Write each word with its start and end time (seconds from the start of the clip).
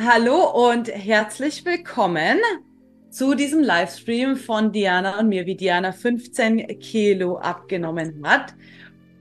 Hallo 0.00 0.70
und 0.70 0.86
herzlich 0.86 1.64
willkommen 1.64 2.38
zu 3.10 3.34
diesem 3.34 3.64
Livestream 3.64 4.36
von 4.36 4.70
Diana 4.70 5.18
und 5.18 5.28
mir, 5.28 5.44
wie 5.44 5.56
Diana 5.56 5.90
15 5.90 6.78
Kilo 6.78 7.38
abgenommen 7.38 8.22
hat. 8.24 8.54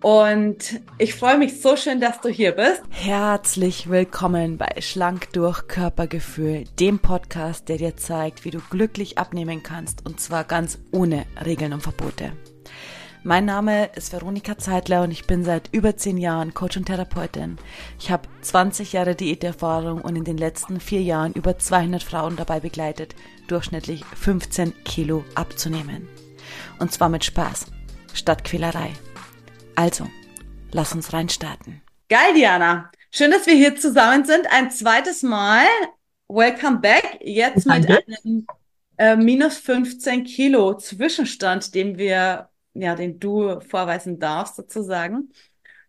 Und 0.03 0.79
ich 0.99 1.15
freue 1.15 1.39
mich 1.39 1.61
so 1.61 1.75
schön, 1.77 1.99
dass 1.99 2.21
du 2.21 2.29
hier 2.29 2.51
bist. 2.51 2.83
Herzlich 2.91 3.89
willkommen 3.89 4.59
bei 4.59 4.69
Schlank 4.79 5.33
durch 5.33 5.67
Körpergefühl, 5.67 6.65
dem 6.79 6.99
Podcast, 6.99 7.69
der 7.69 7.77
dir 7.77 7.97
zeigt, 7.97 8.45
wie 8.45 8.51
du 8.51 8.59
glücklich 8.69 9.17
abnehmen 9.17 9.63
kannst 9.63 10.05
und 10.05 10.19
zwar 10.19 10.43
ganz 10.43 10.77
ohne 10.91 11.25
Regeln 11.43 11.73
und 11.73 11.81
Verbote. 11.81 12.33
Mein 13.27 13.43
Name 13.43 13.89
ist 13.93 14.13
Veronika 14.13 14.57
Zeitler 14.57 15.01
und 15.01 15.11
ich 15.11 15.27
bin 15.27 15.43
seit 15.43 15.67
über 15.73 15.97
zehn 15.97 16.17
Jahren 16.17 16.53
Coach 16.53 16.77
und 16.77 16.85
Therapeutin. 16.85 17.57
Ich 17.99 18.09
habe 18.09 18.29
20 18.39 18.93
Jahre 18.93 19.15
Diäterfahrung 19.15 19.99
und 19.99 20.15
in 20.15 20.23
den 20.23 20.37
letzten 20.37 20.79
vier 20.79 21.01
Jahren 21.01 21.33
über 21.33 21.59
200 21.59 22.01
Frauen 22.01 22.37
dabei 22.37 22.61
begleitet, 22.61 23.15
durchschnittlich 23.49 24.05
15 24.05 24.81
Kilo 24.85 25.25
abzunehmen. 25.35 26.07
Und 26.79 26.93
zwar 26.93 27.09
mit 27.09 27.25
Spaß, 27.25 27.65
statt 28.13 28.45
Quälerei. 28.45 28.93
Also, 29.75 30.07
lass 30.71 30.93
uns 30.93 31.11
reinstarten. 31.11 31.81
Geil, 32.07 32.33
Diana. 32.33 32.93
Schön, 33.11 33.31
dass 33.31 33.45
wir 33.45 33.55
hier 33.55 33.75
zusammen 33.75 34.23
sind. 34.23 34.47
Ein 34.49 34.71
zweites 34.71 35.21
Mal. 35.21 35.65
Welcome 36.29 36.77
back. 36.77 37.19
Jetzt 37.19 37.65
mit 37.65 37.89
einem 37.89 38.47
äh, 38.95 39.17
minus 39.17 39.57
15 39.57 40.23
Kilo 40.23 40.77
Zwischenstand, 40.77 41.75
den 41.75 41.97
wir 41.97 42.47
ja, 42.81 42.95
den 42.95 43.19
du 43.19 43.59
vorweisen 43.61 44.19
darfst 44.19 44.55
sozusagen, 44.55 45.31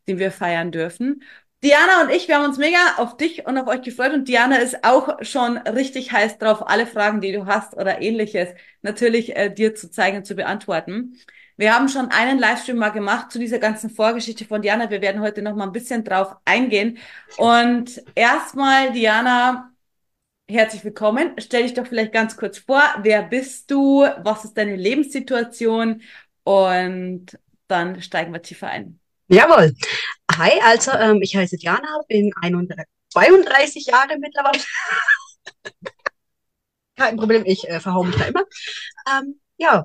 den 0.06 0.18
wir 0.18 0.30
feiern 0.32 0.72
dürfen. 0.72 1.22
Diana 1.62 2.02
und 2.02 2.10
ich, 2.10 2.28
wir 2.28 2.36
haben 2.36 2.44
uns 2.44 2.56
mega 2.58 2.78
auf 2.98 3.16
dich 3.16 3.44
und 3.46 3.58
auf 3.58 3.66
euch 3.66 3.82
gefreut 3.82 4.12
und 4.14 4.28
Diana 4.28 4.56
ist 4.58 4.84
auch 4.84 5.22
schon 5.22 5.56
richtig 5.58 6.12
heiß 6.12 6.38
drauf, 6.38 6.68
alle 6.68 6.86
Fragen, 6.86 7.20
die 7.20 7.32
du 7.32 7.46
hast 7.46 7.74
oder 7.74 8.00
ähnliches, 8.00 8.50
natürlich 8.82 9.36
äh, 9.36 9.52
dir 9.52 9.74
zu 9.74 9.90
zeigen 9.90 10.18
und 10.18 10.24
zu 10.24 10.36
beantworten. 10.36 11.18
Wir 11.56 11.74
haben 11.74 11.88
schon 11.88 12.12
einen 12.12 12.38
Livestream 12.38 12.76
mal 12.76 12.90
gemacht 12.90 13.32
zu 13.32 13.40
dieser 13.40 13.58
ganzen 13.58 13.90
Vorgeschichte 13.90 14.44
von 14.44 14.62
Diana. 14.62 14.90
Wir 14.90 15.02
werden 15.02 15.20
heute 15.20 15.42
noch 15.42 15.56
mal 15.56 15.64
ein 15.64 15.72
bisschen 15.72 16.04
drauf 16.04 16.36
eingehen. 16.44 16.98
Und 17.36 18.00
erstmal, 18.14 18.92
Diana, 18.92 19.72
herzlich 20.48 20.84
willkommen. 20.84 21.32
Stell 21.38 21.64
dich 21.64 21.74
doch 21.74 21.86
vielleicht 21.86 22.12
ganz 22.12 22.36
kurz 22.36 22.58
vor. 22.58 22.82
Wer 23.02 23.22
bist 23.22 23.70
du? 23.72 24.02
Was 24.22 24.44
ist 24.44 24.56
deine 24.56 24.76
Lebenssituation? 24.76 26.02
Und 26.48 27.38
dann 27.66 28.00
steigen 28.00 28.32
wir 28.32 28.40
tiefer 28.40 28.68
ein. 28.68 28.98
Jawohl. 29.28 29.74
Hi, 30.34 30.52
also 30.64 30.92
ähm, 30.92 31.20
ich 31.20 31.36
heiße 31.36 31.58
Diana, 31.58 32.00
bin 32.08 32.30
32 33.12 33.84
Jahre 33.84 34.18
mittlerweile. 34.18 34.62
Kein 36.96 37.18
Problem, 37.18 37.42
ich 37.44 37.68
äh, 37.68 37.80
verhaue 37.80 38.06
mich 38.06 38.16
da 38.16 38.24
immer. 38.24 38.44
Ähm, 39.10 39.38
ja, 39.58 39.84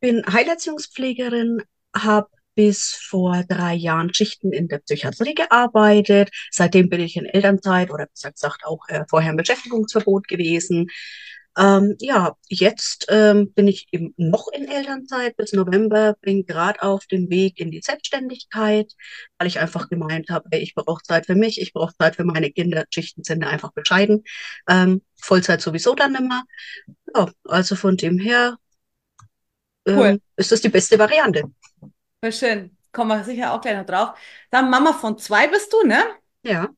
bin 0.00 0.24
Heilerziehungspflegerin, 0.26 1.62
habe 1.94 2.30
bis 2.56 2.96
vor 2.96 3.44
drei 3.48 3.74
Jahren 3.74 4.12
Schichten 4.12 4.52
in 4.52 4.66
der 4.66 4.78
Psychiatrie 4.78 5.36
gearbeitet. 5.36 6.30
Seitdem 6.50 6.88
bin 6.88 7.00
ich 7.00 7.14
in 7.14 7.26
Elternzeit 7.26 7.92
oder 7.92 8.06
besser 8.06 8.32
gesagt 8.32 8.64
auch 8.64 8.88
äh, 8.88 9.04
vorher 9.08 9.30
im 9.30 9.36
Beschäftigungsverbot 9.36 10.26
gewesen. 10.26 10.88
Ähm, 11.58 11.96
ja, 12.00 12.34
jetzt 12.48 13.06
ähm, 13.10 13.52
bin 13.52 13.68
ich 13.68 13.88
eben 13.92 14.14
noch 14.16 14.48
in 14.52 14.66
Elternzeit 14.66 15.36
bis 15.36 15.52
November, 15.52 16.14
bin 16.22 16.46
gerade 16.46 16.82
auf 16.82 17.06
dem 17.06 17.28
Weg 17.28 17.60
in 17.60 17.70
die 17.70 17.82
Selbstständigkeit, 17.82 18.92
weil 19.38 19.48
ich 19.48 19.58
einfach 19.58 19.90
gemeint 19.90 20.30
habe, 20.30 20.48
ey, 20.50 20.60
ich 20.60 20.74
brauche 20.74 21.02
Zeit 21.02 21.26
für 21.26 21.34
mich, 21.34 21.60
ich 21.60 21.72
brauche 21.72 21.94
Zeit 21.98 22.16
für 22.16 22.24
meine 22.24 22.50
Kinder. 22.50 22.84
Schichten 22.90 23.22
sind 23.22 23.44
einfach 23.44 23.72
bescheiden. 23.72 24.24
Ähm, 24.68 25.02
Vollzeit 25.20 25.60
sowieso 25.60 25.94
dann 25.94 26.14
immer. 26.14 26.42
Ja, 27.14 27.30
also 27.44 27.76
von 27.76 27.96
dem 27.96 28.18
her 28.18 28.56
ähm, 29.86 29.98
cool. 29.98 30.20
ist 30.36 30.52
das 30.52 30.62
die 30.62 30.68
beste 30.68 30.98
Variante. 30.98 31.44
Voll 32.20 32.32
schön. 32.32 32.76
Kommen 32.92 33.08
wir 33.08 33.24
sicher 33.24 33.52
auch 33.52 33.60
gleich 33.60 33.76
noch 33.76 33.86
drauf. 33.86 34.18
Dann 34.50 34.70
Mama 34.70 34.92
von 34.92 35.18
zwei 35.18 35.48
bist 35.48 35.72
du, 35.72 35.86
ne? 35.86 36.02
Ja. 36.42 36.68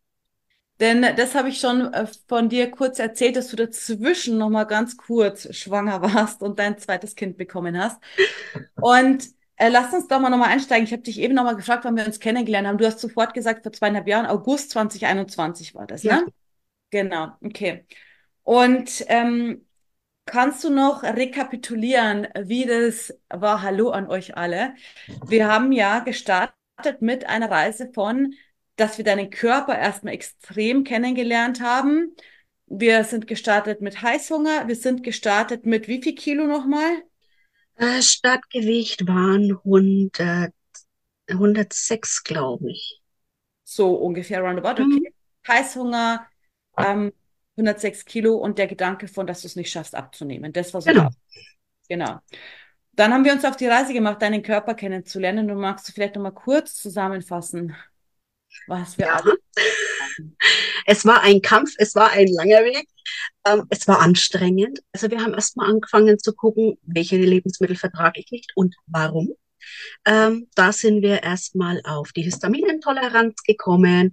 Denn 0.80 1.02
das 1.16 1.34
habe 1.34 1.48
ich 1.48 1.60
schon 1.60 1.92
äh, 1.92 2.06
von 2.28 2.48
dir 2.48 2.70
kurz 2.70 2.98
erzählt, 2.98 3.36
dass 3.36 3.48
du 3.48 3.56
dazwischen 3.56 4.38
noch 4.38 4.50
mal 4.50 4.64
ganz 4.64 4.96
kurz 4.96 5.54
schwanger 5.54 6.02
warst 6.14 6.42
und 6.42 6.58
dein 6.58 6.78
zweites 6.78 7.14
Kind 7.14 7.36
bekommen 7.36 7.78
hast. 7.78 8.00
Und 8.80 9.28
äh, 9.56 9.68
lass 9.68 9.92
uns 9.92 10.08
doch 10.08 10.20
mal 10.20 10.30
nochmal 10.30 10.50
einsteigen. 10.50 10.84
Ich 10.84 10.92
habe 10.92 11.02
dich 11.02 11.20
eben 11.20 11.34
nochmal 11.34 11.56
gefragt, 11.56 11.84
wann 11.84 11.96
wir 11.96 12.06
uns 12.06 12.18
kennengelernt 12.18 12.66
haben. 12.66 12.78
Du 12.78 12.86
hast 12.86 12.98
sofort 12.98 13.34
gesagt, 13.34 13.62
vor 13.62 13.72
zweieinhalb 13.72 14.08
Jahren, 14.08 14.26
August 14.26 14.70
2021 14.70 15.74
war 15.74 15.86
das, 15.86 16.02
ja. 16.02 16.16
ne? 16.16 16.26
Genau, 16.90 17.32
okay. 17.40 17.86
Und 18.42 19.04
ähm, 19.08 19.66
kannst 20.26 20.64
du 20.64 20.70
noch 20.70 21.02
rekapitulieren, 21.02 22.28
wie 22.40 22.66
das 22.66 23.16
war? 23.28 23.62
Hallo 23.62 23.90
an 23.90 24.08
euch 24.08 24.36
alle. 24.36 24.74
Wir 25.26 25.48
haben 25.48 25.72
ja 25.72 26.00
gestartet 26.00 27.00
mit 27.00 27.28
einer 27.28 27.50
Reise 27.50 27.90
von 27.92 28.34
dass 28.76 28.98
wir 28.98 29.04
deinen 29.04 29.30
Körper 29.30 29.78
erstmal 29.78 30.14
extrem 30.14 30.84
kennengelernt 30.84 31.60
haben. 31.60 32.14
Wir 32.66 33.04
sind 33.04 33.26
gestartet 33.26 33.80
mit 33.80 34.02
Heißhunger. 34.02 34.68
Wir 34.68 34.76
sind 34.76 35.02
gestartet 35.02 35.66
mit 35.66 35.86
wie 35.88 36.02
viel 36.02 36.14
Kilo 36.14 36.46
nochmal? 36.46 37.02
Äh, 37.76 38.02
Startgewicht 38.02 39.06
waren 39.06 39.58
100, 39.64 40.52
106, 41.28 42.24
glaube 42.24 42.70
ich. 42.70 43.00
So 43.64 43.94
ungefähr 43.94 44.40
roundabout, 44.40 44.82
okay. 44.82 44.84
Mhm. 44.84 45.06
Heißhunger, 45.46 46.26
ähm, 46.78 47.12
106 47.56 48.04
Kilo 48.04 48.36
und 48.36 48.58
der 48.58 48.66
Gedanke 48.66 49.08
von, 49.08 49.26
dass 49.26 49.42
du 49.42 49.46
es 49.46 49.56
nicht 49.56 49.70
schaffst 49.70 49.94
abzunehmen. 49.94 50.52
Das 50.52 50.72
war 50.74 50.80
so. 50.80 50.90
Genau. 50.90 51.10
Genau. 51.88 52.18
Dann 52.92 53.12
haben 53.12 53.24
wir 53.24 53.32
uns 53.32 53.44
auf 53.44 53.56
die 53.56 53.66
Reise 53.66 53.92
gemacht, 53.92 54.22
deinen 54.22 54.42
Körper 54.42 54.74
kennenzulernen. 54.74 55.48
Du 55.48 55.54
magst 55.54 55.88
du 55.88 55.92
vielleicht 55.92 56.14
nochmal 56.14 56.32
kurz 56.32 56.76
zusammenfassen, 56.76 57.74
was 58.66 58.98
wir 58.98 59.06
ja. 59.06 59.22
Es 60.86 61.04
war 61.04 61.22
ein 61.22 61.40
Kampf, 61.42 61.74
es 61.78 61.94
war 61.94 62.10
ein 62.10 62.28
langer 62.28 62.64
Weg, 62.64 62.86
ähm, 63.46 63.64
es 63.70 63.88
war 63.88 64.00
anstrengend. 64.00 64.80
Also 64.92 65.10
wir 65.10 65.20
haben 65.20 65.34
erstmal 65.34 65.70
angefangen 65.70 66.18
zu 66.18 66.34
gucken, 66.34 66.78
welche 66.82 67.16
Lebensmittel 67.16 67.76
vertrage 67.76 68.20
ich 68.20 68.30
nicht 68.30 68.52
und 68.54 68.74
warum. 68.86 69.34
Ähm, 70.04 70.48
da 70.54 70.72
sind 70.72 71.02
wir 71.02 71.22
erstmal 71.22 71.80
auf 71.84 72.12
die 72.12 72.22
Histaminintoleranz 72.22 73.42
gekommen, 73.42 74.12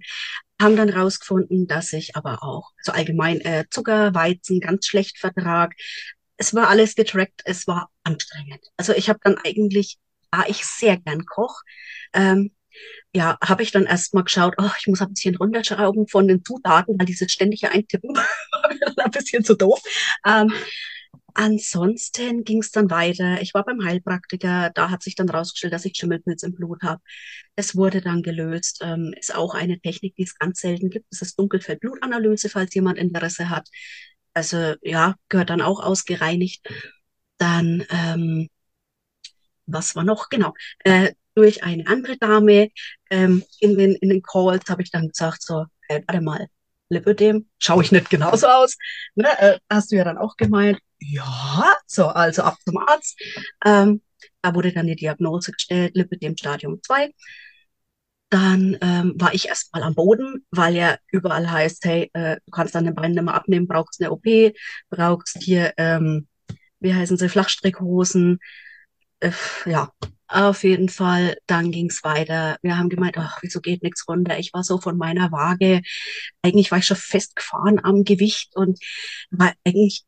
haben 0.60 0.76
dann 0.76 0.90
rausgefunden, 0.90 1.66
dass 1.66 1.92
ich 1.92 2.16
aber 2.16 2.42
auch, 2.42 2.70
also 2.78 2.92
allgemein 2.92 3.40
äh, 3.40 3.64
Zucker, 3.70 4.14
Weizen 4.14 4.60
ganz 4.60 4.86
schlecht 4.86 5.18
vertrag. 5.18 5.74
Es 6.36 6.54
war 6.54 6.68
alles 6.68 6.94
getrackt, 6.94 7.42
es 7.44 7.66
war 7.66 7.90
anstrengend. 8.04 8.64
Also 8.76 8.92
ich 8.94 9.08
habe 9.08 9.20
dann 9.22 9.38
eigentlich, 9.44 9.98
da 10.30 10.44
ich 10.46 10.64
sehr 10.64 10.96
gern 10.96 11.26
Koch, 11.26 11.62
ähm, 12.14 12.52
ja, 13.14 13.38
habe 13.44 13.62
ich 13.62 13.72
dann 13.72 13.84
erstmal 13.86 14.24
geschaut, 14.24 14.54
oh, 14.58 14.70
ich 14.78 14.86
muss 14.86 15.00
ein 15.00 15.12
bisschen 15.12 15.36
runterschrauben 15.36 16.08
von 16.08 16.28
den 16.28 16.44
Zutaten, 16.44 16.98
weil 16.98 17.06
dieses 17.06 17.30
ständige 17.32 17.70
Eintippen 17.70 18.14
war 18.16 19.04
ein 19.04 19.10
bisschen 19.10 19.44
zu 19.44 19.54
doof. 19.54 19.80
Ähm, 20.26 20.52
ansonsten 21.34 22.44
ging 22.44 22.60
es 22.60 22.70
dann 22.70 22.90
weiter. 22.90 23.40
Ich 23.42 23.54
war 23.54 23.64
beim 23.64 23.84
Heilpraktiker, 23.84 24.70
da 24.74 24.90
hat 24.90 25.02
sich 25.02 25.14
dann 25.14 25.28
rausgestellt, 25.28 25.72
dass 25.72 25.84
ich 25.84 25.96
Schimmelpilz 25.96 26.42
im 26.42 26.54
Blut 26.54 26.82
habe. 26.82 27.00
Es 27.56 27.76
wurde 27.76 28.00
dann 28.00 28.22
gelöst. 28.22 28.80
Ähm, 28.82 29.14
ist 29.18 29.34
auch 29.34 29.54
eine 29.54 29.80
Technik, 29.80 30.16
die 30.16 30.24
es 30.24 30.38
ganz 30.38 30.60
selten 30.60 30.90
gibt. 30.90 31.06
Das 31.10 31.22
ist 31.22 31.38
Dunkelfeldblutanalyse, 31.38 32.48
falls 32.48 32.74
jemand 32.74 32.98
Interesse 32.98 33.50
hat. 33.50 33.68
Also 34.34 34.74
ja, 34.82 35.16
gehört 35.28 35.50
dann 35.50 35.60
auch 35.62 35.80
ausgereinigt. 35.80 36.66
Dann 37.38 37.84
ähm, 37.90 38.48
was 39.66 39.96
war 39.96 40.04
noch? 40.04 40.28
Genau. 40.28 40.54
Äh, 40.84 41.12
durch 41.34 41.64
eine 41.64 41.86
andere 41.86 42.16
Dame 42.16 42.70
ähm, 43.10 43.42
in, 43.60 43.76
den, 43.76 43.94
in 43.96 44.10
den 44.10 44.22
Calls 44.22 44.68
habe 44.68 44.82
ich 44.82 44.90
dann 44.90 45.08
gesagt, 45.08 45.42
so, 45.42 45.64
hey, 45.88 46.02
warte 46.06 46.20
mal, 46.22 46.46
Lipödem, 46.88 47.48
schaue 47.58 47.82
ich 47.82 47.92
nicht 47.92 48.10
genauso 48.10 48.46
aus? 48.46 48.76
Ne, 49.14 49.28
äh, 49.38 49.58
hast 49.70 49.90
du 49.90 49.96
ja 49.96 50.04
dann 50.04 50.18
auch 50.18 50.36
gemeint, 50.36 50.78
ja, 51.00 51.64
so, 51.86 52.06
also 52.06 52.42
ab 52.42 52.56
zum 52.64 52.78
Arzt. 52.78 53.20
Ähm, 53.64 54.02
da 54.42 54.54
wurde 54.54 54.72
dann 54.72 54.86
die 54.86 54.96
Diagnose 54.96 55.52
gestellt, 55.52 55.96
Lipödem 55.96 56.36
Stadium 56.36 56.80
2. 56.82 57.10
Dann 58.30 58.78
ähm, 58.80 59.14
war 59.16 59.34
ich 59.34 59.48
erstmal 59.48 59.82
am 59.82 59.94
Boden, 59.94 60.46
weil 60.50 60.74
ja 60.74 60.96
überall 61.10 61.50
heißt, 61.50 61.84
hey, 61.84 62.10
äh, 62.14 62.36
du 62.36 62.50
kannst 62.50 62.74
deine 62.74 62.92
Beine 62.92 63.14
nicht 63.14 63.24
mehr 63.24 63.34
abnehmen, 63.34 63.66
brauchst 63.66 64.00
eine 64.00 64.10
OP, 64.10 64.24
brauchst 64.88 65.38
hier, 65.40 65.74
ähm, 65.76 66.28
wie 66.80 66.94
heißen 66.94 67.18
sie, 67.18 67.28
Flachstrickhosen, 67.28 68.34
äh, 68.34 68.38
ja, 69.66 69.92
auf 70.28 70.64
jeden 70.64 70.88
Fall, 70.88 71.36
dann 71.46 71.70
ging's 71.70 72.02
weiter. 72.04 72.56
Wir 72.62 72.78
haben 72.78 72.88
gemeint, 72.88 73.18
ach, 73.18 73.38
wieso 73.42 73.60
geht 73.60 73.82
nichts 73.82 74.08
runter? 74.08 74.38
Ich 74.38 74.52
war 74.54 74.64
so 74.64 74.78
von 74.80 74.96
meiner 74.96 75.30
Waage, 75.30 75.82
eigentlich 76.42 76.70
war 76.70 76.78
ich 76.78 76.86
schon 76.86 76.96
festgefahren 76.96 77.84
am 77.84 78.04
Gewicht 78.04 78.56
und 78.56 78.78
war 79.30 79.52
eigentlich 79.64 80.04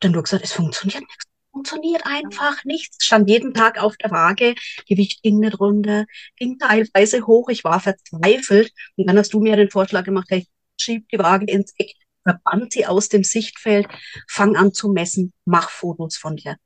dann 0.00 0.12
nur 0.12 0.22
gesagt, 0.22 0.44
es 0.44 0.52
funktioniert 0.52 1.02
nichts. 1.02 1.24
Funktioniert 1.52 2.02
einfach 2.06 2.64
nichts. 2.64 3.04
Stand 3.04 3.28
jeden 3.28 3.52
Tag 3.52 3.82
auf 3.82 3.96
der 3.96 4.10
Waage, 4.10 4.54
Gewicht 4.86 5.22
ging 5.22 5.40
nicht 5.40 5.58
runter, 5.60 6.06
ging 6.36 6.58
teilweise 6.58 7.26
hoch. 7.26 7.48
Ich 7.48 7.64
war 7.64 7.80
verzweifelt. 7.80 8.72
Und 8.96 9.08
dann 9.08 9.18
hast 9.18 9.32
du 9.34 9.40
mir 9.40 9.56
den 9.56 9.70
Vorschlag 9.70 10.04
gemacht, 10.04 10.28
hey, 10.30 10.46
schieb 10.80 11.08
die 11.08 11.18
Waage 11.18 11.46
ins 11.46 11.74
Eck, 11.76 11.94
verbann 12.22 12.68
sie 12.70 12.86
aus 12.86 13.08
dem 13.08 13.24
Sichtfeld, 13.24 13.88
fang 14.28 14.56
an 14.56 14.72
zu 14.72 14.88
messen, 14.88 15.32
mach 15.44 15.70
Fotos 15.70 16.16
von 16.16 16.36
dir. 16.36 16.56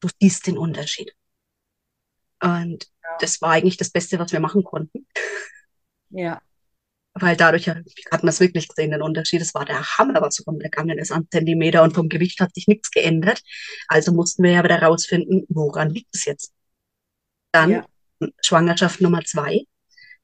Du 0.00 0.08
siehst 0.20 0.46
den 0.46 0.58
Unterschied. 0.58 1.12
Und 2.42 2.84
ja. 3.02 3.16
das 3.20 3.40
war 3.40 3.52
eigentlich 3.52 3.76
das 3.76 3.90
Beste, 3.90 4.18
was 4.18 4.32
wir 4.32 4.40
machen 4.40 4.64
konnten. 4.64 5.06
Ja. 6.10 6.40
Weil 7.14 7.36
dadurch 7.36 7.68
hat 7.68 7.84
man 8.22 8.28
es 8.28 8.40
wirklich 8.40 8.68
gesehen, 8.68 8.90
den 8.90 9.00
Unterschied. 9.00 9.40
Es 9.40 9.54
war 9.54 9.64
der 9.64 9.82
Hammer, 9.82 10.20
was 10.20 10.46
runtergegangen 10.46 10.98
ist 10.98 11.12
an 11.12 11.28
Zentimeter 11.30 11.82
und 11.82 11.94
vom 11.94 12.10
Gewicht 12.10 12.40
hat 12.40 12.54
sich 12.54 12.68
nichts 12.68 12.90
geändert. 12.90 13.42
Also 13.88 14.12
mussten 14.12 14.42
wir 14.42 14.50
ja 14.50 14.64
wieder 14.64 14.82
rausfinden, 14.82 15.46
woran 15.48 15.90
liegt 15.90 16.14
es 16.14 16.26
jetzt? 16.26 16.52
Dann 17.52 17.70
ja. 17.70 17.86
Schwangerschaft 18.42 19.00
Nummer 19.00 19.24
zwei. 19.24 19.64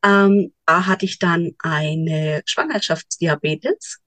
Ähm, 0.05 0.53
da 0.67 0.87
hatte 0.87 1.07
ich 1.07 1.19
dann 1.19 1.53
eine 1.61 2.43
Schwangerschaftsdiabetes. 2.45 3.99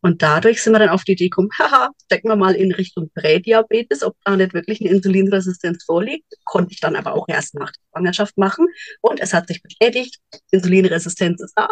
Und 0.00 0.22
dadurch 0.22 0.62
sind 0.62 0.72
wir 0.72 0.78
dann 0.78 0.88
auf 0.88 1.04
die 1.04 1.12
Idee 1.12 1.28
gekommen, 1.28 1.50
haha, 1.58 1.90
stecken 2.04 2.28
wir 2.28 2.36
mal 2.36 2.54
in 2.54 2.72
Richtung 2.72 3.10
Prädiabetes, 3.14 4.02
ob 4.02 4.16
da 4.24 4.36
nicht 4.36 4.54
wirklich 4.54 4.80
eine 4.80 4.90
Insulinresistenz 4.90 5.84
vorliegt. 5.84 6.32
Konnte 6.44 6.72
ich 6.72 6.80
dann 6.80 6.96
aber 6.96 7.14
auch 7.14 7.26
erst 7.28 7.54
nach 7.54 7.72
der 7.72 7.80
Schwangerschaft 7.90 8.38
machen. 8.38 8.66
Und 9.00 9.20
es 9.20 9.34
hat 9.34 9.48
sich 9.48 9.62
bestätigt, 9.62 10.18
Insulinresistenz 10.50 11.40
ist 11.40 11.54
da. 11.56 11.68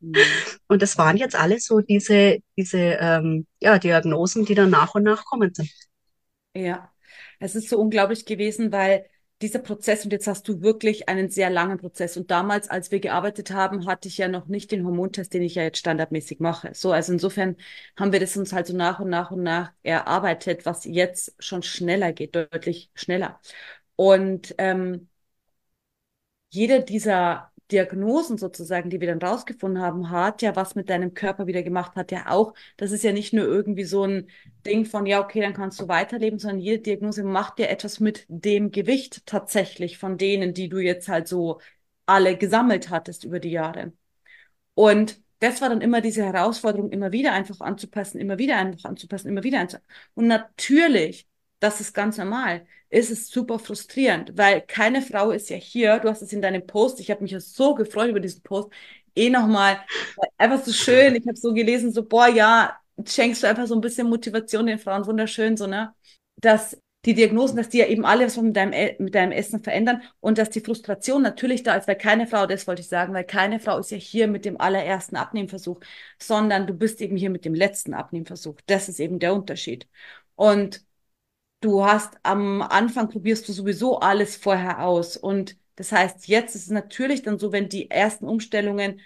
Mhm. 0.00 0.14
Und 0.68 0.82
das 0.82 0.98
waren 0.98 1.16
jetzt 1.16 1.36
alles 1.36 1.64
so 1.64 1.80
diese, 1.80 2.38
diese 2.56 2.78
ähm, 2.78 3.46
ja, 3.60 3.78
Diagnosen, 3.78 4.44
die 4.44 4.54
dann 4.54 4.70
nach 4.70 4.94
und 4.94 5.04
nach 5.04 5.24
kommen 5.24 5.54
sind. 5.54 5.70
Ja, 6.54 6.92
es 7.38 7.54
ist 7.54 7.68
so 7.68 7.78
unglaublich 7.78 8.26
gewesen, 8.26 8.72
weil 8.72 9.06
dieser 9.42 9.58
Prozess, 9.58 10.04
und 10.04 10.12
jetzt 10.12 10.26
hast 10.26 10.48
du 10.48 10.62
wirklich 10.62 11.08
einen 11.08 11.28
sehr 11.30 11.50
langen 11.50 11.78
Prozess. 11.78 12.16
Und 12.16 12.30
damals, 12.30 12.68
als 12.70 12.90
wir 12.90 13.00
gearbeitet 13.00 13.50
haben, 13.50 13.86
hatte 13.86 14.08
ich 14.08 14.18
ja 14.18 14.28
noch 14.28 14.46
nicht 14.46 14.70
den 14.72 14.84
Hormontest, 14.86 15.34
den 15.34 15.42
ich 15.42 15.56
ja 15.56 15.62
jetzt 15.64 15.78
standardmäßig 15.78 16.40
mache. 16.40 16.70
So, 16.74 16.92
also 16.92 17.12
insofern 17.12 17.56
haben 17.98 18.12
wir 18.12 18.20
das 18.20 18.36
uns 18.36 18.52
halt 18.52 18.66
so 18.66 18.76
nach 18.76 19.00
und 19.00 19.10
nach 19.10 19.30
und 19.30 19.42
nach 19.42 19.72
erarbeitet, 19.82 20.64
was 20.66 20.84
jetzt 20.84 21.34
schon 21.38 21.62
schneller 21.62 22.12
geht, 22.12 22.34
deutlich 22.36 22.90
schneller. 22.94 23.40
Und 23.96 24.54
ähm, 24.58 25.08
jeder 26.50 26.80
dieser 26.80 27.51
Diagnosen 27.72 28.38
sozusagen, 28.38 28.90
die 28.90 29.00
wir 29.00 29.08
dann 29.08 29.22
rausgefunden 29.22 29.82
haben, 29.82 30.10
hat 30.10 30.42
ja 30.42 30.54
was 30.56 30.74
mit 30.74 30.90
deinem 30.90 31.14
Körper 31.14 31.46
wieder 31.46 31.62
gemacht, 31.62 31.96
hat 31.96 32.12
ja 32.12 32.30
auch, 32.30 32.54
das 32.76 32.92
ist 32.92 33.02
ja 33.04 33.12
nicht 33.12 33.32
nur 33.32 33.44
irgendwie 33.44 33.84
so 33.84 34.04
ein 34.04 34.28
Ding 34.66 34.84
von, 34.84 35.06
ja, 35.06 35.20
okay, 35.20 35.40
dann 35.40 35.54
kannst 35.54 35.80
du 35.80 35.88
weiterleben, 35.88 36.38
sondern 36.38 36.60
jede 36.60 36.82
Diagnose 36.82 37.24
macht 37.24 37.58
ja 37.58 37.66
etwas 37.66 38.00
mit 38.00 38.24
dem 38.28 38.70
Gewicht 38.70 39.26
tatsächlich 39.26 39.98
von 39.98 40.18
denen, 40.18 40.54
die 40.54 40.68
du 40.68 40.78
jetzt 40.78 41.08
halt 41.08 41.28
so 41.28 41.60
alle 42.06 42.36
gesammelt 42.36 42.90
hattest 42.90 43.24
über 43.24 43.40
die 43.40 43.50
Jahre. 43.50 43.92
Und 44.74 45.20
das 45.40 45.60
war 45.60 45.68
dann 45.70 45.80
immer 45.80 46.00
diese 46.00 46.24
Herausforderung, 46.24 46.90
immer 46.90 47.12
wieder 47.12 47.32
einfach 47.32 47.60
anzupassen, 47.60 48.20
immer 48.20 48.38
wieder 48.38 48.56
einfach 48.58 48.88
anzupassen, 48.88 49.28
immer 49.28 49.42
wieder 49.42 49.60
anzupassen. 49.60 49.86
Und 50.14 50.26
natürlich 50.28 51.26
das 51.62 51.80
ist 51.80 51.94
ganz 51.94 52.18
normal. 52.18 52.66
Es 52.94 53.10
ist 53.10 53.32
super 53.32 53.58
frustrierend, 53.58 54.36
weil 54.36 54.60
keine 54.60 55.00
Frau 55.00 55.30
ist 55.30 55.48
ja 55.48 55.56
hier. 55.56 55.98
Du 55.98 56.08
hast 56.10 56.20
es 56.20 56.32
in 56.32 56.42
deinem 56.42 56.66
Post. 56.66 57.00
Ich 57.00 57.10
habe 57.10 57.22
mich 57.22 57.32
ja 57.32 57.40
so 57.40 57.74
gefreut 57.74 58.10
über 58.10 58.20
diesen 58.20 58.42
Post. 58.42 58.70
Eh 59.14 59.30
nochmal, 59.30 59.78
einfach 60.36 60.62
so 60.62 60.72
schön. 60.72 61.14
Ich 61.14 61.26
habe 61.26 61.36
so 61.36 61.54
gelesen, 61.54 61.90
so, 61.92 62.04
boah, 62.04 62.28
ja, 62.28 62.76
schenkst 63.06 63.42
du 63.42 63.46
einfach 63.48 63.66
so 63.66 63.74
ein 63.74 63.80
bisschen 63.80 64.08
Motivation 64.08 64.66
den 64.66 64.78
Frauen. 64.78 65.06
Wunderschön, 65.06 65.56
so, 65.56 65.66
ne? 65.66 65.94
Dass 66.36 66.76
die 67.06 67.14
Diagnosen, 67.14 67.56
dass 67.56 67.70
die 67.70 67.78
ja 67.78 67.86
eben 67.86 68.04
alles 68.04 68.36
mit 68.36 68.54
deinem, 68.56 68.72
mit 68.98 69.14
deinem 69.14 69.32
Essen 69.32 69.62
verändern 69.62 70.02
und 70.20 70.36
dass 70.38 70.50
die 70.50 70.60
Frustration 70.60 71.22
natürlich 71.22 71.62
da 71.62 71.74
ist, 71.76 71.88
weil 71.88 71.96
keine 71.96 72.26
Frau, 72.26 72.46
das 72.46 72.66
wollte 72.66 72.82
ich 72.82 72.88
sagen, 72.88 73.14
weil 73.14 73.24
keine 73.24 73.58
Frau 73.58 73.78
ist 73.78 73.90
ja 73.90 73.96
hier 73.96 74.28
mit 74.28 74.44
dem 74.44 74.60
allerersten 74.60 75.16
Abnehmversuch, 75.16 75.80
sondern 76.20 76.66
du 76.66 76.74
bist 76.74 77.00
eben 77.00 77.16
hier 77.16 77.30
mit 77.30 77.44
dem 77.46 77.54
letzten 77.54 77.94
Abnehmversuch. 77.94 78.56
Das 78.66 78.88
ist 78.90 79.00
eben 79.00 79.18
der 79.18 79.34
Unterschied. 79.34 79.88
Und 80.36 80.84
du 81.62 81.84
hast 81.84 82.18
am 82.22 82.62
Anfang 82.62 83.08
probierst 83.08 83.48
du 83.48 83.52
sowieso 83.52 84.00
alles 84.00 84.36
vorher 84.36 84.84
aus. 84.84 85.16
Und 85.16 85.56
das 85.76 85.92
heißt, 85.92 86.28
jetzt 86.28 86.54
ist 86.54 86.64
es 86.64 86.70
natürlich 86.70 87.22
dann 87.22 87.38
so, 87.38 87.52
wenn 87.52 87.68
die 87.68 87.90
ersten 87.90 88.28
Umstellungen 88.28 89.00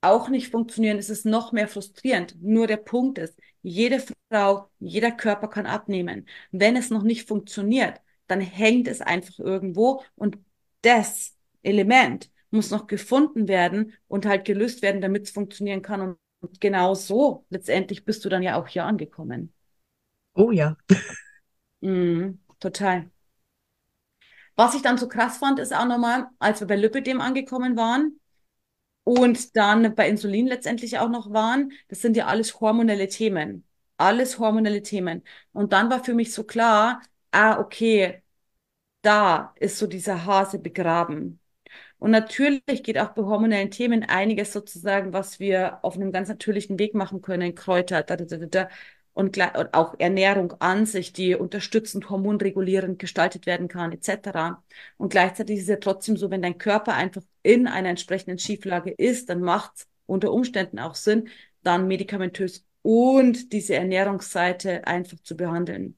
auch 0.00 0.28
nicht 0.28 0.50
funktionieren, 0.50 0.98
ist 0.98 1.10
es 1.10 1.24
noch 1.24 1.52
mehr 1.52 1.68
frustrierend. 1.68 2.36
Nur 2.42 2.66
der 2.66 2.78
Punkt 2.78 3.18
ist, 3.18 3.38
jede 3.62 4.02
Frau, 4.30 4.70
jeder 4.78 5.10
Körper 5.12 5.48
kann 5.48 5.66
abnehmen. 5.66 6.26
Wenn 6.50 6.76
es 6.76 6.90
noch 6.90 7.02
nicht 7.02 7.28
funktioniert, 7.28 8.00
dann 8.26 8.40
hängt 8.40 8.88
es 8.88 9.00
einfach 9.00 9.38
irgendwo 9.38 10.02
und 10.16 10.38
das 10.82 11.36
Element 11.62 12.30
muss 12.50 12.70
noch 12.70 12.86
gefunden 12.86 13.46
werden 13.48 13.92
und 14.08 14.26
halt 14.26 14.44
gelöst 14.44 14.82
werden, 14.82 15.00
damit 15.00 15.24
es 15.24 15.30
funktionieren 15.30 15.82
kann. 15.82 16.16
Und 16.40 16.60
genau 16.60 16.94
so 16.94 17.44
letztendlich 17.50 18.04
bist 18.04 18.24
du 18.24 18.28
dann 18.28 18.42
ja 18.42 18.58
auch 18.60 18.66
hier 18.66 18.84
angekommen. 18.84 19.52
Oh 20.34 20.50
ja. 20.52 20.76
Mhm, 21.82 22.38
total. 22.58 23.10
Was 24.56 24.74
ich 24.74 24.82
dann 24.82 24.98
so 24.98 25.08
krass 25.08 25.38
fand, 25.38 25.58
ist 25.58 25.74
auch 25.74 25.86
nochmal, 25.86 26.26
als 26.38 26.60
wir 26.60 26.66
bei 26.66 26.76
Lipidem 26.76 27.20
angekommen 27.20 27.76
waren 27.76 28.20
und 29.04 29.56
dann 29.56 29.94
bei 29.96 30.08
Insulin 30.08 30.46
letztendlich 30.46 30.98
auch 30.98 31.08
noch 31.10 31.32
waren, 31.32 31.72
das 31.88 32.02
sind 32.02 32.16
ja 32.16 32.26
alles 32.26 32.60
hormonelle 32.60 33.08
Themen. 33.08 33.66
Alles 33.98 34.38
hormonelle 34.38 34.82
Themen. 34.82 35.24
Und 35.52 35.72
dann 35.72 35.90
war 35.90 36.04
für 36.04 36.14
mich 36.14 36.32
so 36.34 36.44
klar, 36.44 37.02
ah, 37.32 37.58
okay, 37.60 38.22
da 39.02 39.54
ist 39.56 39.78
so 39.78 39.86
dieser 39.86 40.26
Hase 40.26 40.58
begraben. 40.58 41.40
Und 41.98 42.10
natürlich 42.12 42.82
geht 42.84 42.98
auch 42.98 43.10
bei 43.10 43.22
hormonellen 43.22 43.70
Themen 43.70 44.04
einiges 44.04 44.52
sozusagen, 44.52 45.12
was 45.12 45.40
wir 45.40 45.84
auf 45.84 45.96
einem 45.96 46.12
ganz 46.12 46.28
natürlichen 46.28 46.78
Weg 46.78 46.94
machen 46.94 47.22
können, 47.22 47.54
Kräuter, 47.54 48.02
da, 48.02 48.16
da, 48.16 48.24
da, 48.26 48.38
da, 48.46 48.68
und, 49.12 49.38
auch 49.74 49.94
Ernährung 49.98 50.52
an 50.60 50.86
sich, 50.86 51.12
die 51.12 51.34
unterstützend, 51.34 52.10
hormonregulierend 52.10 52.98
gestaltet 52.98 53.46
werden 53.46 53.68
kann, 53.68 53.92
etc. 53.92 54.62
Und 54.96 55.10
gleichzeitig 55.10 55.56
ist 55.58 55.62
es 55.64 55.68
ja 55.68 55.76
trotzdem 55.76 56.16
so, 56.16 56.30
wenn 56.30 56.42
dein 56.42 56.58
Körper 56.58 56.94
einfach 56.94 57.22
in 57.42 57.66
einer 57.66 57.90
entsprechenden 57.90 58.38
Schieflage 58.38 58.90
ist, 58.90 59.28
dann 59.28 59.40
macht 59.40 59.72
es 59.76 59.88
unter 60.06 60.32
Umständen 60.32 60.78
auch 60.78 60.94
Sinn, 60.94 61.28
dann 61.62 61.88
medikamentös 61.88 62.64
und 62.82 63.52
diese 63.52 63.74
Ernährungsseite 63.74 64.86
einfach 64.86 65.18
zu 65.20 65.36
behandeln. 65.36 65.96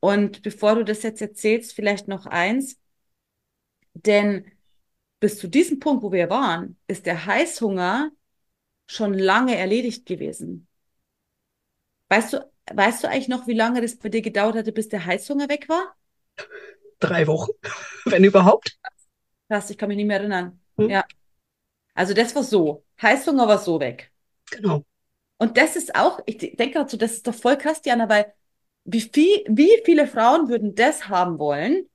Und 0.00 0.42
bevor 0.42 0.74
du 0.76 0.84
das 0.84 1.02
jetzt 1.02 1.22
erzählst, 1.22 1.74
vielleicht 1.74 2.06
noch 2.08 2.26
eins, 2.26 2.78
denn 3.94 4.44
bis 5.20 5.38
zu 5.38 5.48
diesem 5.48 5.80
Punkt, 5.80 6.02
wo 6.02 6.12
wir 6.12 6.28
waren, 6.30 6.76
ist 6.86 7.06
der 7.06 7.26
Heißhunger 7.26 8.10
schon 8.86 9.14
lange 9.14 9.56
erledigt 9.56 10.06
gewesen. 10.06 10.68
Weißt 12.08 12.32
du, 12.32 12.50
weißt 12.72 13.04
du 13.04 13.08
eigentlich 13.08 13.28
noch, 13.28 13.46
wie 13.46 13.54
lange 13.54 13.80
das 13.80 13.96
bei 13.96 14.08
dir 14.08 14.22
gedauert 14.22 14.56
hatte, 14.56 14.72
bis 14.72 14.88
der 14.88 15.04
Heißhunger 15.04 15.48
weg 15.48 15.68
war? 15.68 15.96
Drei 17.00 17.26
Wochen, 17.26 17.52
wenn 18.04 18.24
überhaupt. 18.24 18.78
Krass, 19.48 19.70
ich 19.70 19.78
kann 19.78 19.88
mich 19.88 19.96
nicht 19.96 20.06
mehr 20.06 20.18
erinnern. 20.18 20.60
Hm. 20.76 20.90
Ja. 20.90 21.04
Also 21.94 22.14
das 22.14 22.34
war 22.34 22.42
so. 22.42 22.84
Heißhunger 23.00 23.48
war 23.48 23.58
so 23.58 23.80
weg. 23.80 24.12
Genau. 24.50 24.84
Und 25.38 25.56
das 25.58 25.76
ist 25.76 25.94
auch, 25.94 26.20
ich 26.26 26.38
denke 26.38 26.74
dazu, 26.74 26.96
das 26.96 27.12
ist 27.12 27.26
doch 27.26 27.34
voll 27.34 27.58
krass, 27.58 27.82
Diana, 27.82 28.08
weil 28.08 28.32
wie 28.84 29.00
viel, 29.00 29.44
wie 29.48 29.82
viele 29.84 30.06
Frauen 30.06 30.48
würden 30.48 30.74
das 30.74 31.08
haben 31.08 31.38
wollen? 31.38 31.88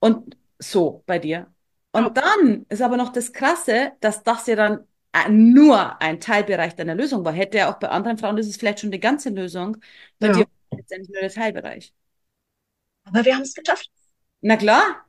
Und 0.00 0.36
so 0.58 1.02
bei 1.06 1.18
dir. 1.18 1.52
Und 1.92 2.04
ja. 2.04 2.10
dann 2.10 2.66
ist 2.68 2.82
aber 2.82 2.96
noch 2.96 3.12
das 3.12 3.32
Krasse, 3.32 3.92
dass 4.00 4.22
das 4.22 4.46
ja 4.46 4.56
dann 4.56 4.86
nur 5.28 6.00
ein 6.00 6.20
Teilbereich 6.20 6.74
deiner 6.74 6.94
Lösung 6.94 7.24
war. 7.24 7.32
Hätte 7.32 7.58
ja 7.58 7.72
auch 7.72 7.78
bei 7.78 7.88
anderen 7.88 8.18
Frauen 8.18 8.38
ist 8.38 8.48
es 8.48 8.56
vielleicht 8.56 8.80
schon 8.80 8.90
die 8.90 9.00
ganze 9.00 9.30
Lösung. 9.30 9.76
Bei 10.18 10.28
ja. 10.28 10.32
dir 10.32 10.46
letztendlich 10.70 11.10
nur 11.10 11.20
der 11.20 11.30
Teilbereich. 11.30 11.92
Aber 13.04 13.24
wir 13.24 13.34
haben 13.34 13.42
es 13.42 13.54
geschafft. 13.54 13.90
Na 14.40 14.56
klar. 14.56 15.06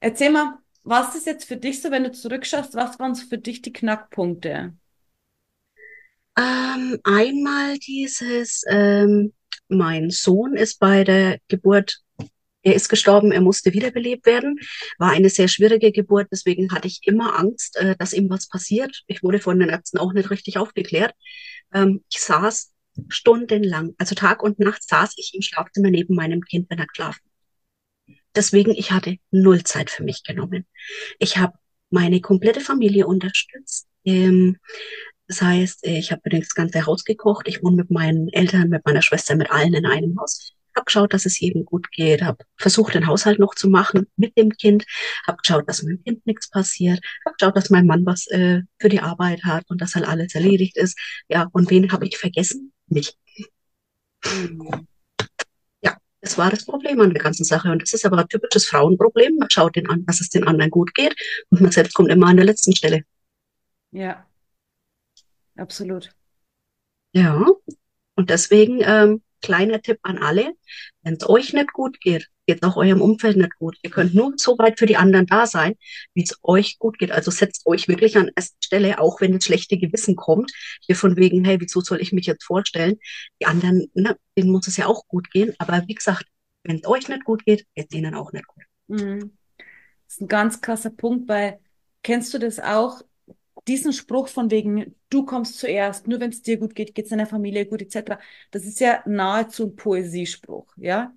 Erzähl 0.00 0.30
mal, 0.30 0.58
was 0.82 1.14
ist 1.14 1.26
jetzt 1.26 1.44
für 1.44 1.56
dich 1.56 1.82
so, 1.82 1.90
wenn 1.90 2.04
du 2.04 2.12
zurückschaust, 2.12 2.74
was 2.74 2.98
waren 2.98 3.14
so 3.14 3.26
für 3.26 3.38
dich 3.38 3.60
die 3.60 3.72
Knackpunkte? 3.72 4.74
Ähm, 6.38 6.98
einmal 7.04 7.78
dieses, 7.78 8.64
ähm, 8.68 9.34
mein 9.68 10.10
Sohn 10.10 10.54
ist 10.54 10.78
bei 10.78 11.04
der 11.04 11.38
Geburt 11.48 12.00
er 12.62 12.74
ist 12.74 12.88
gestorben, 12.88 13.32
er 13.32 13.40
musste 13.40 13.72
wiederbelebt 13.72 14.26
werden. 14.26 14.58
War 14.98 15.10
eine 15.10 15.30
sehr 15.30 15.48
schwierige 15.48 15.92
Geburt, 15.92 16.28
deswegen 16.30 16.72
hatte 16.72 16.88
ich 16.88 17.00
immer 17.02 17.38
Angst, 17.38 17.76
äh, 17.76 17.96
dass 17.96 18.12
ihm 18.12 18.28
was 18.28 18.48
passiert. 18.48 19.02
Ich 19.06 19.22
wurde 19.22 19.40
von 19.40 19.58
den 19.58 19.70
Ärzten 19.70 19.98
auch 19.98 20.12
nicht 20.12 20.30
richtig 20.30 20.58
aufgeklärt. 20.58 21.14
Ähm, 21.72 22.04
ich 22.10 22.20
saß 22.20 22.72
stundenlang, 23.08 23.94
also 23.98 24.14
Tag 24.14 24.42
und 24.42 24.58
Nacht 24.58 24.86
saß 24.86 25.14
ich 25.16 25.32
im 25.34 25.42
Schlafzimmer 25.42 25.90
neben 25.90 26.14
meinem 26.14 26.42
Kind, 26.42 26.68
wenn 26.68 26.78
er 26.78 26.86
geschlafen. 26.86 27.20
Deswegen, 28.34 28.72
ich 28.72 28.92
hatte 28.92 29.16
null 29.30 29.64
Zeit 29.64 29.90
für 29.90 30.04
mich 30.04 30.22
genommen. 30.22 30.66
Ich 31.18 31.38
habe 31.38 31.54
meine 31.88 32.20
komplette 32.20 32.60
Familie 32.60 33.06
unterstützt. 33.06 33.88
Ähm, 34.04 34.58
das 35.26 35.42
heißt, 35.42 35.86
ich 35.86 36.10
habe 36.10 36.28
das 36.28 36.54
ganze 36.54 36.86
Haus 36.86 37.04
gekocht. 37.04 37.46
Ich 37.48 37.62
wohne 37.62 37.76
mit 37.76 37.90
meinen 37.90 38.28
Eltern, 38.28 38.68
mit 38.68 38.84
meiner 38.84 39.02
Schwester, 39.02 39.36
mit 39.36 39.50
allen 39.50 39.74
in 39.74 39.86
einem 39.86 40.18
Haus 40.20 40.54
habe 40.80 40.86
geschaut, 40.86 41.12
dass 41.14 41.26
es 41.26 41.38
jedem 41.38 41.64
gut 41.64 41.90
geht, 41.92 42.22
habe 42.22 42.44
versucht, 42.56 42.94
den 42.94 43.06
Haushalt 43.06 43.38
noch 43.38 43.54
zu 43.54 43.68
machen 43.68 44.06
mit 44.16 44.36
dem 44.36 44.50
Kind, 44.50 44.84
habe 45.26 45.38
geschaut, 45.38 45.68
dass 45.68 45.82
meinem 45.82 46.02
Kind 46.02 46.26
nichts 46.26 46.48
passiert, 46.48 47.00
habe 47.24 47.36
geschaut, 47.38 47.56
dass 47.56 47.70
mein 47.70 47.86
Mann 47.86 48.06
was 48.06 48.26
äh, 48.28 48.62
für 48.78 48.88
die 48.88 49.00
Arbeit 49.00 49.44
hat 49.44 49.64
und 49.68 49.80
dass 49.80 49.94
halt 49.94 50.06
alles 50.06 50.34
erledigt 50.34 50.76
ist. 50.76 50.98
Ja, 51.28 51.48
und 51.52 51.70
wen 51.70 51.92
habe 51.92 52.06
ich 52.06 52.16
vergessen? 52.16 52.72
Mich. 52.86 53.16
Mhm. 54.24 54.86
Ja, 55.82 55.96
das 56.20 56.38
war 56.38 56.50
das 56.50 56.64
Problem 56.64 57.00
an 57.00 57.12
der 57.12 57.22
ganzen 57.22 57.44
Sache. 57.44 57.70
Und 57.70 57.82
das 57.82 57.92
ist 57.92 58.04
aber 58.04 58.18
ein 58.18 58.28
typisches 58.28 58.66
Frauenproblem. 58.66 59.36
Man 59.36 59.50
schaut 59.50 59.76
den 59.76 59.88
an, 59.88 60.04
dass 60.06 60.20
es 60.20 60.30
den 60.30 60.46
anderen 60.46 60.70
gut 60.70 60.94
geht 60.94 61.14
und 61.50 61.60
man 61.60 61.70
selbst 61.70 61.94
kommt 61.94 62.10
immer 62.10 62.26
an 62.28 62.36
der 62.36 62.46
letzten 62.46 62.74
Stelle. 62.74 63.02
Ja, 63.92 64.26
absolut. 65.56 66.10
Ja, 67.12 67.44
und 68.14 68.30
deswegen 68.30 68.80
ähm, 68.82 69.22
kleiner 69.40 69.80
Tipp 69.82 69.98
an 70.02 70.18
alle, 70.18 70.52
wenn 71.02 71.14
es 71.14 71.28
euch 71.28 71.52
nicht 71.52 71.72
gut 71.72 72.00
geht, 72.00 72.28
geht 72.46 72.62
es 72.62 72.68
auch 72.68 72.76
eurem 72.76 73.00
Umfeld 73.00 73.36
nicht 73.36 73.54
gut. 73.56 73.78
Ihr 73.82 73.90
könnt 73.90 74.14
nur 74.14 74.34
so 74.36 74.58
weit 74.58 74.78
für 74.78 74.86
die 74.86 74.96
anderen 74.96 75.26
da 75.26 75.46
sein, 75.46 75.74
wie 76.14 76.24
es 76.24 76.38
euch 76.42 76.78
gut 76.78 76.98
geht. 76.98 77.12
Also 77.12 77.30
setzt 77.30 77.66
euch 77.66 77.86
wirklich 77.88 78.16
an 78.16 78.30
erster 78.34 78.56
Stelle, 78.60 78.98
auch 78.98 79.20
wenn 79.20 79.32
das 79.32 79.44
schlechte 79.44 79.78
Gewissen 79.78 80.16
kommt, 80.16 80.52
hier 80.80 80.96
von 80.96 81.16
wegen, 81.16 81.44
hey, 81.44 81.60
wieso 81.60 81.80
soll 81.80 82.00
ich 82.00 82.12
mich 82.12 82.26
jetzt 82.26 82.44
vorstellen? 82.44 82.98
Die 83.40 83.46
anderen, 83.46 83.90
ne, 83.94 84.16
denen 84.36 84.50
muss 84.50 84.66
es 84.66 84.76
ja 84.76 84.86
auch 84.86 85.06
gut 85.06 85.30
gehen. 85.30 85.54
Aber 85.58 85.84
wie 85.86 85.94
gesagt, 85.94 86.24
wenn 86.64 86.76
es 86.76 86.86
euch 86.86 87.08
nicht 87.08 87.24
gut 87.24 87.44
geht, 87.44 87.66
geht 87.74 87.86
es 87.90 87.96
ihnen 87.96 88.14
auch 88.14 88.32
nicht 88.32 88.46
gut. 88.46 88.64
Mhm. 88.88 89.36
Das 89.58 90.16
ist 90.16 90.20
ein 90.22 90.28
ganz 90.28 90.60
krasser 90.60 90.90
Punkt, 90.90 91.28
weil 91.28 91.60
kennst 92.02 92.34
du 92.34 92.38
das 92.38 92.58
auch? 92.58 93.02
Diesen 93.70 93.92
Spruch 93.92 94.28
von 94.28 94.50
wegen, 94.50 94.96
du 95.10 95.24
kommst 95.24 95.58
zuerst, 95.58 96.08
nur 96.08 96.20
wenn 96.20 96.30
es 96.30 96.42
dir 96.42 96.58
gut 96.58 96.74
geht, 96.74 96.94
geht 96.94 97.06
es 97.06 97.10
deiner 97.10 97.26
Familie 97.26 97.66
gut, 97.66 97.82
etc., 97.82 98.18
das 98.50 98.64
ist 98.64 98.80
ja 98.80 99.02
nahezu 99.06 99.66
ein 99.66 99.76
Poesiespruch, 99.76 100.66
ja. 100.76 101.14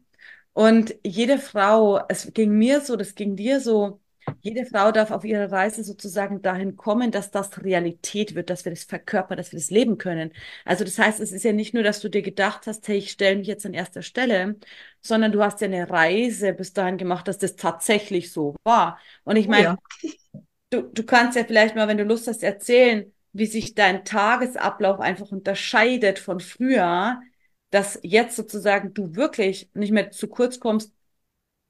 Und 0.53 0.95
jede 1.03 1.39
Frau, 1.39 2.01
es 2.09 2.31
ging 2.33 2.51
mir 2.51 2.81
so, 2.81 2.95
das 2.95 3.15
ging 3.15 3.35
dir 3.35 3.59
so, 3.59 3.99
jede 4.41 4.65
Frau 4.65 4.91
darf 4.91 5.11
auf 5.11 5.25
ihrer 5.25 5.51
Reise 5.51 5.83
sozusagen 5.83 6.41
dahin 6.41 6.75
kommen, 6.77 7.11
dass 7.11 7.31
das 7.31 7.63
Realität 7.63 8.35
wird, 8.35 8.49
dass 8.49 8.65
wir 8.65 8.71
das 8.71 8.83
verkörpern, 8.83 9.37
dass 9.37 9.51
wir 9.51 9.59
das 9.59 9.71
leben 9.71 9.97
können. 9.97 10.31
Also 10.65 10.83
das 10.83 10.99
heißt, 10.99 11.19
es 11.19 11.31
ist 11.31 11.43
ja 11.43 11.53
nicht 11.53 11.73
nur, 11.73 11.83
dass 11.83 12.01
du 12.01 12.09
dir 12.09 12.21
gedacht 12.21 12.67
hast, 12.67 12.87
hey, 12.87 12.97
ich 12.97 13.11
stelle 13.11 13.37
mich 13.37 13.47
jetzt 13.47 13.65
an 13.65 13.73
erster 13.73 14.03
Stelle, 14.03 14.57
sondern 15.01 15.31
du 15.31 15.43
hast 15.43 15.61
ja 15.61 15.67
eine 15.67 15.89
Reise 15.89 16.53
bis 16.53 16.73
dahin 16.73 16.97
gemacht, 16.97 17.27
dass 17.27 17.39
das 17.39 17.55
tatsächlich 17.55 18.31
so 18.31 18.55
war. 18.63 18.99
Und 19.23 19.37
ich 19.37 19.47
meine, 19.47 19.77
oh 19.77 19.99
ja 20.33 20.43
du, 20.73 20.81
du 20.81 21.03
kannst 21.03 21.37
ja 21.37 21.43
vielleicht 21.43 21.75
mal, 21.75 21.87
wenn 21.87 21.97
du 21.97 22.03
Lust 22.03 22.27
hast, 22.27 22.43
erzählen, 22.43 23.11
wie 23.31 23.45
sich 23.45 23.75
dein 23.75 24.05
Tagesablauf 24.05 24.99
einfach 24.99 25.31
unterscheidet 25.31 26.19
von 26.19 26.39
früher, 26.39 27.21
dass 27.69 27.99
jetzt 28.03 28.35
sozusagen 28.35 28.93
du 28.93 29.15
wirklich 29.15 29.69
nicht 29.73 29.91
mehr 29.91 30.11
zu 30.11 30.27
kurz 30.27 30.59
kommst 30.59 30.93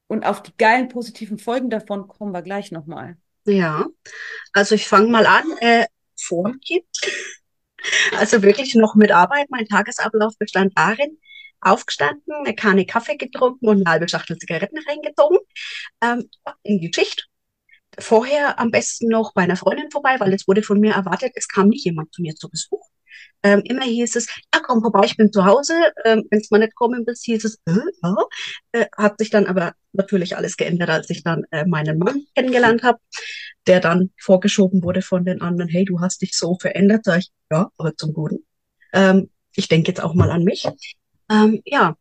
und 0.08 0.26
auf 0.26 0.44
die 0.44 0.56
geilen 0.58 0.90
positiven 0.90 1.38
Folgen 1.38 1.70
davon 1.70 2.08
kommen 2.08 2.34
wir 2.34 2.42
gleich 2.42 2.72
nochmal. 2.72 3.18
Ja, 3.46 3.88
also 4.54 4.76
ich 4.76 4.88
fange 4.88 5.10
mal 5.10 5.26
an, 5.26 5.46
äh, 5.60 5.86
vor. 6.20 6.54
Also 8.18 8.42
wirklich 8.42 8.76
noch 8.76 8.96
mit 8.96 9.12
Arbeit. 9.12 9.48
Mein 9.50 9.66
Tagesablauf 9.66 10.38
bestand 10.38 10.72
darin, 10.78 11.18
aufgestanden, 11.60 12.34
eine 12.34 12.56
Kanne 12.56 12.86
Kaffee 12.86 13.18
getrunken 13.18 13.68
und 13.68 13.78
eine 13.78 13.92
halbe 13.92 14.08
Schachtel 14.08 14.38
Zigaretten 14.38 14.78
reingezogen, 14.88 15.38
ähm, 16.02 16.30
in 16.64 16.80
die 16.80 16.94
Schicht 16.94 17.28
vorher 18.00 18.60
am 18.60 18.72
besten 18.72 19.08
noch 19.08 19.34
bei 19.34 19.44
einer 19.44 19.56
Freundin 19.56 19.92
vorbei, 19.92 20.16
weil 20.20 20.34
es 20.34 20.48
wurde 20.48 20.64
von 20.64 20.80
mir 20.80 20.94
erwartet, 20.94 21.34
es 21.36 21.48
kam 21.48 21.70
nicht 21.70 21.86
jemand 21.86 22.14
zu 22.14 22.22
mir 22.22 22.36
zu 22.36 22.50
Besuch. 22.50 22.88
Ähm, 23.44 23.62
immer 23.66 23.84
hieß 23.84 24.16
es, 24.16 24.28
ja, 24.54 24.62
komm 24.62 24.82
vorbei, 24.82 25.02
ich 25.06 25.18
bin 25.18 25.32
zu 25.32 25.46
Hause. 25.46 25.74
Ähm, 26.06 26.24
Wenn 26.30 26.40
es 26.40 26.50
mal 26.50 26.60
nicht 26.60 26.76
kommen 26.76 27.06
willst, 27.06 27.26
hieß 27.26 27.44
es, 27.44 27.60
äh, 27.66 27.74
ja. 28.02 28.16
Äh, 28.72 28.86
hat 28.98 29.20
sich 29.20 29.30
dann 29.30 29.46
aber 29.48 29.74
natürlich 29.92 30.38
alles 30.38 30.56
geändert, 30.56 30.90
als 30.90 31.10
ich 31.10 31.24
dann 31.24 31.44
äh, 31.52 31.66
meinen 31.66 31.98
Mann 31.98 32.26
kennengelernt 32.36 32.84
habe, 32.84 33.00
der 33.68 33.82
dann 33.82 34.12
vorgeschoben 34.20 34.82
wurde 34.84 35.02
von 35.02 35.26
den 35.26 35.42
anderen, 35.42 35.70
hey, 35.70 35.84
du 35.86 36.00
hast 36.00 36.22
dich 36.22 36.36
so 36.36 36.58
verändert. 36.60 37.04
Sag 37.04 37.20
ich, 37.20 37.32
ja, 37.52 37.70
aber 37.78 37.96
zum 37.98 38.14
Guten. 38.14 38.46
Ähm, 38.94 39.30
ich 39.56 39.68
denke 39.68 39.90
jetzt 39.90 40.02
auch 40.02 40.14
mal 40.14 40.32
an 40.32 40.44
mich. 40.44 40.68
Ähm, 41.30 41.62
ja, 41.66 41.98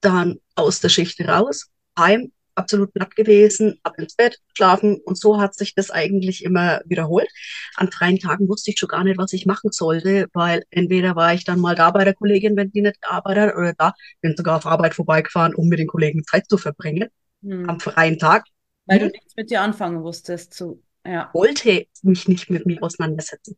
dann 0.00 0.40
aus 0.54 0.80
der 0.80 0.88
Schicht 0.88 1.20
raus, 1.20 1.70
heim, 1.98 2.32
absolut 2.58 2.92
platt 2.92 3.16
gewesen, 3.16 3.78
ab 3.82 3.98
ins 3.98 4.14
Bett, 4.14 4.38
schlafen 4.54 5.00
und 5.04 5.18
so 5.18 5.40
hat 5.40 5.54
sich 5.54 5.74
das 5.74 5.90
eigentlich 5.90 6.44
immer 6.44 6.80
wiederholt. 6.84 7.28
An 7.76 7.90
freien 7.90 8.18
Tagen 8.18 8.48
wusste 8.48 8.70
ich 8.70 8.78
schon 8.78 8.88
gar 8.88 9.04
nicht, 9.04 9.18
was 9.18 9.32
ich 9.32 9.46
machen 9.46 9.70
sollte, 9.72 10.26
weil 10.32 10.64
entweder 10.70 11.16
war 11.16 11.32
ich 11.34 11.44
dann 11.44 11.60
mal 11.60 11.74
da 11.74 11.90
bei 11.90 12.04
der 12.04 12.14
Kollegin, 12.14 12.56
wenn 12.56 12.70
die 12.70 12.82
nicht 12.82 13.00
gearbeitet 13.00 13.50
hat, 13.50 13.56
oder 13.56 13.74
da, 13.74 13.94
bin 14.20 14.36
sogar 14.36 14.56
auf 14.56 14.66
Arbeit 14.66 14.94
vorbeigefahren, 14.94 15.54
um 15.54 15.68
mit 15.68 15.78
den 15.78 15.86
Kollegen 15.86 16.24
Zeit 16.24 16.48
zu 16.48 16.58
verbringen, 16.58 17.08
hm. 17.42 17.68
am 17.68 17.80
freien 17.80 18.18
Tag. 18.18 18.44
Weil 18.86 19.00
hm. 19.00 19.06
du 19.06 19.12
nichts 19.12 19.36
mit 19.36 19.50
dir 19.50 19.62
anfangen 19.62 20.02
wusstest, 20.02 20.52
zu, 20.52 20.82
ja. 21.06 21.30
Wollte 21.32 21.86
mich 22.02 22.28
nicht 22.28 22.50
mit 22.50 22.66
mir 22.66 22.82
auseinandersetzen. 22.82 23.56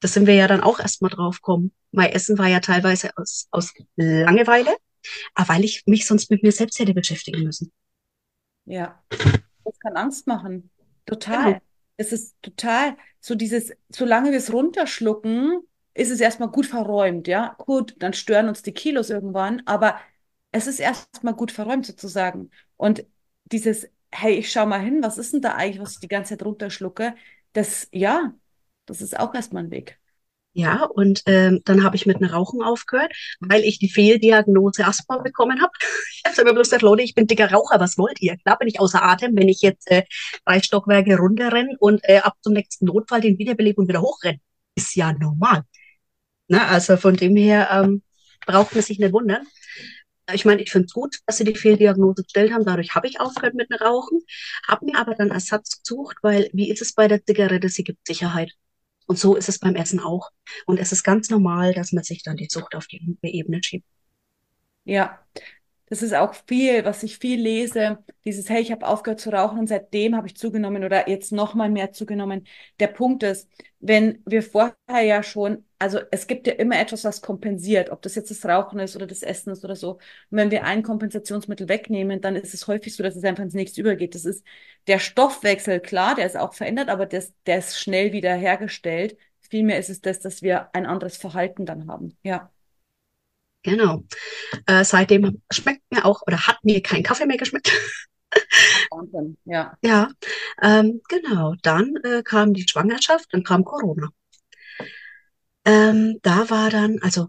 Das 0.00 0.12
sind 0.12 0.26
wir 0.26 0.34
ja 0.34 0.46
dann 0.46 0.62
auch 0.62 0.80
erstmal 0.80 1.10
drauf 1.10 1.36
gekommen. 1.36 1.72
Mein 1.92 2.12
Essen 2.12 2.38
war 2.38 2.48
ja 2.48 2.60
teilweise 2.60 3.10
aus, 3.16 3.48
aus 3.50 3.72
Langeweile, 3.96 4.76
aber 5.34 5.54
weil 5.54 5.64
ich 5.64 5.84
mich 5.86 6.06
sonst 6.06 6.30
mit 6.30 6.42
mir 6.42 6.52
selbst 6.52 6.78
hätte 6.78 6.94
beschäftigen 6.94 7.44
müssen. 7.44 7.72
Ja, 8.66 9.02
das 9.64 9.78
kann 9.80 9.96
Angst 9.96 10.26
machen. 10.26 10.70
Total. 11.06 11.54
Genau. 11.54 11.60
Es 11.96 12.12
ist 12.12 12.36
total 12.42 12.96
so 13.20 13.34
dieses, 13.34 13.72
solange 13.88 14.30
wir 14.30 14.38
es 14.38 14.52
runterschlucken, 14.52 15.60
ist 15.94 16.10
es 16.10 16.20
erstmal 16.20 16.50
gut 16.50 16.66
verräumt, 16.66 17.26
ja. 17.28 17.54
Gut, 17.58 17.96
dann 18.00 18.12
stören 18.12 18.48
uns 18.48 18.62
die 18.62 18.72
Kilos 18.72 19.10
irgendwann, 19.10 19.62
aber 19.66 19.98
es 20.52 20.66
ist 20.66 20.78
erstmal 20.80 21.34
gut 21.34 21.52
verräumt 21.52 21.86
sozusagen. 21.86 22.50
Und 22.76 23.06
dieses, 23.46 23.88
hey, 24.12 24.34
ich 24.34 24.52
schau 24.52 24.66
mal 24.66 24.80
hin, 24.80 25.02
was 25.02 25.18
ist 25.18 25.32
denn 25.32 25.40
da 25.42 25.54
eigentlich, 25.54 25.80
was 25.80 25.94
ich 25.94 26.00
die 26.00 26.08
ganze 26.08 26.30
Zeit 26.36 26.44
runterschlucke? 26.46 27.14
Das, 27.54 27.88
ja, 27.92 28.34
das 28.86 29.00
ist 29.00 29.18
auch 29.18 29.34
erstmal 29.34 29.64
ein 29.64 29.70
Weg. 29.70 29.98
Ja, 30.58 30.84
und 30.84 31.22
ähm, 31.26 31.60
dann 31.66 31.84
habe 31.84 31.96
ich 31.96 32.06
mit 32.06 32.16
einem 32.16 32.30
Rauchen 32.30 32.62
aufgehört, 32.62 33.12
weil 33.40 33.62
ich 33.62 33.78
die 33.78 33.90
Fehldiagnose 33.90 34.86
Asthma 34.86 35.18
bekommen 35.18 35.60
habe. 35.60 35.72
Ich 36.24 36.38
habe 36.38 36.48
immer 36.48 36.54
bloß 36.54 36.68
gesagt, 36.68 36.82
Leute, 36.82 37.02
ich 37.02 37.14
bin 37.14 37.26
dicker 37.26 37.52
Raucher, 37.52 37.78
was 37.78 37.98
wollt 37.98 38.20
ihr? 38.22 38.36
Klar 38.38 38.58
bin 38.58 38.68
ich 38.68 38.80
außer 38.80 39.02
Atem, 39.02 39.36
wenn 39.36 39.48
ich 39.48 39.60
jetzt 39.60 39.90
äh, 39.90 40.04
drei 40.46 40.60
Stockwerke 40.62 41.18
runterrenne 41.18 41.76
und 41.78 42.00
äh, 42.04 42.18
ab 42.18 42.36
zum 42.40 42.54
nächsten 42.54 42.86
Notfall 42.86 43.20
den 43.20 43.38
wiederbelebe 43.38 43.80
und 43.82 43.88
wieder 43.88 44.00
hochrenne. 44.00 44.40
Ist 44.74 44.96
ja 44.96 45.12
normal. 45.12 45.62
Na, 46.48 46.68
also 46.68 46.96
von 46.96 47.16
dem 47.16 47.36
her 47.36 47.68
ähm, 47.70 48.02
braucht 48.46 48.74
man 48.74 48.82
sich 48.82 48.98
nicht 48.98 49.12
wundern. 49.12 49.46
Ich 50.32 50.44
meine, 50.46 50.62
ich 50.62 50.70
finde 50.72 50.86
es 50.86 50.94
gut, 50.94 51.18
dass 51.26 51.36
sie 51.36 51.44
die 51.44 51.54
Fehldiagnose 51.54 52.22
gestellt 52.22 52.52
haben. 52.52 52.64
Dadurch 52.64 52.94
habe 52.94 53.08
ich 53.08 53.20
aufgehört 53.20 53.54
mit 53.54 53.70
dem 53.70 53.78
Rauchen, 53.78 54.20
habe 54.66 54.86
mir 54.86 54.98
aber 54.98 55.14
dann 55.14 55.30
Ersatz 55.30 55.82
gesucht, 55.82 56.16
weil 56.22 56.48
wie 56.54 56.70
ist 56.70 56.82
es 56.82 56.94
bei 56.94 57.08
der 57.08 57.24
Zigarette? 57.24 57.68
Sie 57.68 57.84
gibt 57.84 58.06
Sicherheit. 58.06 58.52
Und 59.06 59.18
so 59.18 59.36
ist 59.36 59.48
es 59.48 59.58
beim 59.58 59.76
Essen 59.76 60.00
auch. 60.00 60.30
Und 60.66 60.78
es 60.78 60.92
ist 60.92 61.04
ganz 61.04 61.30
normal, 61.30 61.74
dass 61.74 61.92
man 61.92 62.04
sich 62.04 62.22
dann 62.22 62.36
die 62.36 62.48
Zucht 62.48 62.74
auf 62.74 62.86
die 62.86 63.16
Ebene 63.22 63.62
schiebt. 63.62 63.86
Ja, 64.84 65.18
das 65.88 66.02
ist 66.02 66.14
auch 66.14 66.34
viel, 66.48 66.84
was 66.84 67.02
ich 67.02 67.18
viel 67.18 67.40
lese. 67.40 67.98
Dieses, 68.24 68.48
hey, 68.48 68.60
ich 68.60 68.72
habe 68.72 68.86
aufgehört 68.86 69.20
zu 69.20 69.30
rauchen 69.30 69.58
und 69.58 69.68
seitdem 69.68 70.16
habe 70.16 70.26
ich 70.26 70.36
zugenommen 70.36 70.84
oder 70.84 71.08
jetzt 71.08 71.32
noch 71.32 71.54
mal 71.54 71.70
mehr 71.70 71.92
zugenommen. 71.92 72.46
Der 72.80 72.88
Punkt 72.88 73.22
ist, 73.22 73.48
wenn 73.78 74.22
wir 74.26 74.42
vorher 74.42 75.02
ja 75.02 75.22
schon, 75.22 75.64
also 75.78 76.00
es 76.10 76.26
gibt 76.26 76.46
ja 76.46 76.54
immer 76.54 76.78
etwas, 76.78 77.04
was 77.04 77.20
kompensiert, 77.22 77.90
ob 77.90 78.02
das 78.02 78.14
jetzt 78.14 78.30
das 78.30 78.44
Rauchen 78.44 78.78
ist 78.78 78.96
oder 78.96 79.06
das 79.06 79.22
Essen 79.22 79.50
ist 79.52 79.64
oder 79.64 79.76
so. 79.76 79.92
Und 79.92 80.00
wenn 80.30 80.50
wir 80.50 80.64
ein 80.64 80.82
Kompensationsmittel 80.82 81.68
wegnehmen, 81.68 82.20
dann 82.20 82.36
ist 82.36 82.54
es 82.54 82.66
häufig 82.66 82.94
so, 82.96 83.02
dass 83.02 83.16
es 83.16 83.24
einfach 83.24 83.42
ins 83.44 83.54
nächste 83.54 83.80
übergeht. 83.80 84.14
Das 84.14 84.24
ist 84.24 84.44
der 84.86 84.98
Stoffwechsel, 84.98 85.80
klar, 85.80 86.14
der 86.14 86.26
ist 86.26 86.36
auch 86.36 86.54
verändert, 86.54 86.88
aber 86.88 87.06
das, 87.06 87.32
der 87.46 87.58
ist 87.58 87.78
schnell 87.78 88.12
wieder 88.12 88.34
hergestellt. 88.34 89.18
Vielmehr 89.40 89.78
ist 89.78 89.90
es 89.90 90.00
das, 90.00 90.20
dass 90.20 90.42
wir 90.42 90.74
ein 90.74 90.86
anderes 90.86 91.16
Verhalten 91.16 91.66
dann 91.66 91.88
haben. 91.88 92.16
Ja. 92.22 92.50
Genau. 93.62 94.04
Äh, 94.66 94.84
seitdem 94.84 95.42
schmeckt 95.52 95.82
mir 95.90 96.04
auch 96.04 96.22
oder 96.26 96.46
hat 96.46 96.58
mir 96.62 96.80
kein 96.82 97.02
Kaffee 97.02 97.26
mehr 97.26 97.36
geschmeckt. 97.36 97.72
Wahnsinn, 98.90 99.36
ja. 99.44 99.76
Ja, 99.82 100.08
ähm, 100.62 101.00
genau. 101.08 101.54
Dann 101.62 101.94
äh, 102.04 102.22
kam 102.22 102.54
die 102.54 102.66
Schwangerschaft, 102.68 103.32
dann 103.32 103.42
kam 103.44 103.64
Corona. 103.64 104.08
Ähm, 105.66 106.18
da 106.22 106.48
war 106.48 106.70
dann, 106.70 106.98
also 107.02 107.28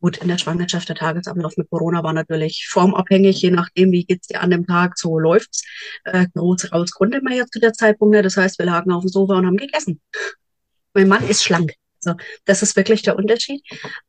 gut, 0.00 0.18
in 0.18 0.28
der 0.28 0.38
Schwangerschaft 0.38 0.88
der 0.88 0.96
Tagesablauf 0.96 1.56
mit 1.56 1.70
Corona 1.70 2.02
war 2.02 2.12
natürlich 2.12 2.66
formabhängig, 2.68 3.40
je 3.42 3.50
nachdem, 3.52 3.92
wie 3.92 4.04
geht's 4.04 4.26
dir 4.26 4.40
an 4.40 4.50
dem 4.50 4.66
Tag, 4.66 4.98
so 4.98 5.18
läuft's. 5.18 5.62
Äh, 6.04 6.26
groß 6.34 6.72
raus 6.72 6.90
konnte 6.92 7.22
man 7.22 7.34
ja 7.34 7.46
zu 7.46 7.60
der 7.60 7.72
Zeitpunkt, 7.72 8.16
das 8.24 8.36
heißt, 8.36 8.58
wir 8.58 8.66
lagen 8.66 8.92
auf 8.92 9.04
dem 9.04 9.08
Sofa 9.08 9.34
und 9.36 9.46
haben 9.46 9.56
gegessen. 9.56 10.00
Mein 10.94 11.08
Mann 11.08 11.28
ist 11.28 11.44
schlank. 11.44 11.74
Also 12.04 12.18
das 12.44 12.62
ist 12.62 12.76
wirklich 12.76 13.02
der 13.02 13.16
Unterschied. 13.16 13.62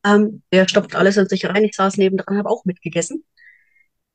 Ähm, 0.05 0.41
der 0.51 0.67
stopft 0.67 0.95
alles 0.95 1.17
in 1.17 1.27
sich 1.27 1.45
rein. 1.45 1.63
Ich 1.63 1.75
saß 1.75 1.97
nebendran, 1.97 2.37
habe 2.37 2.49
auch 2.49 2.65
mitgegessen. 2.65 3.23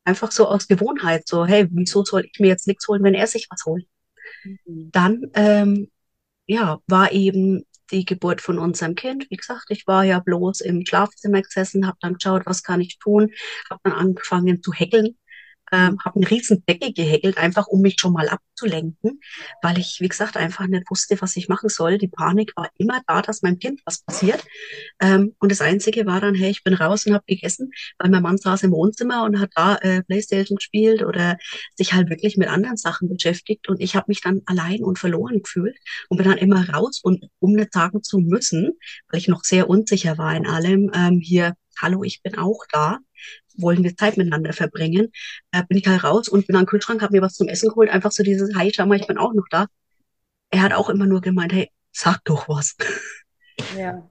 Einfach 0.05 0.33
so 0.33 0.49
aus 0.49 0.67
Gewohnheit. 0.67 1.29
So, 1.29 1.47
hey, 1.47 1.69
wieso 1.71 2.05
soll 2.05 2.25
ich 2.25 2.41
mir 2.41 2.49
jetzt 2.49 2.67
nichts 2.67 2.89
holen, 2.89 3.03
wenn 3.05 3.15
er 3.15 3.27
sich 3.27 3.47
was 3.51 3.65
holt? 3.65 3.87
Mhm. 4.45 4.91
Dann, 4.93 5.23
ähm, 5.35 5.91
ja, 6.47 6.79
war 6.87 7.13
eben 7.13 7.65
die 7.91 8.05
Geburt 8.05 8.41
von 8.41 8.59
unserem 8.59 8.95
Kind. 8.95 9.27
Wie 9.31 9.37
gesagt, 9.37 9.67
ich 9.69 9.87
war 9.87 10.05
ja 10.05 10.19
bloß 10.21 10.61
im 10.61 10.85
Schlafzimmer 10.87 11.43
gesessen, 11.43 11.87
habe 11.87 11.99
dann 12.01 12.15
geschaut, 12.15 12.43
was 12.47 12.63
kann 12.63 12.81
ich 12.81 12.99
tun, 12.99 13.31
habe 13.71 13.81
dann 13.85 13.93
angefangen 13.93 14.63
zu 14.63 14.73
häkeln 14.73 15.17
ähm, 15.73 15.99
habe 16.05 16.17
eine 16.17 16.31
riesen 16.31 16.65
Decke 16.67 16.93
gehäkelt, 16.93 17.39
einfach 17.39 17.67
um 17.67 17.81
mich 17.81 17.97
schon 17.99 18.13
mal 18.13 18.29
abzulenken, 18.29 19.21
weil 19.63 19.79
ich, 19.79 19.99
wie 20.01 20.09
gesagt, 20.09 20.37
einfach 20.37 20.67
nicht 20.67 20.91
wusste, 20.91 21.21
was 21.21 21.37
ich 21.37 21.49
machen 21.49 21.69
soll. 21.69 21.99
Die 21.99 22.09
Panik 22.09 22.53
war 22.57 22.71
immer 22.79 23.01
da, 23.07 23.23
dass 23.23 23.43
meinem 23.43 23.59
Kind 23.59 23.81
was 23.85 24.03
passiert. 24.03 24.45
Ähm, 25.01 25.35
und 25.39 25.51
das 25.53 25.61
Einzige 25.61 26.07
war 26.07 26.21
dann, 26.21 26.35
hey, 26.35 26.51
ich 26.51 26.65
bin 26.65 26.75
raus 26.75 27.07
und 27.07 27.15
habe 27.15 27.25
gegessen, 27.27 27.71
weil 27.99 28.11
mein 28.11 28.23
Mann 28.23 28.39
saß 28.39 28.63
im 28.65 28.73
Wohnzimmer 28.73 29.25
und 29.25 29.41
hat 29.41 29.51
da 29.55 29.77
äh, 29.77 30.03
Playstation 30.03 30.57
gespielt 30.57 31.03
oder 31.03 31.37
sich 31.75 31.93
halt 31.93 32.11
wirklich 32.11 32.37
mit 32.37 32.49
anderen 32.49 32.77
Sachen 32.77 33.09
beschäftigt. 33.09 33.69
Und 33.69 33.81
ich 33.81 33.97
habe 33.97 34.07
mich 34.09 34.21
dann 34.21 34.43
allein 34.47 34.83
und 34.83 34.99
verloren 34.99 35.43
gefühlt 35.43 35.77
und 36.09 36.19
bin 36.19 36.29
dann 36.29 36.39
immer 36.39 36.69
raus 36.71 37.01
und 37.03 37.27
um 37.41 37.53
nicht 37.53 37.73
sagen 37.73 38.03
zu 38.03 38.19
müssen, 38.19 38.73
weil 39.11 39.21
ich 39.21 39.29
noch 39.29 39.45
sehr 39.45 39.69
unsicher 39.69 40.19
war 40.19 40.35
in 40.35 40.47
allem, 40.47 40.91
ähm, 40.95 41.21
hier, 41.21 41.55
hallo, 41.79 42.05
ich 42.05 42.23
bin 42.23 42.37
auch 42.39 42.65
da 42.71 42.99
wollen 43.59 43.83
wir 43.85 43.97
Zeit 43.97 44.17
miteinander 44.17 44.53
verbringen, 44.53 45.13
äh, 45.53 45.63
bin 45.69 45.79
ich 45.79 45.87
halt 45.87 46.05
raus 46.05 46.29
und 46.29 46.47
bin 46.47 46.57
an 46.57 46.63
den 46.63 46.69
Kühlschrank, 46.69 47.03
habe 47.03 47.15
mir 47.15 47.23
was 47.23 47.35
zum 47.35 47.49
Essen 47.49 47.69
geholt, 47.69 47.91
einfach 47.91 48.13
so 48.13 48.23
dieses, 48.23 48.55
hi, 48.55 48.73
schau 48.75 48.87
mal, 48.87 48.99
ich 49.01 49.07
bin 49.07 49.19
auch 49.19 49.33
noch 49.35 49.47
da. 49.51 49.67
Er 50.51 50.63
hat 50.63 50.73
auch 50.73 50.91
immer 50.91 51.07
nur 51.07 51.21
gemeint, 51.21 51.53
hey, 51.53 51.71
sag 51.93 52.25
doch 52.25 52.49
was. 52.49 52.77
Ja. 53.77 54.09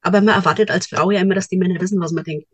Aber 0.00 0.20
man 0.20 0.34
erwartet 0.34 0.70
als 0.70 0.86
Frau 0.86 1.10
ja 1.10 1.20
immer, 1.20 1.34
dass 1.34 1.48
die 1.48 1.56
Männer 1.56 1.80
wissen, 1.80 2.00
was 2.00 2.12
man 2.12 2.24
denkt. 2.24 2.46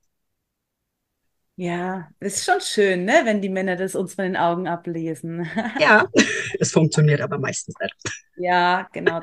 Ja, 1.57 2.11
ist 2.19 2.45
schon 2.45 2.61
schön, 2.61 3.05
ne, 3.05 3.21
wenn 3.25 3.41
die 3.41 3.49
Männer 3.49 3.77
das 3.77 3.95
uns 3.95 4.15
von 4.15 4.25
den 4.25 4.37
Augen 4.37 4.67
ablesen. 4.67 5.49
ja, 5.79 6.09
es 6.59 6.73
funktioniert 6.73 7.21
aber 7.21 7.39
meistens 7.39 7.77
nicht. 7.81 7.95
Ja, 8.37 8.89
genau. 8.93 9.21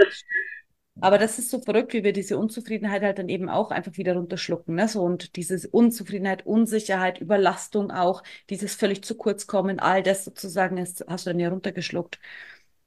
Aber 0.99 1.17
das 1.17 1.39
ist 1.39 1.49
so 1.49 1.59
verrückt, 1.61 1.93
wie 1.93 2.03
wir 2.03 2.13
diese 2.13 2.37
Unzufriedenheit 2.37 3.01
halt 3.01 3.17
dann 3.17 3.29
eben 3.29 3.49
auch 3.49 3.71
einfach 3.71 3.97
wieder 3.97 4.15
runterschlucken. 4.15 4.75
Ne? 4.75 4.87
So, 4.87 5.01
und 5.01 5.35
diese 5.35 5.67
Unzufriedenheit, 5.69 6.45
Unsicherheit, 6.45 7.19
Überlastung 7.21 7.91
auch, 7.91 8.23
dieses 8.49 8.75
völlig 8.75 9.03
zu 9.03 9.15
kurz 9.15 9.47
kommen, 9.47 9.79
all 9.79 10.03
das 10.03 10.25
sozusagen 10.25 10.77
ist, 10.77 11.05
hast 11.07 11.25
du 11.25 11.31
dann 11.31 11.39
ja 11.39 11.49
runtergeschluckt. 11.49 12.19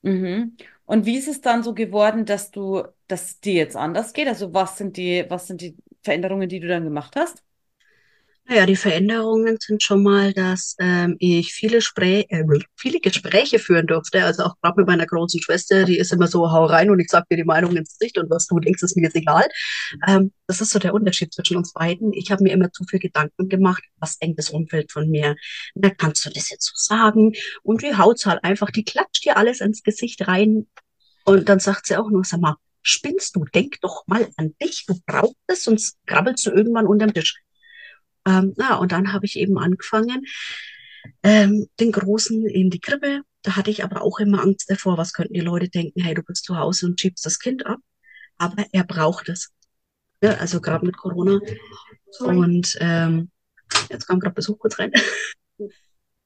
Mhm. 0.02 0.56
Und 0.86 1.06
wie 1.06 1.16
ist 1.16 1.28
es 1.28 1.40
dann 1.40 1.62
so 1.62 1.74
geworden, 1.74 2.26
dass 2.26 2.50
du, 2.50 2.84
dass 3.08 3.40
dir 3.40 3.54
jetzt 3.54 3.76
anders 3.76 4.12
geht? 4.12 4.28
Also 4.28 4.52
was 4.54 4.78
sind 4.78 4.96
die, 4.96 5.24
was 5.28 5.46
sind 5.46 5.60
die 5.62 5.76
Veränderungen, 6.02 6.48
die 6.48 6.60
du 6.60 6.68
dann 6.68 6.84
gemacht 6.84 7.16
hast? 7.16 7.42
Naja, 8.46 8.66
die 8.66 8.76
Veränderungen 8.76 9.56
sind 9.58 9.82
schon 9.82 10.02
mal, 10.02 10.34
dass 10.34 10.76
ähm, 10.78 11.16
ich 11.18 11.54
viele, 11.54 11.80
Sprä 11.80 12.26
äh, 12.28 12.44
viele 12.76 13.00
Gespräche 13.00 13.58
führen 13.58 13.86
durfte. 13.86 14.22
Also 14.22 14.44
auch 14.44 14.54
gerade 14.60 14.80
mit 14.80 14.86
meiner 14.86 15.06
großen 15.06 15.40
Schwester, 15.40 15.84
die 15.84 15.96
ist 15.96 16.12
immer 16.12 16.26
so, 16.26 16.52
hau 16.52 16.66
rein 16.66 16.90
und 16.90 17.00
ich 17.00 17.08
sag 17.08 17.26
dir 17.30 17.38
die 17.38 17.44
Meinung 17.44 17.74
ins 17.74 17.96
Gesicht 17.98 18.18
und 18.18 18.28
was 18.28 18.46
du 18.46 18.60
denkst, 18.60 18.82
ist 18.82 18.96
mir 18.96 19.04
jetzt 19.04 19.16
egal. 19.16 19.46
Ähm, 20.06 20.30
das 20.46 20.60
ist 20.60 20.70
so 20.72 20.78
der 20.78 20.92
Unterschied 20.92 21.32
zwischen 21.32 21.56
uns 21.56 21.72
beiden. 21.72 22.12
Ich 22.12 22.30
habe 22.30 22.42
mir 22.42 22.52
immer 22.52 22.70
zu 22.70 22.84
viel 22.84 22.98
Gedanken 22.98 23.48
gemacht, 23.48 23.82
was 23.98 24.18
denkt 24.18 24.38
das 24.38 24.50
Umfeld 24.50 24.92
von 24.92 25.08
mir? 25.08 25.36
Na, 25.74 25.88
kannst 25.88 26.26
du 26.26 26.30
das 26.30 26.50
jetzt 26.50 26.66
so 26.66 26.74
sagen? 26.76 27.32
Und 27.62 27.82
wie 27.82 27.94
haut's 27.96 28.26
halt 28.26 28.44
einfach, 28.44 28.70
die 28.70 28.84
klatscht 28.84 29.24
dir 29.24 29.38
alles 29.38 29.62
ins 29.62 29.82
Gesicht 29.82 30.28
rein. 30.28 30.66
Und 31.24 31.48
dann 31.48 31.60
sagt 31.60 31.86
sie 31.86 31.96
auch 31.96 32.10
nur, 32.10 32.24
sag 32.24 32.40
mal, 32.40 32.56
spinnst 32.82 33.36
du? 33.36 33.46
Denk 33.54 33.80
doch 33.80 34.06
mal 34.06 34.28
an 34.36 34.54
dich. 34.62 34.84
Du 34.86 35.00
brauchst 35.06 35.34
es, 35.46 35.64
sonst 35.64 35.96
krabbelst 36.06 36.44
du 36.44 36.50
irgendwann 36.50 36.86
unterm 36.86 37.14
Tisch. 37.14 37.43
Ähm, 38.26 38.54
ja, 38.56 38.76
und 38.76 38.92
dann 38.92 39.12
habe 39.12 39.26
ich 39.26 39.38
eben 39.38 39.58
angefangen, 39.58 40.24
ähm, 41.22 41.66
den 41.80 41.92
Großen 41.92 42.46
in 42.46 42.70
die 42.70 42.80
Krippe. 42.80 43.22
Da 43.42 43.56
hatte 43.56 43.70
ich 43.70 43.84
aber 43.84 44.02
auch 44.02 44.18
immer 44.20 44.42
Angst 44.42 44.70
davor, 44.70 44.96
was 44.96 45.12
könnten 45.12 45.34
die 45.34 45.40
Leute 45.40 45.68
denken, 45.68 46.00
hey, 46.02 46.14
du 46.14 46.22
bist 46.22 46.44
zu 46.44 46.56
Hause 46.56 46.86
und 46.86 47.00
schiebst 47.00 47.26
das 47.26 47.38
Kind 47.38 47.66
ab. 47.66 47.78
Aber 48.38 48.64
er 48.72 48.84
braucht 48.84 49.28
es. 49.28 49.52
Ja, 50.22 50.34
also 50.34 50.60
gerade 50.60 50.86
mit 50.86 50.96
Corona. 50.96 51.40
Und 52.20 52.76
ähm, 52.80 53.30
jetzt 53.90 54.06
kam 54.06 54.20
gerade 54.20 54.34
Besuch 54.34 54.58
kurz 54.58 54.78
rein. 54.78 54.92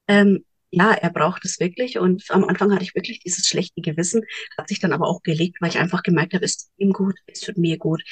ähm, 0.09 0.45
ja, 0.71 0.93
er 0.93 1.11
braucht 1.11 1.45
es 1.45 1.59
wirklich. 1.61 1.99
Und 1.99 2.25
am 2.29 2.45
Anfang 2.45 2.73
hatte 2.73 2.85
ich 2.85 2.95
wirklich 2.95 3.21
dieses 3.21 3.47
schlechte 3.47 3.81
Gewissen, 3.81 4.23
hat 4.57 4.69
sich 4.69 4.81
dann 4.81 4.93
aber 4.93 5.09
auch 5.09 5.23
gelegt, 5.23 5.57
weil 5.61 5.71
ich 5.71 5.79
einfach 5.79 6.03
gemerkt 6.03 6.35
habe, 6.35 6.45
es 6.45 6.59
tut 6.59 6.73
ihm 6.77 6.93
gut, 6.93 7.19
es 7.27 7.41
tut 7.41 7.57
mir 7.57 7.79
gut. 7.79 8.03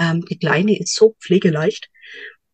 Ähm, 0.00 0.24
die 0.24 0.38
Kleine 0.38 0.78
ist 0.78 0.94
so 0.94 1.16
pflegeleicht. 1.20 1.90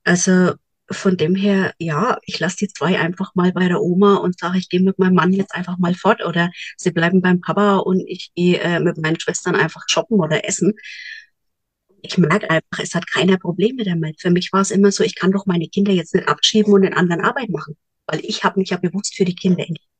Also 0.03 0.55
von 0.95 1.17
dem 1.17 1.35
her, 1.35 1.75
ja, 1.79 2.19
ich 2.25 2.39
lasse 2.41 2.57
die 2.59 2.69
zwei 2.69 2.99
einfach 2.99 3.35
mal 3.35 3.53
bei 3.53 3.69
der 3.69 3.81
Oma 3.81 4.17
und 4.17 4.39
sage, 4.39 4.59
ich 4.59 4.69
gehe 4.69 4.81
mit 4.81 4.99
meinem 4.99 5.15
Mann 5.15 5.33
jetzt 5.33 5.55
einfach 5.55 5.79
mal 5.79 5.95
fort 5.95 6.25
oder 6.25 6.51
sie 6.77 6.91
bleiben 6.91 7.21
beim 7.21 7.41
Papa 7.41 7.77
und 7.79 8.01
ich 8.07 8.33
gehe 8.35 8.59
äh, 8.61 8.81
mit 8.81 8.99
meinen 8.99 9.21
Schwestern 9.21 9.57
einfach 9.57 9.85
shoppen 9.89 10.21
oder 10.21 10.47
essen. 10.49 10.75
Ich 12.03 12.19
merke 12.19 12.51
einfach, 12.51 12.81
es 12.83 12.95
hat 12.95 13.07
keiner 13.11 13.39
Probleme 13.39 13.85
damit. 13.85 14.21
Für 14.21 14.31
mich 14.31 14.53
war 14.53 14.61
es 14.61 14.71
immer 14.71 14.93
so, 14.93 15.05
ich 15.05 15.15
kann 15.15 15.33
doch 15.33 15.47
meine 15.47 15.69
Kinder 15.69 15.93
jetzt 15.93 16.15
nicht 16.15 16.29
abschieben 16.29 16.73
und 16.73 16.83
den 16.83 16.95
anderen 16.95 17.25
Arbeit 17.25 17.49
machen, 17.51 17.77
weil 18.07 18.21
ich 18.25 18.45
habe 18.45 18.61
mich 18.61 18.71
ja 18.71 18.77
bewusst 18.77 19.17
für 19.17 19.25
die 19.25 19.35
Kinder 19.35 19.61
entschieden. 19.61 19.91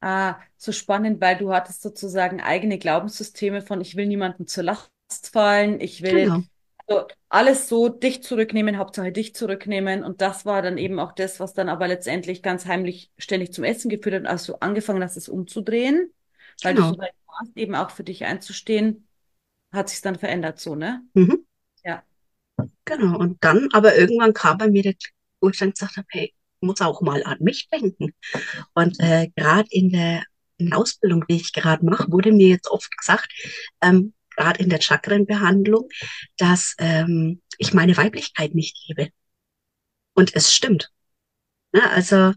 Ah, 0.00 0.38
so 0.56 0.72
spannend, 0.72 1.20
weil 1.20 1.38
du 1.38 1.52
hattest 1.52 1.82
sozusagen 1.82 2.40
eigene 2.40 2.78
Glaubenssysteme 2.78 3.62
von, 3.62 3.80
ich 3.80 3.96
will 3.96 4.06
niemandem 4.06 4.46
zur 4.46 4.64
Last 4.64 4.90
fallen, 5.32 5.80
ich 5.80 6.02
will 6.02 6.24
genau 6.24 6.42
also 6.86 7.06
alles 7.28 7.68
so 7.68 7.88
dich 7.88 8.22
zurücknehmen, 8.22 8.78
Hauptsache 8.78 9.12
dich 9.12 9.34
zurücknehmen. 9.34 10.04
Und 10.04 10.20
das 10.20 10.46
war 10.46 10.62
dann 10.62 10.78
eben 10.78 10.98
auch 10.98 11.12
das, 11.12 11.40
was 11.40 11.54
dann 11.54 11.68
aber 11.68 11.88
letztendlich 11.88 12.42
ganz 12.42 12.66
heimlich 12.66 13.10
ständig 13.18 13.52
zum 13.52 13.64
Essen 13.64 13.88
geführt 13.88 14.14
hat, 14.14 14.26
als 14.26 14.46
du 14.46 14.54
angefangen 14.54 15.02
hast, 15.02 15.16
es 15.16 15.28
umzudrehen, 15.28 16.12
weil 16.62 16.74
genau. 16.74 16.88
du 16.88 16.94
so 16.94 17.00
weit 17.00 17.14
warst, 17.26 17.56
eben 17.56 17.74
auch 17.74 17.90
für 17.90 18.04
dich 18.04 18.24
einzustehen, 18.24 19.08
hat 19.72 19.88
sich 19.88 20.00
dann 20.00 20.16
verändert 20.16 20.60
so, 20.60 20.74
ne? 20.74 21.02
Mhm. 21.14 21.44
Ja. 21.84 22.02
Genau. 22.84 23.18
Und 23.18 23.42
dann, 23.42 23.68
aber 23.72 23.96
irgendwann 23.96 24.32
kam 24.32 24.58
bei 24.58 24.68
mir 24.68 24.82
der, 24.82 24.94
wo 25.40 25.48
ich 25.48 25.58
dann 25.58 25.72
gesagt 25.72 25.96
habe, 25.96 26.06
hey, 26.10 26.32
ich 26.60 26.66
muss 26.66 26.80
auch 26.80 27.02
mal 27.02 27.22
an 27.24 27.38
mich 27.40 27.68
denken. 27.68 28.14
Und 28.74 28.98
äh, 29.00 29.28
gerade 29.34 29.68
in 29.70 29.90
der 29.90 30.22
in 30.58 30.70
der 30.70 30.78
Ausbildung, 30.78 31.24
die 31.28 31.36
ich 31.36 31.52
gerade 31.52 31.84
mache, 31.84 32.10
wurde 32.10 32.32
mir 32.32 32.48
jetzt 32.48 32.70
oft 32.70 32.96
gesagt, 32.96 33.28
ähm, 33.82 34.14
gerade 34.36 34.62
in 34.62 34.68
der 34.68 34.80
Chakrenbehandlung, 34.80 35.88
dass 36.36 36.74
ähm, 36.78 37.40
ich 37.58 37.74
meine 37.74 37.96
Weiblichkeit 37.96 38.54
nicht 38.54 38.76
liebe. 38.86 39.10
Und 40.14 40.34
es 40.34 40.54
stimmt. 40.54 40.90
Ja, 41.72 41.90
also 41.90 42.32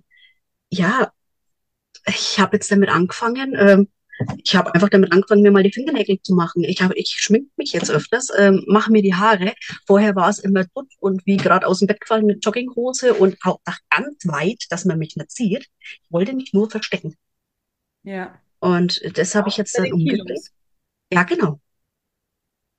ja, 0.69 1.11
ich 2.05 2.39
habe 2.39 2.57
jetzt 2.57 2.71
damit 2.71 2.89
angefangen. 2.89 3.55
Ähm, 3.57 3.89
ich 4.43 4.53
habe 4.53 4.73
einfach 4.73 4.89
damit 4.89 5.13
angefangen, 5.13 5.43
mir 5.43 5.51
mal 5.51 5.63
die 5.63 5.71
Fingernägel 5.71 6.21
zu 6.21 6.33
machen. 6.33 6.63
Ich 6.65 6.81
habe, 6.81 6.93
ich 6.95 7.15
schmink 7.17 7.49
mich 7.55 7.71
jetzt 7.71 7.89
öfters, 7.89 8.29
ähm, 8.37 8.65
mache 8.67 8.91
mir 8.91 9.01
die 9.01 9.15
Haare. 9.15 9.53
Vorher 9.87 10.15
war 10.15 10.29
es 10.29 10.39
immer 10.39 10.67
tot 10.67 10.87
und 10.99 11.25
wie 11.25 11.37
gerade 11.37 11.65
aus 11.65 11.79
dem 11.79 11.87
Bett 11.87 12.01
gefallen 12.01 12.25
mit 12.25 12.43
Jogginghose 12.43 13.13
und 13.13 13.37
auch 13.43 13.59
nach 13.65 13.79
ganz 13.89 14.25
weit, 14.25 14.65
dass 14.69 14.83
man 14.83 14.99
mich 14.99 15.15
nicht 15.15 15.31
sieht. 15.31 15.67
Ich 15.79 16.01
wollte 16.09 16.33
mich 16.33 16.53
nur 16.53 16.69
verstecken. 16.69 17.15
Ja. 18.03 18.37
Und 18.59 19.01
das 19.17 19.35
habe 19.35 19.47
ich 19.47 19.55
jetzt 19.55 19.77
dann 19.77 19.91
umgedreht. 19.93 20.49
Ja, 21.13 21.23
genau 21.23 21.61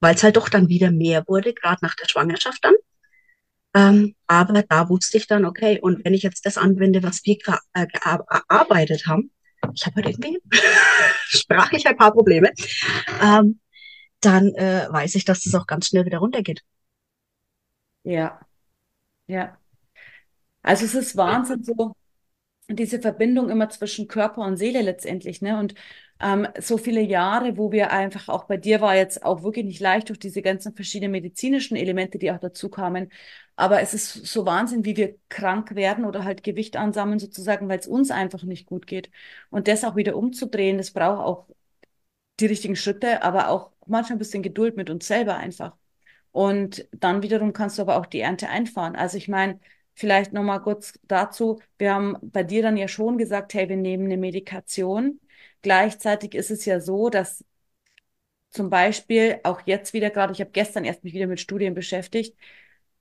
weil 0.01 0.15
es 0.15 0.23
halt 0.23 0.37
doch 0.37 0.49
dann 0.49 0.69
wieder 0.69 0.91
mehr 0.91 1.25
wurde, 1.27 1.55
gerade 1.55 1.79
nach 1.83 1.95
der 1.95 2.09
Schwangerschaft 2.09 2.65
dann. 2.65 2.75
Ähm, 3.73 4.17
aber 4.27 4.63
da 4.63 4.89
wusste 4.89 5.17
ich 5.19 5.27
dann, 5.27 5.45
okay, 5.45 5.79
und 5.81 6.05
wenn 6.05 6.15
ich 6.15 6.23
jetzt 6.23 6.45
das 6.45 6.59
anwende, 6.59 7.03
was 7.03 7.25
wir 7.25 7.37
äh, 7.75 7.87
gearbeitet 7.87 9.07
haben, 9.07 9.31
ich 9.75 9.87
habe 9.87 9.97
halt 9.97 10.07
irgendwie 10.09 10.39
sprachlich 11.27 11.87
ein 11.87 11.97
paar 11.97 12.13
Probleme, 12.13 12.51
ähm, 13.23 13.61
dann 14.21 14.55
äh, 14.55 14.89
weiß 14.91 15.15
ich, 15.15 15.25
dass 15.25 15.43
das 15.43 15.55
auch 15.55 15.67
ganz 15.67 15.87
schnell 15.87 16.05
wieder 16.05 16.19
runtergeht. 16.19 16.63
Ja, 18.03 18.41
ja. 19.27 19.57
Also 20.63 20.85
es 20.85 20.95
ist 20.95 21.17
Wahnsinn 21.17 21.63
so, 21.65 21.95
diese 22.69 23.01
Verbindung 23.01 23.51
immer 23.51 23.69
zwischen 23.71 24.09
Körper 24.09 24.43
und 24.43 24.57
Seele 24.57 24.83
letztendlich, 24.83 25.43
ne? 25.43 25.59
Und 25.59 25.75
ähm, 26.21 26.47
so 26.59 26.79
viele 26.79 27.01
Jahre, 27.01 27.57
wo 27.57 27.73
wir 27.73 27.93
einfach 27.93 28.29
auch 28.29 28.45
bei 28.45 28.57
dir 28.57 28.81
war 28.81 28.95
jetzt 28.97 29.25
auch 29.25 29.43
wirklich 29.43 29.65
nicht 29.67 29.81
leicht 29.81 30.09
durch 30.09 30.19
diese 30.19 30.43
ganzen 30.43 30.75
verschiedenen 30.75 31.13
medizinischen 31.13 31.77
Elemente, 31.77 32.19
die 32.19 32.31
auch 32.33 32.39
dazu 32.39 32.69
kamen. 32.71 33.11
Aber 33.57 33.81
es 33.81 33.95
ist 33.95 34.27
so 34.27 34.47
Wahnsinn, 34.47 34.85
wie 34.85 34.97
wir 34.97 35.17
krank 35.29 35.75
werden 35.75 36.05
oder 36.05 36.25
halt 36.25 36.43
Gewicht 36.43 36.77
ansammeln 36.77 37.19
sozusagen, 37.19 37.69
weil 37.69 37.79
es 37.79 37.87
uns 37.87 38.11
einfach 38.11 38.43
nicht 38.45 38.67
gut 38.67 38.87
geht. 38.87 39.11
Und 39.51 39.69
das 39.69 39.85
auch 39.85 39.97
wieder 39.97 40.17
umzudrehen, 40.17 40.79
das 40.79 40.91
braucht 40.93 41.21
auch 41.25 41.47
die 42.41 42.47
richtigen 42.47 42.77
Schritte, 42.77 43.23
aber 43.23 43.49
auch 43.49 43.73
manchmal 43.87 44.17
ein 44.17 44.19
bisschen 44.19 44.43
Geduld 44.43 44.77
mit 44.77 44.91
uns 44.91 45.07
selber 45.07 45.37
einfach. 45.37 45.77
Und 46.33 46.89
dann 46.93 47.23
wiederum 47.23 47.53
kannst 47.53 47.79
du 47.79 47.83
aber 47.83 47.97
auch 47.99 48.07
die 48.07 48.21
Ernte 48.21 48.49
einfahren. 48.49 48.97
Also 48.97 49.17
ich 49.19 49.29
meine, 49.29 49.61
vielleicht 49.95 50.33
nochmal 50.33 50.63
kurz 50.63 50.99
dazu. 51.05 51.61
Wir 51.79 51.95
haben 51.95 52.17
bei 52.23 52.43
dir 52.45 52.63
dann 52.63 52.77
ja 52.77 52.89
schon 52.89 53.19
gesagt, 53.19 53.55
hey, 53.55 53.69
wir 53.69 53.77
nehmen 53.77 54.07
eine 54.07 54.17
Medikation. 54.17 55.21
Gleichzeitig 55.63 56.35
ist 56.35 56.51
es 56.51 56.65
ja 56.65 56.81
so, 56.81 57.11
dass 57.11 57.45
zum 58.51 58.71
Beispiel 58.71 59.41
auch 59.45 59.63
jetzt 59.67 59.93
wieder 59.93 60.11
gerade, 60.11 60.33
ich 60.33 60.41
habe 60.41 60.51
gestern 60.51 60.85
erst 60.85 61.05
mich 61.05 61.15
wieder 61.15 61.27
mit 61.27 61.41
Studien 61.41 61.75
beschäftigt, 61.75 62.37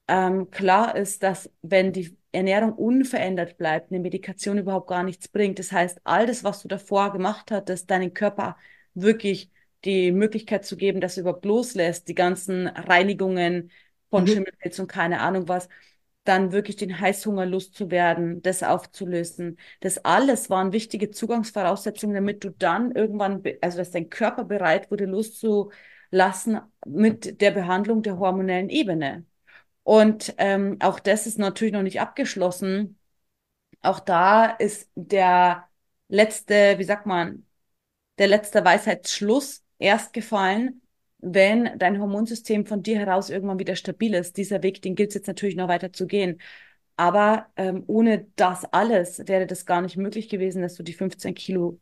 ähm, 0.07 0.49
klar 0.51 0.95
ist, 0.95 1.23
dass 1.23 1.51
wenn 1.61 1.93
die 1.93 2.17
Ernährung 2.31 2.73
unverändert 2.73 3.57
bleibt, 3.57 3.91
eine 3.91 3.99
Medikation 3.99 4.57
überhaupt 4.57 4.87
gar 4.87 5.03
nichts 5.03 5.27
bringt. 5.27 5.59
Das 5.59 5.71
heißt, 5.71 6.01
all 6.03 6.25
das, 6.27 6.43
was 6.43 6.61
du 6.61 6.67
davor 6.67 7.11
gemacht 7.11 7.51
hattest, 7.51 7.89
deinen 7.89 8.13
Körper 8.13 8.57
wirklich 8.93 9.51
die 9.85 10.11
Möglichkeit 10.11 10.65
zu 10.65 10.77
geben, 10.77 11.01
dass 11.01 11.17
er 11.17 11.21
überhaupt 11.21 11.45
loslässt, 11.45 12.07
die 12.07 12.15
ganzen 12.15 12.67
Reinigungen 12.67 13.71
von 14.09 14.23
mhm. 14.23 14.27
Schimmelpilz 14.27 14.79
und 14.79 14.87
keine 14.87 15.21
Ahnung 15.21 15.47
was, 15.47 15.69
dann 16.23 16.51
wirklich 16.51 16.75
den 16.75 16.99
Heißhunger 16.99 17.45
loszuwerden, 17.45 18.41
das 18.41 18.63
aufzulösen. 18.63 19.57
Das 19.79 20.03
alles 20.05 20.49
waren 20.49 20.73
wichtige 20.73 21.11
Zugangsvoraussetzungen, 21.11 22.13
damit 22.15 22.43
du 22.43 22.51
dann 22.51 22.91
irgendwann, 22.91 23.41
also 23.61 23.77
dass 23.77 23.91
dein 23.91 24.09
Körper 24.09 24.43
bereit 24.43 24.91
wurde, 24.91 25.05
loszulassen 25.05 26.61
mit 26.85 27.41
der 27.41 27.51
Behandlung 27.51 28.03
der 28.03 28.19
hormonellen 28.19 28.69
Ebene. 28.69 29.25
Und 29.83 30.35
ähm, 30.37 30.77
auch 30.81 30.99
das 30.99 31.25
ist 31.25 31.39
natürlich 31.39 31.73
noch 31.73 31.81
nicht 31.83 32.01
abgeschlossen. 32.01 32.99
Auch 33.81 33.99
da 33.99 34.45
ist 34.47 34.89
der 34.95 35.67
letzte, 36.09 36.77
wie 36.77 36.83
sagt 36.83 37.05
man, 37.05 37.47
der 38.19 38.27
letzte 38.27 38.63
Weisheitsschluss 38.65 39.63
erst 39.79 40.13
gefallen, 40.13 40.81
wenn 41.19 41.77
dein 41.77 41.99
Hormonsystem 41.99 42.65
von 42.65 42.83
dir 42.83 42.97
heraus 42.97 43.29
irgendwann 43.29 43.59
wieder 43.59 43.75
stabil 43.75 44.13
ist. 44.13 44.37
Dieser 44.37 44.63
Weg, 44.63 44.81
den 44.81 44.95
gilt 44.95 45.09
es 45.09 45.15
jetzt 45.15 45.27
natürlich 45.27 45.55
noch 45.55 45.67
weiter 45.67 45.93
zu 45.93 46.07
gehen. 46.07 46.41
Aber 46.95 47.47
ähm, 47.55 47.83
ohne 47.87 48.27
das 48.35 48.65
alles 48.65 49.19
wäre 49.27 49.47
das 49.47 49.65
gar 49.65 49.81
nicht 49.81 49.97
möglich 49.97 50.29
gewesen, 50.29 50.61
dass 50.61 50.75
du 50.75 50.83
die 50.83 50.93
15 50.93 51.33
Kilo 51.33 51.79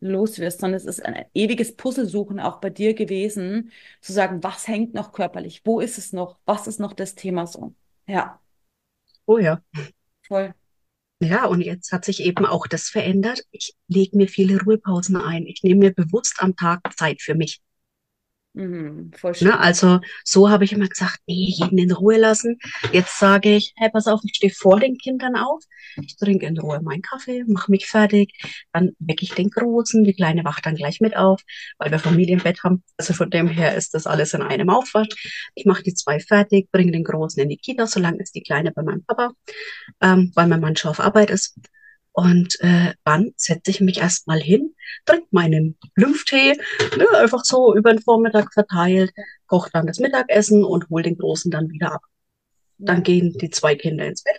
los 0.00 0.38
wirst, 0.38 0.60
sondern 0.60 0.76
es 0.78 0.86
ist 0.86 1.04
ein 1.04 1.26
ewiges 1.34 1.76
Puzzlesuchen 1.76 2.40
auch 2.40 2.60
bei 2.60 2.70
dir 2.70 2.94
gewesen, 2.94 3.70
zu 4.00 4.12
sagen, 4.12 4.42
was 4.42 4.66
hängt 4.66 4.94
noch 4.94 5.12
körperlich, 5.12 5.62
wo 5.64 5.80
ist 5.80 5.98
es 5.98 6.12
noch, 6.12 6.38
was 6.46 6.66
ist 6.66 6.80
noch 6.80 6.94
das 6.94 7.14
Thema 7.14 7.46
so. 7.46 7.74
Ja. 8.06 8.40
Oh 9.26 9.38
ja. 9.38 9.62
Voll. 10.26 10.54
Ja, 11.22 11.44
und 11.44 11.60
jetzt 11.60 11.92
hat 11.92 12.04
sich 12.06 12.22
eben 12.22 12.46
auch 12.46 12.66
das 12.66 12.88
verändert. 12.88 13.42
Ich 13.50 13.74
lege 13.88 14.16
mir 14.16 14.26
viele 14.26 14.60
Ruhepausen 14.62 15.16
ein. 15.16 15.46
Ich 15.46 15.62
nehme 15.62 15.80
mir 15.80 15.94
bewusst 15.94 16.36
am 16.38 16.56
Tag 16.56 16.80
Zeit 16.96 17.20
für 17.20 17.34
mich. 17.34 17.60
Mhm. 18.52 19.12
Ne, 19.42 19.60
also 19.60 20.00
so 20.24 20.50
habe 20.50 20.64
ich 20.64 20.72
immer 20.72 20.88
gesagt, 20.88 21.20
nee, 21.26 21.54
jeden 21.56 21.78
in 21.78 21.92
Ruhe 21.92 22.18
lassen. 22.18 22.58
Jetzt 22.92 23.18
sage 23.20 23.54
ich, 23.54 23.72
hey, 23.76 23.90
pass 23.90 24.08
auf, 24.08 24.20
ich 24.24 24.34
stehe 24.34 24.52
vor 24.52 24.80
den 24.80 24.98
Kindern 24.98 25.36
auf, 25.36 25.62
ich 26.02 26.16
trinke 26.16 26.46
in 26.46 26.58
Ruhe 26.58 26.80
meinen 26.82 27.02
Kaffee, 27.02 27.44
mache 27.46 27.70
mich 27.70 27.86
fertig, 27.86 28.32
dann 28.72 28.90
wecke 28.98 29.22
ich 29.22 29.34
den 29.34 29.50
Großen, 29.50 30.02
die 30.02 30.14
Kleine 30.14 30.44
wacht 30.44 30.66
dann 30.66 30.74
gleich 30.74 31.00
mit 31.00 31.16
auf, 31.16 31.40
weil 31.78 31.92
wir 31.92 32.00
Familienbett 32.00 32.64
haben. 32.64 32.82
Also 32.96 33.14
von 33.14 33.30
dem 33.30 33.46
her 33.46 33.76
ist 33.76 33.94
das 33.94 34.08
alles 34.08 34.34
in 34.34 34.42
einem 34.42 34.68
Aufwasch. 34.68 35.08
Ich 35.54 35.64
mache 35.64 35.84
die 35.84 35.94
zwei 35.94 36.18
fertig, 36.18 36.72
bringe 36.72 36.90
den 36.90 37.04
Großen 37.04 37.40
in 37.40 37.48
die 37.48 37.56
Kita, 37.56 37.86
solange 37.86 38.18
ist 38.18 38.34
die 38.34 38.42
Kleine 38.42 38.72
bei 38.72 38.82
meinem 38.82 39.04
Papa, 39.04 39.30
ähm, 40.00 40.32
weil 40.34 40.48
mein 40.48 40.60
Mann 40.60 40.74
schon 40.76 40.90
auf 40.90 40.98
Arbeit 41.00 41.30
ist. 41.30 41.56
Und 42.20 42.60
äh, 42.60 42.92
dann 43.02 43.32
setze 43.36 43.70
ich 43.70 43.80
mich 43.80 43.96
erstmal 43.96 44.40
hin, 44.40 44.74
trinke 45.06 45.28
meinen 45.30 45.78
Lymphtee, 45.94 46.52
ne, 46.98 47.08
einfach 47.18 47.46
so 47.46 47.74
über 47.74 47.94
den 47.94 48.02
Vormittag 48.02 48.52
verteilt, 48.52 49.10
koche 49.46 49.70
dann 49.72 49.86
das 49.86 50.00
Mittagessen 50.00 50.62
und 50.62 50.90
hole 50.90 51.02
den 51.02 51.16
Großen 51.16 51.50
dann 51.50 51.70
wieder 51.70 51.92
ab. 51.92 52.02
Dann 52.76 53.02
gehen 53.04 53.32
die 53.40 53.48
zwei 53.48 53.74
Kinder 53.74 54.04
ins 54.04 54.22
Bett. 54.22 54.38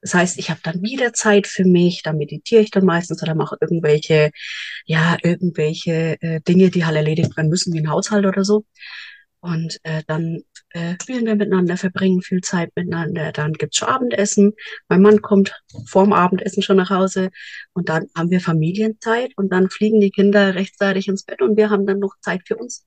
Das 0.00 0.14
heißt, 0.14 0.38
ich 0.38 0.48
habe 0.48 0.60
dann 0.62 0.80
wieder 0.80 1.12
Zeit 1.12 1.46
für 1.46 1.66
mich, 1.66 2.02
da 2.02 2.14
meditiere 2.14 2.62
ich 2.62 2.70
dann 2.70 2.86
meistens 2.86 3.22
oder 3.22 3.34
mache 3.34 3.58
irgendwelche, 3.60 4.30
ja, 4.86 5.18
irgendwelche 5.22 6.16
äh, 6.22 6.40
Dinge, 6.40 6.70
die 6.70 6.86
halt 6.86 6.96
erledigt 6.96 7.36
werden 7.36 7.50
müssen, 7.50 7.74
wie 7.74 7.80
ein 7.80 7.90
Haushalt 7.90 8.24
oder 8.24 8.44
so. 8.44 8.64
Und 9.40 9.78
äh, 9.82 10.02
dann 10.06 10.40
äh, 10.74 10.96
spielen 11.00 11.24
wir 11.24 11.36
miteinander, 11.36 11.76
verbringen 11.76 12.20
viel 12.20 12.40
Zeit 12.40 12.72
miteinander. 12.74 13.30
Dann 13.32 13.52
gibt's 13.52 13.78
schon 13.78 13.88
Abendessen. 13.88 14.52
Mein 14.88 15.02
Mann 15.02 15.22
kommt 15.22 15.54
vorm 15.86 16.12
Abendessen 16.12 16.62
schon 16.62 16.76
nach 16.76 16.90
Hause. 16.90 17.30
Und 17.74 17.88
dann 17.88 18.08
haben 18.16 18.30
wir 18.30 18.40
Familienzeit. 18.40 19.32
Und 19.36 19.52
dann 19.52 19.70
fliegen 19.70 20.00
die 20.00 20.10
Kinder 20.10 20.54
rechtzeitig 20.56 21.06
ins 21.08 21.22
Bett. 21.22 21.42
Und 21.42 21.56
wir 21.56 21.70
haben 21.70 21.86
dann 21.86 22.00
noch 22.00 22.14
Zeit 22.20 22.42
für 22.46 22.56
uns. 22.56 22.84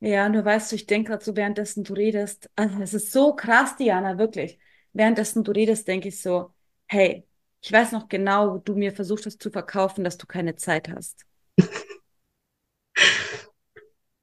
Ja, 0.00 0.28
nur 0.28 0.44
weißt 0.44 0.72
du, 0.72 0.76
ich 0.76 0.86
denke 0.86 1.10
gerade 1.10 1.24
so, 1.24 1.36
währenddessen 1.36 1.84
du 1.84 1.92
redest, 1.94 2.50
also 2.56 2.80
es 2.82 2.92
ist 2.92 3.12
so 3.12 3.36
krass, 3.36 3.76
Diana, 3.76 4.18
wirklich. 4.18 4.58
Währenddessen 4.92 5.44
du 5.44 5.52
redest, 5.52 5.86
denke 5.86 6.08
ich 6.08 6.20
so, 6.20 6.52
hey, 6.88 7.24
ich 7.60 7.70
weiß 7.70 7.92
noch 7.92 8.08
genau, 8.08 8.58
du 8.58 8.74
mir 8.74 8.92
versucht 8.92 9.26
hast 9.26 9.40
zu 9.40 9.50
verkaufen, 9.50 10.02
dass 10.02 10.18
du 10.18 10.26
keine 10.26 10.56
Zeit 10.56 10.88
hast. 10.88 11.24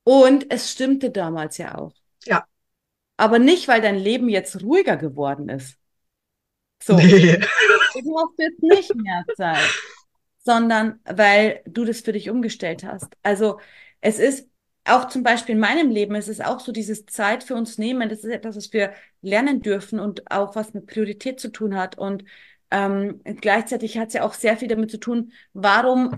Und 0.03 0.51
es 0.51 0.71
stimmte 0.71 1.11
damals 1.11 1.57
ja 1.59 1.77
auch. 1.77 1.93
Ja. 2.25 2.45
Aber 3.19 3.37
nicht, 3.37 3.67
weil 3.67 3.81
dein 3.81 3.97
Leben 3.97 4.29
jetzt 4.29 4.63
ruhiger 4.63 4.95
geworden 4.95 5.49
ist. 5.49 5.77
So. 6.81 6.95
Nee. 6.95 7.37
Du 8.01 8.17
hast 8.17 8.37
jetzt 8.37 8.63
nicht 8.63 8.95
mehr 8.95 9.25
Zeit. 9.35 9.57
Sondern 10.37 11.01
weil 11.03 11.61
du 11.65 11.83
das 11.83 11.99
für 11.99 12.13
dich 12.13 12.29
umgestellt 12.29 12.85
hast. 12.85 13.11
Also 13.21 13.59
es 13.99 14.19
ist 14.19 14.47
auch 14.85 15.09
zum 15.09 15.23
Beispiel 15.23 15.55
in 15.55 15.59
meinem 15.59 15.91
Leben, 15.91 16.15
es 16.15 16.29
ist 16.29 16.43
auch 16.43 16.61
so 16.61 16.71
dieses 16.71 17.05
Zeit 17.07 17.43
für 17.43 17.55
uns 17.55 17.77
nehmen. 17.77 18.07
Das 18.07 18.19
ist 18.19 18.31
etwas, 18.31 18.55
was 18.55 18.71
wir 18.71 18.93
lernen 19.21 19.61
dürfen 19.61 19.99
und 19.99 20.31
auch 20.31 20.55
was 20.55 20.73
mit 20.73 20.87
Priorität 20.87 21.41
zu 21.41 21.51
tun 21.51 21.75
hat. 21.75 21.97
Und 21.97 22.23
ähm, 22.71 23.19
gleichzeitig 23.41 23.97
hat 23.97 24.07
es 24.07 24.13
ja 24.13 24.23
auch 24.23 24.33
sehr 24.33 24.55
viel 24.55 24.69
damit 24.69 24.91
zu 24.91 24.97
tun, 24.97 25.33
warum 25.51 26.17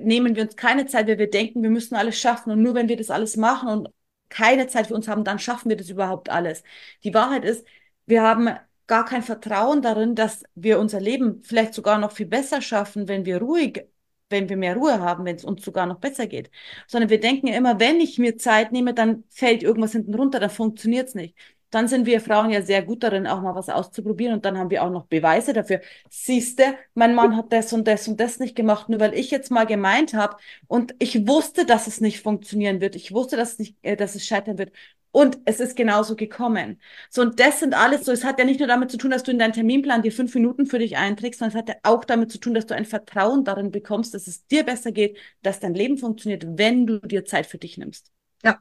nehmen 0.00 0.36
wir 0.36 0.42
uns 0.42 0.56
keine 0.56 0.84
Zeit, 0.84 1.08
weil 1.08 1.18
wir 1.18 1.30
denken, 1.30 1.62
wir 1.62 1.70
müssen 1.70 1.94
alles 1.94 2.20
schaffen. 2.20 2.52
Und 2.52 2.60
nur 2.62 2.74
wenn 2.74 2.90
wir 2.90 2.98
das 2.98 3.08
alles 3.08 3.38
machen 3.38 3.70
und 3.70 3.88
keine 4.32 4.66
Zeit 4.66 4.88
für 4.88 4.94
uns 4.94 5.08
haben, 5.08 5.24
dann 5.24 5.38
schaffen 5.38 5.68
wir 5.68 5.76
das 5.76 5.90
überhaupt 5.90 6.30
alles. 6.30 6.64
Die 7.04 7.14
Wahrheit 7.14 7.44
ist, 7.44 7.66
wir 8.06 8.22
haben 8.22 8.48
gar 8.86 9.04
kein 9.04 9.22
Vertrauen 9.22 9.82
darin, 9.82 10.14
dass 10.14 10.44
wir 10.54 10.78
unser 10.80 11.00
Leben 11.00 11.42
vielleicht 11.42 11.74
sogar 11.74 11.98
noch 11.98 12.12
viel 12.12 12.26
besser 12.26 12.60
schaffen, 12.62 13.08
wenn 13.08 13.24
wir 13.24 13.38
ruhig, 13.38 13.86
wenn 14.30 14.48
wir 14.48 14.56
mehr 14.56 14.76
Ruhe 14.76 15.00
haben, 15.00 15.24
wenn 15.24 15.36
es 15.36 15.44
uns 15.44 15.64
sogar 15.64 15.86
noch 15.86 15.98
besser 16.00 16.26
geht. 16.26 16.50
Sondern 16.86 17.10
wir 17.10 17.20
denken 17.20 17.48
immer, 17.48 17.78
wenn 17.80 18.00
ich 18.00 18.18
mir 18.18 18.36
Zeit 18.38 18.72
nehme, 18.72 18.94
dann 18.94 19.24
fällt 19.30 19.62
irgendwas 19.62 19.92
hinten 19.92 20.14
runter, 20.14 20.40
dann 20.40 20.50
funktioniert 20.50 21.08
es 21.08 21.14
nicht 21.14 21.36
dann 21.72 21.88
sind 21.88 22.06
wir 22.06 22.20
Frauen 22.20 22.50
ja 22.50 22.62
sehr 22.62 22.82
gut 22.82 23.02
darin, 23.02 23.26
auch 23.26 23.40
mal 23.42 23.54
was 23.54 23.68
auszuprobieren 23.68 24.34
und 24.34 24.44
dann 24.44 24.58
haben 24.58 24.70
wir 24.70 24.82
auch 24.84 24.90
noch 24.90 25.06
Beweise 25.06 25.52
dafür. 25.52 25.80
Siehste, 26.10 26.76
mein 26.94 27.14
Mann 27.14 27.36
hat 27.36 27.52
das 27.52 27.72
und 27.72 27.88
das 27.88 28.06
und 28.08 28.20
das 28.20 28.38
nicht 28.38 28.54
gemacht, 28.54 28.88
nur 28.88 29.00
weil 29.00 29.14
ich 29.14 29.30
jetzt 29.30 29.50
mal 29.50 29.64
gemeint 29.66 30.14
habe 30.14 30.36
und 30.68 30.94
ich 30.98 31.26
wusste, 31.26 31.66
dass 31.66 31.86
es 31.86 32.00
nicht 32.00 32.20
funktionieren 32.20 32.80
wird. 32.80 32.94
Ich 32.96 33.12
wusste, 33.12 33.36
dass 33.36 33.52
es 33.54 33.58
nicht, 33.58 33.76
äh, 33.82 33.96
dass 33.96 34.14
es 34.14 34.26
scheitern 34.26 34.58
wird. 34.58 34.72
Und 35.14 35.38
es 35.44 35.60
ist 35.60 35.76
genauso 35.76 36.16
gekommen. 36.16 36.80
So, 37.10 37.20
und 37.20 37.38
das 37.38 37.60
sind 37.60 37.74
alles 37.74 38.06
so, 38.06 38.12
es 38.12 38.24
hat 38.24 38.38
ja 38.38 38.46
nicht 38.46 38.60
nur 38.60 38.66
damit 38.68 38.90
zu 38.90 38.96
tun, 38.96 39.10
dass 39.10 39.22
du 39.22 39.30
in 39.30 39.38
deinen 39.38 39.52
Terminplan 39.52 40.00
dir 40.00 40.10
fünf 40.12 40.34
Minuten 40.34 40.64
für 40.66 40.78
dich 40.78 40.96
einträgst, 40.96 41.40
sondern 41.40 41.54
es 41.54 41.58
hat 41.60 41.68
ja 41.68 41.74
auch 41.82 42.04
damit 42.04 42.32
zu 42.32 42.38
tun, 42.38 42.54
dass 42.54 42.66
du 42.66 42.74
ein 42.74 42.86
Vertrauen 42.86 43.44
darin 43.44 43.70
bekommst, 43.70 44.14
dass 44.14 44.26
es 44.26 44.46
dir 44.46 44.64
besser 44.64 44.90
geht, 44.90 45.18
dass 45.42 45.60
dein 45.60 45.74
Leben 45.74 45.98
funktioniert, 45.98 46.44
wenn 46.56 46.86
du 46.86 46.98
dir 46.98 47.26
Zeit 47.26 47.46
für 47.46 47.58
dich 47.58 47.76
nimmst. 47.76 48.10
Ja, 48.42 48.58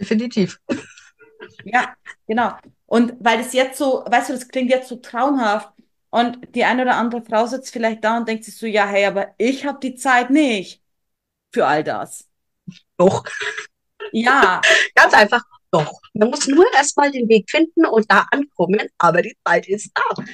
definitiv. 0.00 0.58
Ja, 1.64 1.94
genau. 2.26 2.52
Und 2.86 3.14
weil 3.20 3.38
das 3.38 3.52
jetzt 3.52 3.78
so, 3.78 4.04
weißt 4.06 4.30
du, 4.30 4.32
das 4.34 4.48
klingt 4.48 4.70
jetzt 4.70 4.88
so 4.88 4.96
traumhaft. 4.96 5.70
Und 6.10 6.54
die 6.54 6.64
eine 6.64 6.82
oder 6.82 6.96
andere 6.96 7.22
Frau 7.22 7.46
sitzt 7.46 7.72
vielleicht 7.72 8.04
da 8.04 8.16
und 8.18 8.28
denkt 8.28 8.44
sich 8.44 8.56
so, 8.56 8.66
ja, 8.66 8.86
hey, 8.86 9.06
aber 9.06 9.34
ich 9.36 9.66
habe 9.66 9.80
die 9.80 9.96
Zeit 9.96 10.30
nicht 10.30 10.82
für 11.52 11.66
all 11.66 11.84
das. 11.84 12.28
Doch. 12.98 13.24
Ja. 14.12 14.60
Ganz 14.94 15.14
einfach, 15.14 15.42
doch. 15.70 16.00
Man 16.14 16.30
muss 16.30 16.46
nur 16.48 16.66
erstmal 16.74 17.10
den 17.12 17.28
Weg 17.28 17.50
finden 17.50 17.86
und 17.86 18.10
da 18.10 18.26
ankommen, 18.30 18.88
aber 18.98 19.22
die 19.22 19.36
Zeit 19.46 19.68
ist 19.68 19.90
da. 19.94 20.24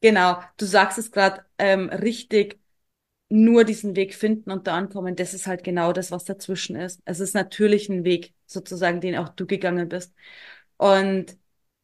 Genau, 0.00 0.38
du 0.58 0.66
sagst 0.66 0.98
es 0.98 1.10
gerade 1.10 1.44
ähm, 1.58 1.88
richtig 1.88 2.60
nur 3.34 3.64
diesen 3.64 3.96
Weg 3.96 4.14
finden 4.14 4.50
und 4.50 4.66
da 4.66 4.76
ankommen, 4.76 5.16
das 5.16 5.34
ist 5.34 5.46
halt 5.46 5.64
genau 5.64 5.92
das, 5.92 6.10
was 6.12 6.24
dazwischen 6.24 6.76
ist. 6.76 7.00
Es 7.04 7.20
ist 7.20 7.34
natürlich 7.34 7.88
ein 7.88 8.04
Weg, 8.04 8.34
sozusagen, 8.46 9.00
den 9.00 9.16
auch 9.16 9.28
du 9.30 9.46
gegangen 9.46 9.88
bist. 9.88 10.14
Und 10.76 11.36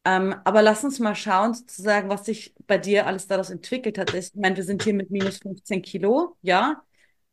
ähm, 0.05 0.35
aber 0.45 0.61
lass 0.63 0.83
uns 0.83 0.99
mal 0.99 1.15
schauen, 1.15 1.53
sozusagen, 1.53 2.09
was 2.09 2.25
sich 2.25 2.55
bei 2.67 2.77
dir 2.79 3.05
alles 3.07 3.27
daraus 3.27 3.49
entwickelt 3.51 3.97
hat. 3.99 4.13
Ich 4.15 4.33
meine, 4.35 4.55
wir 4.57 4.63
sind 4.63 4.83
hier 4.83 4.93
mit 4.95 5.11
minus 5.11 5.37
15 5.39 5.81
Kilo, 5.83 6.37
ja. 6.41 6.83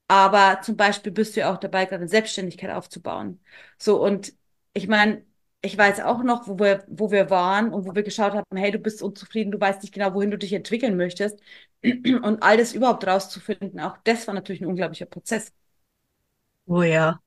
Aber 0.08 0.60
zum 0.62 0.76
Beispiel 0.76 1.12
bist 1.12 1.36
du 1.36 1.40
ja 1.40 1.52
auch 1.52 1.58
dabei, 1.58 1.84
gerade 1.86 2.08
Selbstständigkeit 2.08 2.70
aufzubauen. 2.70 3.40
So, 3.78 4.02
und 4.02 4.32
ich 4.74 4.88
meine, 4.88 5.24
ich 5.60 5.76
weiß 5.76 6.00
auch 6.00 6.22
noch, 6.22 6.48
wo 6.48 6.58
wir, 6.58 6.84
wo 6.88 7.10
wir 7.10 7.30
waren 7.30 7.72
und 7.74 7.86
wo 7.86 7.94
wir 7.94 8.02
geschaut 8.02 8.32
haben, 8.34 8.56
hey, 8.56 8.70
du 8.70 8.78
bist 8.78 9.02
unzufrieden, 9.02 9.50
du 9.52 9.60
weißt 9.60 9.82
nicht 9.82 9.92
genau, 9.94 10.14
wohin 10.14 10.30
du 10.30 10.38
dich 10.38 10.52
entwickeln 10.54 10.96
möchtest. 10.96 11.40
Und 12.22 12.42
all 12.42 12.56
das 12.56 12.72
überhaupt 12.72 13.06
rauszufinden, 13.06 13.80
auch 13.80 13.96
das 14.04 14.26
war 14.26 14.34
natürlich 14.34 14.60
ein 14.60 14.66
unglaublicher 14.66 15.06
Prozess. 15.06 15.52
Oh 16.66 16.82
ja. 16.82 17.20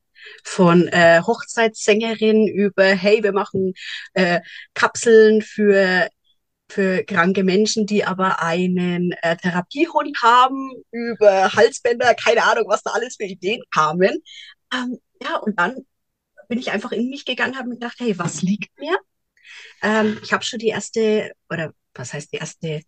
Von 0.44 0.88
äh, 0.90 1.22
Hochzeitssängerin 1.22 2.48
über, 2.48 2.84
hey, 2.84 3.24
wir 3.24 3.34
machen 3.34 3.74
äh, 4.14 4.42
Kapseln 4.74 5.42
für 5.42 6.08
für 6.72 7.04
kranke 7.04 7.44
Menschen, 7.44 7.86
die 7.86 8.06
aber 8.06 8.42
einen 8.42 9.12
äh, 9.22 9.36
Therapiehund 9.36 10.18
haben, 10.22 10.72
über 10.92 11.52
Halsbänder, 11.54 12.16
keine 12.16 12.44
Ahnung, 12.46 12.66
was 12.68 12.82
da 12.82 12.92
alles 12.92 13.18
für 13.18 13.26
Ideen 13.26 13.62
kamen. 13.72 14.24
Ähm, 14.74 14.98
ja, 15.22 15.36
und 15.36 15.60
dann 15.60 15.86
bin 16.48 16.60
ich 16.60 16.72
einfach 16.72 16.94
in 16.94 17.10
mich 17.10 17.26
gegangen, 17.26 17.58
habe 17.58 17.68
mir 17.70 17.76
gedacht, 17.76 17.98
hey, 18.00 18.18
was 18.18 18.42
liegt 18.42 18.78
mir? 18.80 18.98
Ähm, 19.82 20.18
ich 20.24 20.34
habe 20.34 20.44
schon 20.44 20.60
die 20.60 20.70
erste, 20.70 21.32
oder 21.50 21.74
was 21.94 22.14
heißt 22.14 22.32
die 22.32 22.38
erste 22.38 22.82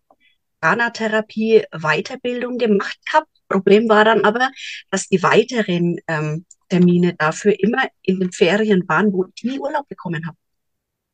Prana-Therapie 0.64 1.64
Weiterbildung 1.72 2.56
gemacht 2.56 2.98
gehabt. 3.04 3.28
Problem 3.48 3.86
war 3.90 4.06
dann 4.06 4.24
aber, 4.24 4.50
dass 4.90 5.08
die 5.08 5.22
weiteren 5.22 5.98
ähm, 6.08 6.46
Termine 6.70 7.14
dafür 7.14 7.54
immer 7.60 7.86
in 8.00 8.18
den 8.18 8.32
Ferien 8.32 8.88
waren, 8.88 9.12
wo 9.12 9.26
ich 9.34 9.44
nie 9.44 9.58
Urlaub 9.58 9.86
bekommen 9.88 10.26
habe. 10.26 10.38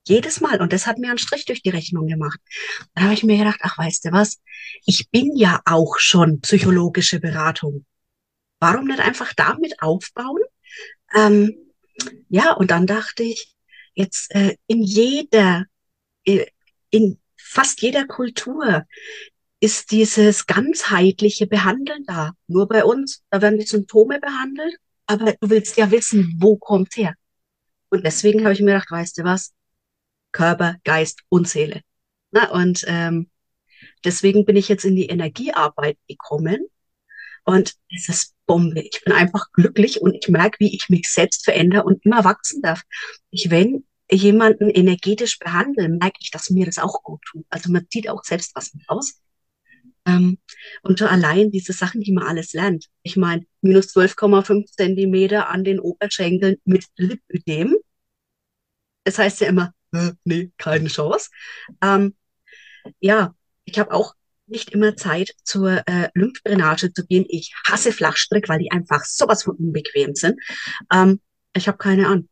Jedes 0.07 0.41
Mal. 0.41 0.61
Und 0.61 0.73
das 0.73 0.87
hat 0.87 0.99
mir 0.99 1.09
einen 1.09 1.19
Strich 1.19 1.47
durch 1.47 1.63
die 1.63 1.71
Rechnung 1.71 2.07
gemacht. 2.07 2.39
Da 2.95 3.03
habe 3.03 3.15
ich 3.15 3.25
mir 3.25 3.39
gedacht, 3.39 3.59
ach, 3.63 3.77
weißt 3.77 4.05
du 4.05 4.13
was? 4.13 4.41
Ich 4.87 5.11
bin 5.11 5.37
ja 5.37 5.61
auch 5.65 5.99
schon 5.99 6.41
psychologische 6.41 7.19
Beratung. 7.19 7.85
Warum 8.61 8.87
nicht 8.87 9.01
einfach 9.01 9.35
damit 9.35 9.83
aufbauen? 9.83 10.43
Ähm, 11.13 11.57
ja, 12.29 12.53
und 12.53 12.71
dann 12.71 12.87
dachte 12.87 13.25
ich, 13.25 13.53
jetzt 13.95 14.33
äh, 14.33 14.57
in 14.69 14.83
jeder, 14.83 15.65
äh, 16.25 16.47
in 16.91 17.19
fast 17.37 17.83
jeder 17.83 18.07
Kultur 18.07 18.87
ist 19.61 19.91
dieses 19.91 20.47
ganzheitliche 20.47 21.47
Behandeln 21.47 22.05
da. 22.07 22.33
Nur 22.47 22.67
bei 22.67 22.85
uns, 22.85 23.23
da 23.31 23.43
werden 23.43 23.59
die 23.59 23.67
Symptome 23.67 24.19
behandelt, 24.19 24.75
aber 25.07 25.35
du 25.41 25.51
willst 25.51 25.77
ja 25.77 25.91
wissen, 25.91 26.37
wo 26.39 26.57
kommt's 26.57 26.97
her. 26.97 27.15
Und 27.91 28.05
deswegen 28.05 28.43
habe 28.45 28.55
ich 28.55 28.61
mir 28.61 28.73
gedacht, 28.73 28.91
weißt 28.91 29.19
du 29.19 29.25
was? 29.25 29.53
Körper, 30.33 30.77
Geist 30.85 31.21
und 31.29 31.49
Seele. 31.49 31.83
Na, 32.31 32.51
und 32.51 32.85
ähm, 32.87 33.29
deswegen 34.05 34.45
bin 34.45 34.57
ich 34.57 34.69
jetzt 34.69 34.85
in 34.85 34.97
die 34.97 35.07
Energiearbeit 35.07 35.99
gekommen. 36.09 36.67
Und 37.45 37.75
es 37.95 38.09
ist 38.09 38.35
Bombe. 38.47 38.81
Ich 38.81 39.03
bin 39.05 39.13
einfach 39.13 39.51
glücklich 39.53 40.01
und 40.01 40.15
ich 40.15 40.29
merke, 40.29 40.59
wie 40.61 40.75
ich 40.75 40.89
mich 40.89 41.11
selbst 41.11 41.45
verändere 41.45 41.85
und 41.85 42.05
immer 42.05 42.25
wachsen 42.25 42.63
darf. 42.63 42.83
Ich, 43.31 43.51
wenn 43.51 43.85
jemanden 44.11 44.71
energetisch 44.71 45.39
behandle, 45.39 45.89
merke 45.89 46.19
ich, 46.21 46.31
dass 46.31 46.51
mir 46.51 46.67
das 46.67 46.79
auch 46.79 47.03
gut 47.03 47.23
tut. 47.31 47.45
Also 47.49 47.71
man 47.71 47.87
zieht 47.91 48.09
auch 48.09 48.23
selbst 48.25 48.55
was 48.55 48.73
raus. 48.89 49.21
Ähm, 50.07 50.39
und 50.83 50.99
schon 50.99 51.09
allein 51.09 51.51
diese 51.51 51.73
Sachen, 51.73 52.01
die 52.01 52.13
man 52.13 52.25
alles 52.25 52.53
lernt. 52.53 52.87
Ich 53.03 53.17
meine, 53.17 53.45
minus 53.61 53.95
12,5 53.95 54.67
Zentimeter 54.67 55.49
an 55.49 55.65
den 55.65 55.81
Oberschenkeln 55.81 56.57
mit 56.65 56.87
Lipödem. 56.97 57.77
Das 59.05 59.19
heißt 59.19 59.41
ja 59.41 59.49
immer, 59.49 59.73
nee, 60.25 60.53
keine 60.59 60.89
Chance. 60.89 61.31
Ähm, 61.83 62.15
ja, 63.01 63.35
ich 63.65 63.79
habe 63.79 63.93
auch 63.93 64.15
nicht 64.47 64.71
immer 64.71 64.97
Zeit 64.97 65.33
zur 65.45 65.83
äh, 65.87 66.09
Lymphdrainage 66.15 66.93
zu 66.93 67.07
gehen. 67.07 67.25
Ich 67.29 67.55
hasse 67.67 67.93
Flachstrick, 67.93 68.49
weil 68.49 68.59
die 68.59 68.73
einfach 68.73 69.05
sowas 69.05 69.45
von 69.45 69.57
unbequem 69.57 70.15
sind. 70.15 70.41
Ähm, 70.93 71.21
ich 71.55 71.69
habe 71.69 71.79
keine 71.79 72.09
an. 72.09 72.29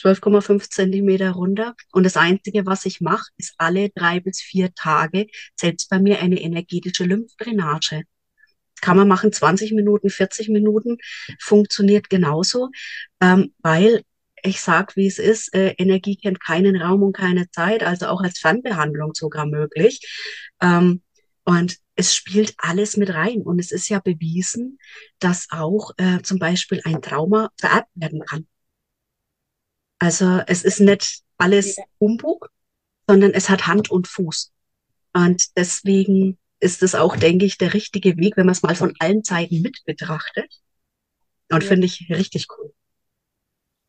12,5 0.00 0.70
Zentimeter 0.70 1.32
runter. 1.32 1.74
Und 1.92 2.04
das 2.04 2.16
Einzige, 2.16 2.66
was 2.66 2.86
ich 2.86 3.00
mache, 3.00 3.30
ist 3.36 3.54
alle 3.58 3.90
drei 3.90 4.20
bis 4.20 4.40
vier 4.40 4.74
Tage 4.74 5.26
selbst 5.54 5.88
bei 5.90 5.98
mir 5.98 6.20
eine 6.20 6.40
energetische 6.40 7.04
Lymphdrainage. 7.04 8.02
Kann 8.80 8.96
man 8.96 9.08
machen, 9.08 9.32
20 9.32 9.72
Minuten, 9.72 10.10
40 10.10 10.50
Minuten, 10.50 10.98
funktioniert 11.40 12.10
genauso, 12.10 12.68
ähm, 13.20 13.54
weil 13.58 14.02
ich 14.42 14.60
sag, 14.60 14.96
wie 14.96 15.06
es 15.06 15.18
ist, 15.18 15.54
äh, 15.54 15.74
Energie 15.78 16.16
kennt 16.16 16.40
keinen 16.40 16.80
Raum 16.80 17.02
und 17.02 17.16
keine 17.16 17.50
Zeit, 17.50 17.82
also 17.82 18.06
auch 18.06 18.22
als 18.22 18.38
Fernbehandlung 18.38 19.14
sogar 19.14 19.46
möglich. 19.46 20.00
Ähm, 20.60 21.02
und 21.44 21.78
es 21.94 22.14
spielt 22.14 22.54
alles 22.58 22.96
mit 22.96 23.14
rein. 23.14 23.42
Und 23.42 23.58
es 23.58 23.72
ist 23.72 23.88
ja 23.88 24.00
bewiesen, 24.00 24.78
dass 25.18 25.46
auch 25.50 25.92
äh, 25.96 26.20
zum 26.22 26.38
Beispiel 26.38 26.80
ein 26.84 27.00
Trauma 27.00 27.50
vererbt 27.58 27.90
werden 27.94 28.20
kann. 28.20 28.46
Also 29.98 30.40
es 30.46 30.62
ist 30.62 30.80
nicht 30.80 31.22
alles 31.38 31.76
Humbug, 32.00 32.50
sondern 33.08 33.32
es 33.32 33.48
hat 33.48 33.66
Hand 33.66 33.90
und 33.90 34.08
Fuß. 34.08 34.52
Und 35.14 35.56
deswegen 35.56 36.38
ist 36.60 36.82
es 36.82 36.94
auch, 36.94 37.16
denke 37.16 37.44
ich, 37.44 37.58
der 37.58 37.74
richtige 37.74 38.16
Weg, 38.16 38.36
wenn 38.36 38.46
man 38.46 38.52
es 38.52 38.62
mal 38.62 38.74
von 38.74 38.94
allen 38.98 39.22
Seiten 39.22 39.62
mit 39.62 39.84
betrachtet. 39.84 40.52
Und 41.50 41.62
ja. 41.62 41.68
finde 41.68 41.86
ich 41.86 42.06
richtig 42.10 42.46
cool. 42.56 42.72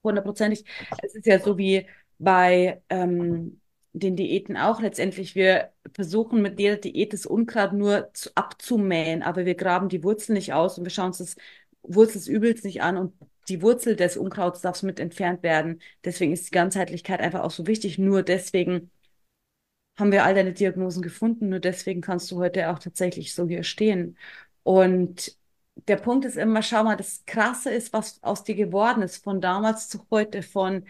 Hundertprozentig. 0.03 0.63
Es 1.01 1.15
ist 1.15 1.25
ja 1.25 1.39
so 1.39 1.57
wie 1.57 1.87
bei 2.19 2.81
ähm, 2.89 3.59
den 3.93 4.15
Diäten 4.15 4.57
auch 4.57 4.81
letztendlich. 4.81 5.35
Wir 5.35 5.71
versuchen 5.93 6.41
mit 6.41 6.59
jeder 6.59 6.77
Diät 6.77 7.13
das 7.13 7.25
Unkraut 7.25 7.73
nur 7.73 8.11
zu, 8.13 8.29
abzumähen, 8.35 9.23
aber 9.23 9.45
wir 9.45 9.55
graben 9.55 9.89
die 9.89 10.03
Wurzel 10.03 10.33
nicht 10.33 10.53
aus 10.53 10.77
und 10.77 10.85
wir 10.85 10.91
schauen 10.91 11.07
uns 11.07 11.17
das 11.17 11.35
Wurzel 11.81 12.13
des 12.13 12.27
Übels 12.27 12.63
nicht 12.63 12.81
an 12.81 12.97
und 12.97 13.13
die 13.49 13.61
Wurzel 13.61 13.95
des 13.95 14.17
Unkrauts 14.17 14.61
darf 14.61 14.83
mit 14.83 14.99
entfernt 14.99 15.43
werden. 15.43 15.81
Deswegen 16.03 16.33
ist 16.33 16.47
die 16.47 16.51
Ganzheitlichkeit 16.51 17.19
einfach 17.21 17.41
auch 17.41 17.51
so 17.51 17.67
wichtig. 17.67 17.97
Nur 17.97 18.23
deswegen 18.23 18.91
haben 19.97 20.11
wir 20.11 20.23
all 20.25 20.35
deine 20.35 20.53
Diagnosen 20.53 21.01
gefunden. 21.01 21.49
Nur 21.49 21.59
deswegen 21.59 22.01
kannst 22.01 22.29
du 22.31 22.37
heute 22.37 22.69
auch 22.71 22.79
tatsächlich 22.79 23.33
so 23.33 23.47
hier 23.47 23.63
stehen. 23.63 24.17
Und 24.63 25.37
der 25.87 25.97
Punkt 25.97 26.25
ist 26.25 26.37
immer, 26.37 26.61
schau 26.61 26.83
mal, 26.83 26.95
das 26.97 27.23
Krasse 27.25 27.71
ist, 27.71 27.93
was 27.93 28.21
aus 28.23 28.43
dir 28.43 28.55
geworden 28.55 29.01
ist, 29.03 29.23
von 29.23 29.41
damals 29.41 29.89
zu 29.89 30.05
heute, 30.11 30.41
von 30.43 30.85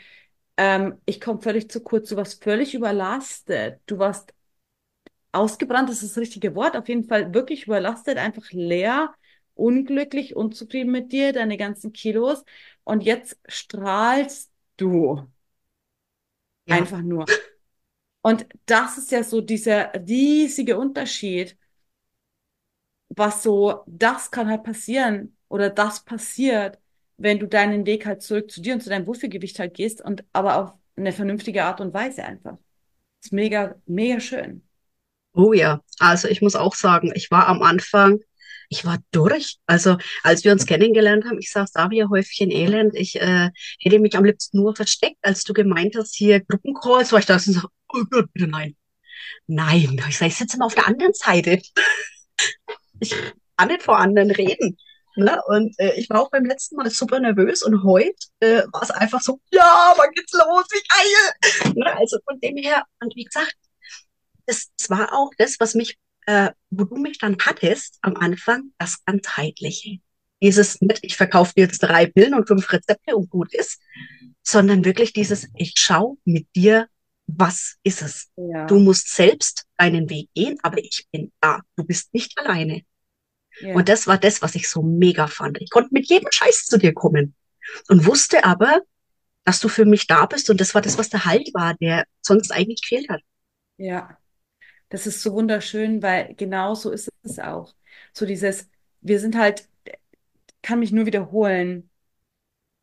ähm, 0.57 0.95
ich 1.05 1.21
komme 1.21 1.41
völlig 1.41 1.69
zu 1.69 1.81
kurz, 1.83 2.09
du 2.09 2.15
warst 2.17 2.43
völlig 2.43 2.73
überlastet, 2.73 3.81
du 3.85 3.99
warst 3.99 4.33
ausgebrannt, 5.31 5.89
das 5.89 6.03
ist 6.03 6.15
das 6.15 6.21
richtige 6.21 6.55
Wort, 6.55 6.75
auf 6.77 6.87
jeden 6.89 7.05
Fall 7.05 7.33
wirklich 7.33 7.67
überlastet, 7.67 8.17
einfach 8.17 8.51
leer 8.51 9.13
unglücklich, 9.57 10.35
unzufrieden 10.35 10.91
mit 10.91 11.11
dir, 11.11 11.33
deine 11.33 11.57
ganzen 11.57 11.93
Kilos 11.93 12.43
und 12.83 13.03
jetzt 13.03 13.39
strahlst 13.47 14.51
du. 14.77 15.27
Ja. 16.67 16.75
Einfach 16.75 17.01
nur. 17.01 17.25
Und 18.21 18.45
das 18.65 18.97
ist 18.97 19.11
ja 19.11 19.23
so 19.23 19.41
dieser 19.41 19.93
riesige 19.93 20.77
Unterschied, 20.77 21.57
was 23.09 23.43
so, 23.43 23.83
das 23.87 24.31
kann 24.31 24.49
halt 24.49 24.63
passieren 24.63 25.37
oder 25.47 25.69
das 25.69 26.03
passiert, 26.03 26.77
wenn 27.17 27.39
du 27.39 27.47
deinen 27.47 27.85
Weg 27.85 28.05
halt 28.05 28.21
zurück 28.21 28.51
zu 28.51 28.61
dir 28.61 28.73
und 28.73 28.81
zu 28.81 28.89
deinem 28.89 29.07
Wohlfühlgewicht 29.07 29.59
halt 29.59 29.73
gehst 29.73 30.01
und 30.01 30.23
aber 30.33 30.57
auf 30.57 30.73
eine 30.95 31.11
vernünftige 31.11 31.63
Art 31.63 31.81
und 31.81 31.93
Weise 31.93 32.23
einfach. 32.23 32.57
Das 32.57 33.27
ist 33.27 33.33
mega, 33.33 33.75
mega 33.85 34.19
schön. 34.19 34.63
Oh 35.33 35.53
ja, 35.53 35.81
also 35.99 36.27
ich 36.27 36.41
muss 36.41 36.55
auch 36.55 36.75
sagen, 36.75 37.11
ich 37.15 37.31
war 37.31 37.47
am 37.47 37.61
Anfang 37.61 38.19
ich 38.69 38.85
war 38.85 38.97
durch. 39.11 39.57
Also 39.65 39.97
als 40.23 40.43
wir 40.43 40.51
uns 40.51 40.65
kennengelernt 40.65 41.25
haben, 41.25 41.39
ich 41.39 41.51
saß 41.51 41.71
da 41.71 41.89
wie 41.89 42.01
ein 42.01 42.09
Häufchen 42.09 42.51
Elend. 42.51 42.95
Ich 42.95 43.19
äh, 43.19 43.49
hätte 43.79 43.99
mich 43.99 44.15
am 44.17 44.25
liebsten 44.25 44.57
nur 44.57 44.75
versteckt, 44.75 45.17
als 45.21 45.43
du 45.43 45.53
gemeint 45.53 45.95
hast, 45.95 46.15
hier 46.15 46.41
Gruppencalls, 46.41 47.11
war 47.11 47.19
ich 47.19 47.25
da 47.25 47.35
und 47.35 47.41
sag, 47.41 47.65
oh 47.89 48.03
Gott, 48.09 48.31
bitte 48.33 48.47
nein. 48.47 48.75
Nein, 49.47 50.01
ich 50.07 50.17
sag, 50.17 50.27
ich 50.27 50.35
sitze 50.35 50.57
mal 50.57 50.65
auf 50.65 50.75
der 50.75 50.87
anderen 50.87 51.13
Seite. 51.13 51.61
Ich 52.99 53.15
kann 53.55 53.67
nicht 53.67 53.83
vor 53.83 53.99
anderen 53.99 54.31
reden. 54.31 54.75
Ne? 55.15 55.39
Und 55.45 55.77
äh, 55.77 55.93
ich 55.99 56.09
war 56.09 56.19
auch 56.19 56.31
beim 56.31 56.45
letzten 56.45 56.77
Mal 56.77 56.89
super 56.89 57.19
nervös 57.19 57.61
und 57.61 57.83
heute 57.83 58.15
äh, 58.39 58.63
war 58.71 58.81
es 58.81 58.89
einfach 58.89 59.21
so, 59.21 59.39
ja, 59.51 59.93
wann 59.95 60.09
geht's 60.15 60.33
los? 60.33 60.65
Ich 60.73 60.87
eile. 60.91 61.73
Ne? 61.75 61.95
Also 61.95 62.17
von 62.25 62.39
dem 62.39 62.57
her, 62.57 62.83
und 62.99 63.15
wie 63.15 63.23
gesagt, 63.23 63.55
das, 64.47 64.71
das 64.77 64.89
war 64.89 65.13
auch 65.13 65.31
das, 65.37 65.59
was 65.59 65.75
mich 65.75 65.97
äh, 66.27 66.51
wo 66.69 66.83
du 66.83 66.97
mich 66.97 67.17
dann 67.17 67.37
hattest 67.41 67.97
am 68.01 68.15
Anfang, 68.17 68.71
das 68.77 69.03
ganzheitliche. 69.05 69.99
Dieses 70.41 70.79
nicht, 70.81 70.99
ich 71.01 71.17
verkaufe 71.17 71.53
dir 71.55 71.61
jetzt 71.61 71.79
drei 71.79 72.05
Pillen 72.05 72.35
und 72.35 72.47
fünf 72.47 72.71
Rezepte 72.71 73.15
und 73.15 73.29
gut 73.29 73.53
ist, 73.53 73.81
sondern 74.43 74.85
wirklich 74.85 75.13
dieses, 75.13 75.47
ich 75.55 75.73
schau 75.77 76.17
mit 76.25 76.47
dir, 76.55 76.87
was 77.27 77.77
ist 77.83 78.01
es? 78.01 78.27
Ja. 78.35 78.65
Du 78.65 78.77
musst 78.79 79.09
selbst 79.09 79.65
deinen 79.77 80.09
Weg 80.09 80.29
gehen, 80.35 80.57
aber 80.63 80.77
ich 80.77 81.07
bin 81.11 81.31
da. 81.41 81.61
Du 81.75 81.83
bist 81.83 82.13
nicht 82.13 82.37
alleine. 82.37 82.83
Ja. 83.61 83.73
Und 83.75 83.89
das 83.89 84.05
war 84.05 84.17
das, 84.17 84.41
was 84.41 84.55
ich 84.55 84.69
so 84.69 84.83
mega 84.83 85.27
fand. 85.27 85.59
Ich 85.61 85.69
konnte 85.69 85.89
mit 85.91 86.07
jedem 86.07 86.29
Scheiß 86.31 86.65
zu 86.65 86.77
dir 86.77 86.93
kommen 86.93 87.35
und 87.87 88.05
wusste 88.05 88.43
aber, 88.45 88.81
dass 89.45 89.59
du 89.61 89.69
für 89.69 89.85
mich 89.85 90.07
da 90.07 90.25
bist 90.25 90.49
und 90.49 90.59
das 90.59 90.75
war 90.75 90.81
das, 90.81 90.97
was 90.97 91.09
der 91.09 91.25
Halt 91.25 91.53
war, 91.53 91.73
der 91.75 92.05
sonst 92.21 92.51
eigentlich 92.51 92.81
gefehlt 92.81 93.09
hat. 93.09 93.21
Ja. 93.77 94.17
Das 94.89 95.05
ist 95.07 95.21
so 95.21 95.33
wunderschön, 95.33 96.01
weil 96.01 96.33
genau 96.35 96.73
so 96.75 96.91
ist 96.91 97.09
es 97.23 97.39
auch. 97.39 97.73
So 98.13 98.25
dieses, 98.25 98.69
wir 99.01 99.19
sind 99.19 99.35
halt, 99.37 99.67
kann 100.61 100.79
mich 100.79 100.91
nur 100.91 101.05
wiederholen, 101.05 101.89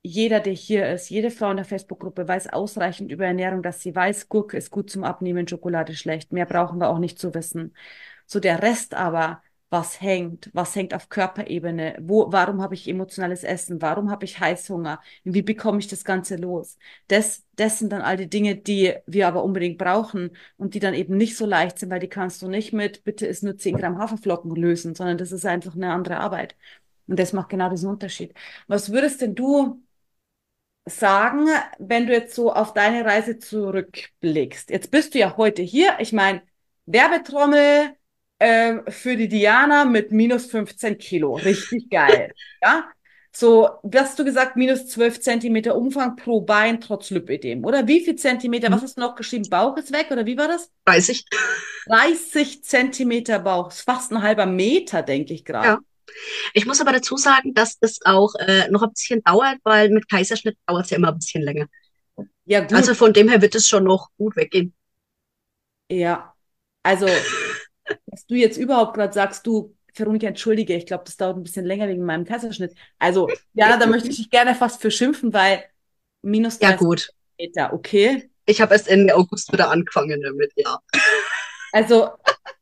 jeder, 0.02 0.40
der 0.40 0.52
hier 0.52 0.88
ist, 0.90 1.10
jede 1.10 1.30
Frau 1.30 1.50
in 1.50 1.56
der 1.56 1.64
Facebook-Gruppe 1.66 2.28
weiß 2.28 2.48
ausreichend 2.52 3.10
über 3.10 3.26
Ernährung, 3.26 3.62
dass 3.62 3.80
sie 3.80 3.94
weiß, 3.94 4.28
Gurke 4.28 4.56
ist 4.58 4.70
gut 4.70 4.90
zum 4.90 5.04
Abnehmen, 5.04 5.48
Schokolade 5.48 5.94
schlecht. 5.96 6.32
Mehr 6.32 6.46
brauchen 6.46 6.78
wir 6.80 6.90
auch 6.90 6.98
nicht 6.98 7.18
zu 7.18 7.34
wissen. 7.34 7.74
So 8.26 8.40
der 8.40 8.62
Rest 8.62 8.94
aber, 8.94 9.42
was 9.70 10.00
hängt, 10.00 10.50
was 10.52 10.74
hängt 10.76 10.94
auf 10.94 11.08
Körperebene, 11.08 11.96
wo, 12.00 12.30
warum 12.30 12.62
habe 12.62 12.74
ich 12.74 12.88
emotionales 12.88 13.42
Essen, 13.44 13.82
warum 13.82 14.10
habe 14.10 14.24
ich 14.24 14.38
Heißhunger, 14.38 15.00
wie 15.24 15.42
bekomme 15.42 15.78
ich 15.80 15.88
das 15.88 16.04
Ganze 16.04 16.36
los. 16.36 16.78
Das, 17.08 17.44
das 17.56 17.78
sind 17.80 17.92
dann 17.92 18.02
all 18.02 18.16
die 18.16 18.28
Dinge, 18.28 18.56
die 18.56 18.94
wir 19.06 19.26
aber 19.28 19.42
unbedingt 19.42 19.78
brauchen 19.78 20.30
und 20.56 20.74
die 20.74 20.80
dann 20.80 20.94
eben 20.94 21.16
nicht 21.16 21.36
so 21.36 21.46
leicht 21.46 21.78
sind, 21.78 21.90
weil 21.90 22.00
die 22.00 22.08
kannst 22.08 22.42
du 22.42 22.48
nicht 22.48 22.72
mit, 22.72 23.04
bitte 23.04 23.26
ist 23.26 23.42
nur 23.42 23.56
10 23.56 23.76
Gramm 23.76 23.98
Haferflocken 23.98 24.54
lösen, 24.54 24.94
sondern 24.94 25.18
das 25.18 25.32
ist 25.32 25.44
einfach 25.46 25.74
eine 25.74 25.90
andere 25.92 26.18
Arbeit. 26.18 26.56
Und 27.06 27.18
das 27.18 27.32
macht 27.32 27.50
genau 27.50 27.68
diesen 27.70 27.90
Unterschied. 27.90 28.34
Was 28.66 28.92
würdest 28.92 29.20
denn 29.20 29.34
du 29.34 29.82
sagen, 30.86 31.46
wenn 31.78 32.06
du 32.06 32.12
jetzt 32.12 32.34
so 32.34 32.52
auf 32.52 32.72
deine 32.74 33.04
Reise 33.04 33.38
zurückblickst? 33.38 34.70
Jetzt 34.70 34.90
bist 34.90 35.14
du 35.14 35.18
ja 35.18 35.36
heute 35.36 35.62
hier. 35.62 35.96
Ich 36.00 36.12
meine, 36.12 36.42
Werbetrommel, 36.86 37.96
äh, 38.38 38.90
für 38.90 39.16
die 39.16 39.28
Diana 39.28 39.84
mit 39.84 40.12
minus 40.12 40.46
15 40.46 40.98
Kilo. 40.98 41.34
Richtig 41.34 41.90
geil. 41.90 42.32
ja? 42.62 42.88
so, 43.36 43.68
hast 43.92 44.18
du 44.18 44.24
gesagt, 44.24 44.56
minus 44.56 44.86
12 44.86 45.20
Zentimeter 45.20 45.76
Umfang 45.76 46.14
pro 46.14 46.40
Bein 46.40 46.80
trotz 46.80 47.10
Lipödem, 47.10 47.64
oder? 47.64 47.86
Wie 47.88 48.04
viel 48.04 48.14
Zentimeter, 48.14 48.70
was 48.70 48.82
hast 48.82 48.96
du 48.96 49.00
noch 49.00 49.16
geschrieben? 49.16 49.48
Bauch 49.50 49.76
ist 49.76 49.92
weg, 49.92 50.06
oder 50.10 50.24
wie 50.24 50.38
war 50.38 50.46
das? 50.46 50.70
30. 50.84 51.24
30 51.86 52.62
Zentimeter 52.62 53.40
Bauch, 53.40 53.70
ist 53.70 53.80
fast 53.80 54.12
ein 54.12 54.22
halber 54.22 54.46
Meter, 54.46 55.02
denke 55.02 55.34
ich 55.34 55.44
gerade. 55.44 55.66
Ja. 55.66 55.78
Ich 56.52 56.64
muss 56.64 56.80
aber 56.80 56.92
dazu 56.92 57.16
sagen, 57.16 57.54
dass 57.54 57.76
es 57.80 57.98
auch 58.04 58.34
äh, 58.36 58.70
noch 58.70 58.82
ein 58.82 58.90
bisschen 58.90 59.20
dauert, 59.24 59.58
weil 59.64 59.90
mit 59.90 60.08
Kaiserschnitt 60.08 60.56
dauert 60.66 60.84
es 60.84 60.90
ja 60.90 60.98
immer 60.98 61.08
ein 61.08 61.16
bisschen 61.16 61.42
länger. 61.42 61.66
Ja, 62.44 62.60
gut. 62.60 62.74
Also 62.74 62.94
von 62.94 63.12
dem 63.12 63.28
her 63.28 63.42
wird 63.42 63.56
es 63.56 63.66
schon 63.66 63.82
noch 63.82 64.10
gut 64.16 64.36
weggehen. 64.36 64.74
Ja, 65.90 66.34
also, 66.84 67.06
dass 68.06 68.26
du 68.26 68.34
jetzt 68.34 68.56
überhaupt 68.56 68.94
gerade 68.94 69.12
sagst, 69.12 69.46
du, 69.46 69.74
Veronika, 69.94 70.26
entschuldige, 70.26 70.74
ich 70.74 70.86
glaube, 70.86 71.04
das 71.04 71.16
dauert 71.16 71.36
ein 71.36 71.42
bisschen 71.42 71.66
länger 71.66 71.88
wegen 71.88 72.04
meinem 72.04 72.24
Kaiserschnitt. 72.24 72.74
Also, 72.98 73.28
ja, 73.54 73.76
da 73.76 73.86
möchte 73.86 74.08
ich 74.08 74.16
dich 74.16 74.30
gerne 74.30 74.54
fast 74.54 74.80
für 74.80 74.90
schimpfen, 74.90 75.32
weil 75.32 75.64
minus 76.22 76.58
Ja 76.58 76.70
30 76.70 76.78
gut, 76.78 77.08
Meter, 77.38 77.72
okay? 77.72 78.30
ich 78.46 78.60
habe 78.60 78.74
erst 78.74 78.88
Ende 78.88 79.14
August 79.14 79.52
wieder 79.52 79.70
angefangen 79.70 80.20
damit, 80.20 80.52
ja. 80.56 80.78
Also, 81.72 82.10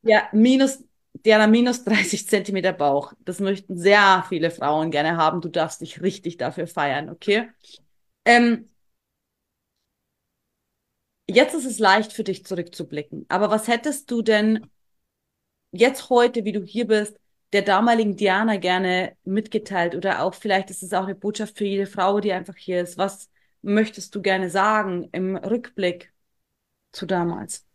ja, 0.03 0.29
minus, 0.33 0.85
Diana, 1.25 1.47
minus 1.47 1.85
30 1.85 2.27
Zentimeter 2.29 2.73
Bauch. 2.73 3.13
Das 3.21 3.41
möchten 3.41 3.77
sehr 3.77 4.25
viele 4.29 4.51
Frauen 4.51 4.91
gerne 4.91 5.17
haben. 5.17 5.41
Du 5.41 5.49
darfst 5.49 5.81
dich 5.81 6.03
richtig 6.03 6.37
dafür 6.37 6.67
feiern, 6.67 7.11
okay? 7.11 7.49
Ähm, 8.25 8.69
jetzt 11.29 11.55
ist 11.55 11.67
es 11.67 11.79
leicht 11.79 12.13
für 12.13 12.25
dich 12.25 12.45
zurückzublicken. 12.45 13.27
Aber 13.29 13.51
was 13.51 13.69
hättest 13.69 14.11
du 14.11 14.23
denn 14.23 14.67
jetzt 15.73 16.11
heute, 16.11 16.45
wie 16.45 16.53
du 16.53 16.63
hier 16.63 16.87
bist, 16.87 17.17
der 17.53 17.63
damaligen 17.63 18.17
Diana 18.17 18.57
gerne 18.57 19.17
mitgeteilt? 19.25 19.95
Oder 19.95 20.23
auch 20.23 20.35
vielleicht 20.35 20.71
ist 20.71 20.83
es 20.83 20.93
auch 20.93 21.05
eine 21.05 21.15
Botschaft 21.15 21.59
für 21.59 21.65
jede 21.65 21.87
Frau, 21.87 22.21
die 22.21 22.33
einfach 22.33 22.57
hier 22.57 22.83
ist. 22.83 22.99
Was 22.99 23.29
möchtest 23.63 24.15
du 24.15 24.23
gerne 24.23 24.51
sagen 24.51 25.09
im 25.13 25.37
Rückblick 25.37 26.13
zu 26.93 27.07
damals? 27.07 27.67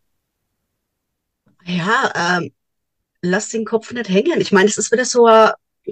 Ja, 1.64 2.38
ähm, 2.38 2.52
lass 3.22 3.50
den 3.50 3.64
Kopf 3.64 3.92
nicht 3.92 4.08
hängen. 4.08 4.40
Ich 4.40 4.52
meine, 4.52 4.68
es 4.68 4.78
ist 4.78 4.92
wieder 4.92 5.04
so, 5.04 5.28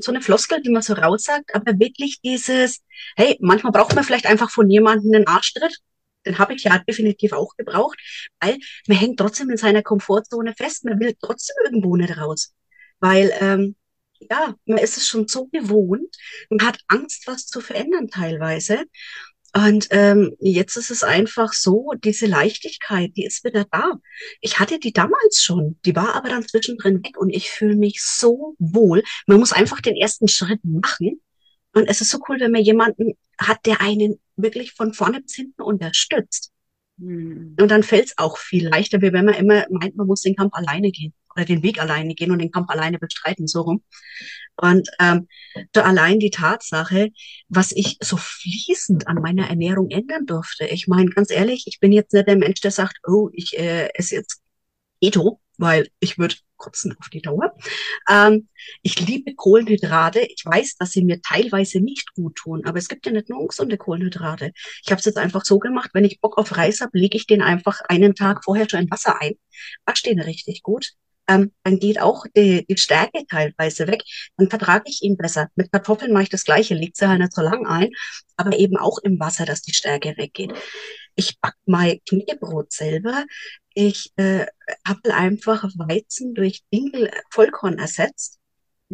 so 0.00 0.12
eine 0.12 0.20
Floskel, 0.20 0.62
die 0.62 0.70
man 0.70 0.82
so 0.82 0.94
raussagt, 0.94 1.54
aber 1.54 1.78
wirklich 1.78 2.20
dieses, 2.20 2.82
hey, 3.16 3.36
manchmal 3.40 3.72
braucht 3.72 3.94
man 3.94 4.04
vielleicht 4.04 4.26
einfach 4.26 4.50
von 4.50 4.70
jemandem 4.70 5.14
einen 5.14 5.26
Arschtritt. 5.26 5.78
Den 6.26 6.38
habe 6.38 6.54
ich 6.54 6.64
ja 6.64 6.78
definitiv 6.78 7.32
auch 7.32 7.56
gebraucht, 7.56 7.98
weil 8.40 8.58
man 8.86 8.98
hängt 8.98 9.18
trotzdem 9.18 9.50
in 9.50 9.56
seiner 9.56 9.82
Komfortzone 9.82 10.54
fest. 10.54 10.84
Man 10.84 11.00
will 11.00 11.14
trotzdem 11.20 11.56
irgendwo 11.64 11.96
nicht 11.96 12.16
raus. 12.16 12.54
Weil, 13.00 13.32
ähm, 13.40 13.76
ja, 14.20 14.54
man 14.64 14.78
ist 14.78 14.96
es 14.96 15.06
schon 15.06 15.28
so 15.28 15.46
gewohnt. 15.46 16.16
Man 16.50 16.66
hat 16.66 16.78
Angst, 16.88 17.26
was 17.26 17.46
zu 17.46 17.60
verändern 17.60 18.08
teilweise. 18.08 18.84
Und 19.54 19.88
ähm, 19.90 20.36
jetzt 20.38 20.76
ist 20.76 20.90
es 20.90 21.02
einfach 21.02 21.54
so, 21.54 21.92
diese 22.04 22.26
Leichtigkeit, 22.26 23.12
die 23.16 23.24
ist 23.24 23.42
wieder 23.42 23.64
da. 23.70 23.92
Ich 24.42 24.58
hatte 24.58 24.78
die 24.78 24.92
damals 24.92 25.42
schon, 25.42 25.78
die 25.86 25.96
war 25.96 26.14
aber 26.14 26.28
dann 26.28 26.46
zwischendrin 26.46 27.02
weg 27.02 27.16
und 27.16 27.30
ich 27.30 27.50
fühle 27.50 27.76
mich 27.76 28.02
so 28.02 28.54
wohl. 28.58 29.02
Man 29.26 29.38
muss 29.38 29.52
einfach 29.52 29.80
den 29.80 29.96
ersten 29.96 30.28
Schritt 30.28 30.60
machen. 30.62 31.22
Und 31.72 31.86
es 31.88 32.02
ist 32.02 32.10
so 32.10 32.18
cool, 32.28 32.38
wenn 32.38 32.52
man 32.52 32.62
jemanden 32.62 33.14
hat, 33.38 33.64
der 33.64 33.80
einen 33.80 34.20
wirklich 34.36 34.72
von 34.72 34.92
vorne 34.92 35.20
bis 35.20 35.34
hinten 35.34 35.62
unterstützt. 35.62 36.52
Hm. 36.98 37.56
Und 37.60 37.70
dann 37.70 37.82
fällt 37.82 38.06
es 38.06 38.18
auch 38.18 38.38
viel 38.38 38.68
leichter, 38.68 39.02
wie 39.02 39.12
wenn 39.12 39.24
man 39.24 39.34
immer 39.34 39.66
meint, 39.70 39.96
man 39.96 40.06
muss 40.06 40.22
den 40.22 40.36
Kampf 40.36 40.54
alleine 40.54 40.90
gehen 40.90 41.12
oder 41.34 41.44
den 41.44 41.62
Weg 41.62 41.80
alleine 41.80 42.14
gehen 42.14 42.30
und 42.30 42.38
den 42.38 42.50
Kampf 42.50 42.70
alleine 42.70 42.98
bestreiten, 42.98 43.46
so 43.46 43.62
rum. 43.62 43.82
Und 44.56 44.88
ähm, 44.98 45.28
da 45.72 45.82
allein 45.82 46.18
die 46.18 46.30
Tatsache, 46.30 47.10
was 47.48 47.72
ich 47.72 47.98
so 48.00 48.16
fließend 48.16 49.06
an 49.06 49.16
meiner 49.16 49.48
Ernährung 49.48 49.90
ändern 49.90 50.24
durfte. 50.24 50.66
Ich 50.66 50.88
meine, 50.88 51.10
ganz 51.10 51.30
ehrlich, 51.30 51.64
ich 51.66 51.78
bin 51.78 51.92
jetzt 51.92 52.14
nicht 52.14 52.26
der 52.26 52.36
Mensch, 52.36 52.60
der 52.60 52.70
sagt, 52.70 52.96
oh, 53.06 53.28
ich 53.32 53.58
äh, 53.58 53.90
esse 53.94 54.16
jetzt 54.16 54.40
Keto, 55.02 55.40
weil 55.58 55.88
ich 56.00 56.18
würde 56.18 56.36
kotzen 56.56 56.96
auf 56.98 57.08
die 57.08 57.22
Dauer. 57.22 57.54
Ähm, 58.08 58.48
ich 58.82 58.98
liebe 59.06 59.34
Kohlenhydrate. 59.34 60.20
Ich 60.20 60.44
weiß, 60.44 60.76
dass 60.76 60.92
sie 60.92 61.04
mir 61.04 61.20
teilweise 61.20 61.80
nicht 61.80 62.14
gut 62.14 62.36
tun, 62.36 62.64
aber 62.64 62.78
es 62.78 62.88
gibt 62.88 63.06
ja 63.06 63.12
nicht 63.12 63.28
nur 63.28 63.40
ungesunde 63.40 63.76
Kohlenhydrate. 63.76 64.52
Ich 64.84 64.90
habe 64.90 64.98
es 64.98 65.04
jetzt 65.04 65.18
einfach 65.18 65.44
so 65.44 65.58
gemacht, 65.58 65.90
wenn 65.92 66.04
ich 66.04 66.20
Bock 66.20 66.38
auf 66.38 66.56
Reis 66.56 66.80
habe, 66.80 66.98
lege 66.98 67.16
ich 67.16 67.26
den 67.26 67.42
einfach 67.42 67.80
einen 67.88 68.14
Tag 68.14 68.44
vorher 68.44 68.68
schon 68.68 68.80
in 68.80 68.90
Wasser 68.90 69.20
ein, 69.20 69.34
wasche 69.84 70.04
den 70.04 70.20
richtig 70.20 70.62
gut. 70.62 70.92
Ähm, 71.28 71.52
dann 71.64 71.80
geht 71.80 72.00
auch 72.00 72.24
die, 72.36 72.64
die 72.66 72.76
Stärke 72.76 73.24
teilweise 73.28 73.88
weg. 73.88 74.02
Dann 74.36 74.48
vertrage 74.48 74.84
ich 74.86 75.02
ihn 75.02 75.16
besser. 75.16 75.48
Mit 75.56 75.72
Kartoffeln 75.72 76.12
mache 76.12 76.24
ich 76.24 76.28
das 76.28 76.44
Gleiche, 76.44 76.74
lege 76.74 76.92
sie 76.94 77.08
halt 77.08 77.20
nicht 77.20 77.34
so 77.34 77.42
lang 77.42 77.66
ein, 77.66 77.90
aber 78.36 78.56
eben 78.56 78.76
auch 78.76 78.98
im 78.98 79.18
Wasser, 79.18 79.44
dass 79.44 79.62
die 79.62 79.74
Stärke 79.74 80.14
weggeht. 80.16 80.54
Ich 81.16 81.40
back 81.40 81.54
mein 81.66 82.00
Knäckebrot 82.08 82.72
selber. 82.72 83.24
Ich 83.74 84.12
äh, 84.16 84.46
habe 84.86 85.14
einfach 85.14 85.64
Weizen 85.76 86.34
durch 86.34 86.62
Dinkel 86.72 87.10
Vollkorn 87.30 87.78
ersetzt, 87.78 88.38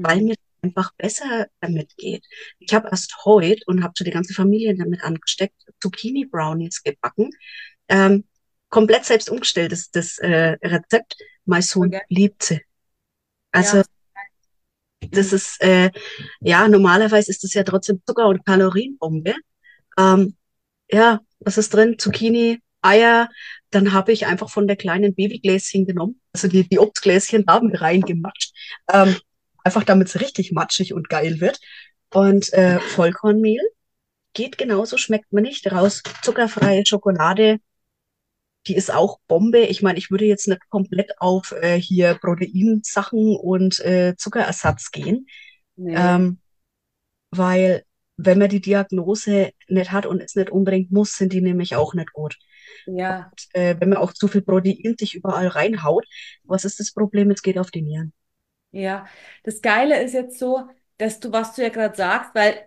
weil 0.00 0.18
Hm. 0.18 0.26
mir 0.26 0.34
einfach 0.62 0.92
besser 0.96 1.48
damit 1.60 1.96
geht. 1.96 2.24
Ich 2.60 2.72
habe 2.74 2.88
erst 2.90 3.16
heute 3.24 3.62
und 3.66 3.82
habe 3.82 3.94
schon 3.96 4.04
die 4.06 4.12
ganze 4.12 4.34
Familie 4.34 4.76
damit 4.76 5.02
angesteckt, 5.02 5.56
Zucchini 5.80 6.26
Brownies 6.26 6.82
gebacken. 6.82 7.30
Ähm, 7.88 8.24
komplett 8.70 9.04
selbst 9.04 9.30
umgestelltes 9.30 9.90
das 9.90 10.18
äh, 10.18 10.56
Rezept. 10.62 11.16
Mein 11.44 11.62
Sohn 11.62 11.88
Okay. 11.88 12.02
liebt 12.08 12.42
sie. 12.44 12.60
Also 13.52 13.78
Ja. 13.78 13.84
das 15.10 15.32
ist 15.32 15.60
äh, 15.62 15.90
ja 16.40 16.68
normalerweise 16.68 17.30
ist 17.30 17.44
das 17.44 17.54
ja 17.54 17.64
trotzdem 17.64 18.02
Zucker- 18.06 18.28
und 18.28 18.44
Kalorienbombe. 18.46 19.34
Ähm, 19.98 20.36
ja, 20.92 21.20
was 21.40 21.58
ist 21.58 21.74
drin? 21.74 21.98
Zucchini, 21.98 22.60
Eier. 22.82 23.28
Dann 23.70 23.92
habe 23.92 24.12
ich 24.12 24.26
einfach 24.26 24.50
von 24.50 24.66
der 24.66 24.76
kleinen 24.76 25.14
Babygläschen 25.14 25.86
genommen, 25.86 26.20
also 26.32 26.46
die, 26.46 26.68
die 26.68 26.78
Obstgläschen 26.78 27.46
da 27.46 27.60
mit 27.60 27.80
reingematscht. 27.80 28.52
Ähm, 28.92 29.16
einfach 29.64 29.84
damit 29.84 30.08
es 30.08 30.20
richtig 30.20 30.52
matschig 30.52 30.92
und 30.92 31.08
geil 31.08 31.40
wird. 31.40 31.58
Und 32.12 32.52
äh, 32.52 32.78
Vollkornmehl 32.80 33.62
geht 34.34 34.58
genauso, 34.58 34.96
schmeckt 34.98 35.32
man 35.32 35.44
nicht 35.44 35.70
raus. 35.72 36.02
Zuckerfreie 36.22 36.84
Schokolade, 36.84 37.58
die 38.66 38.76
ist 38.76 38.92
auch 38.92 39.18
Bombe. 39.26 39.60
Ich 39.60 39.82
meine, 39.82 39.98
ich 39.98 40.10
würde 40.10 40.26
jetzt 40.26 40.48
nicht 40.48 40.68
komplett 40.68 41.20
auf 41.20 41.52
äh, 41.52 41.80
hier 41.80 42.14
Proteinsachen 42.14 43.36
und 43.36 43.80
äh, 43.80 44.14
Zuckerersatz 44.16 44.90
gehen. 44.90 45.26
Nee. 45.76 45.94
Ähm, 45.96 46.38
weil 47.30 47.84
wenn 48.24 48.38
man 48.38 48.48
die 48.50 48.60
Diagnose 48.60 49.52
nicht 49.68 49.92
hat 49.92 50.06
und 50.06 50.20
es 50.20 50.34
nicht 50.36 50.50
unbedingt 50.50 50.90
muss, 50.92 51.16
sind 51.16 51.32
die 51.32 51.40
nämlich 51.42 51.76
auch 51.76 51.94
nicht 51.94 52.12
gut. 52.12 52.38
Ja. 52.86 53.32
Und, 53.32 53.48
äh, 53.54 53.76
wenn 53.80 53.90
man 53.90 53.98
auch 53.98 54.12
zu 54.12 54.28
viel 54.28 54.42
Protein 54.42 54.96
sich 54.98 55.14
überall 55.14 55.48
reinhaut, 55.48 56.06
was 56.44 56.64
ist 56.64 56.80
das 56.80 56.92
Problem? 56.92 57.30
Es 57.30 57.42
geht 57.42 57.58
auf 57.58 57.70
die 57.70 57.82
Nieren. 57.82 58.12
Ja, 58.70 59.06
das 59.42 59.60
Geile 59.60 60.02
ist 60.02 60.12
jetzt 60.14 60.38
so, 60.38 60.68
dass 60.96 61.20
du, 61.20 61.30
was 61.32 61.54
du 61.54 61.62
ja 61.62 61.68
gerade 61.68 61.94
sagst, 61.96 62.34
weil 62.34 62.66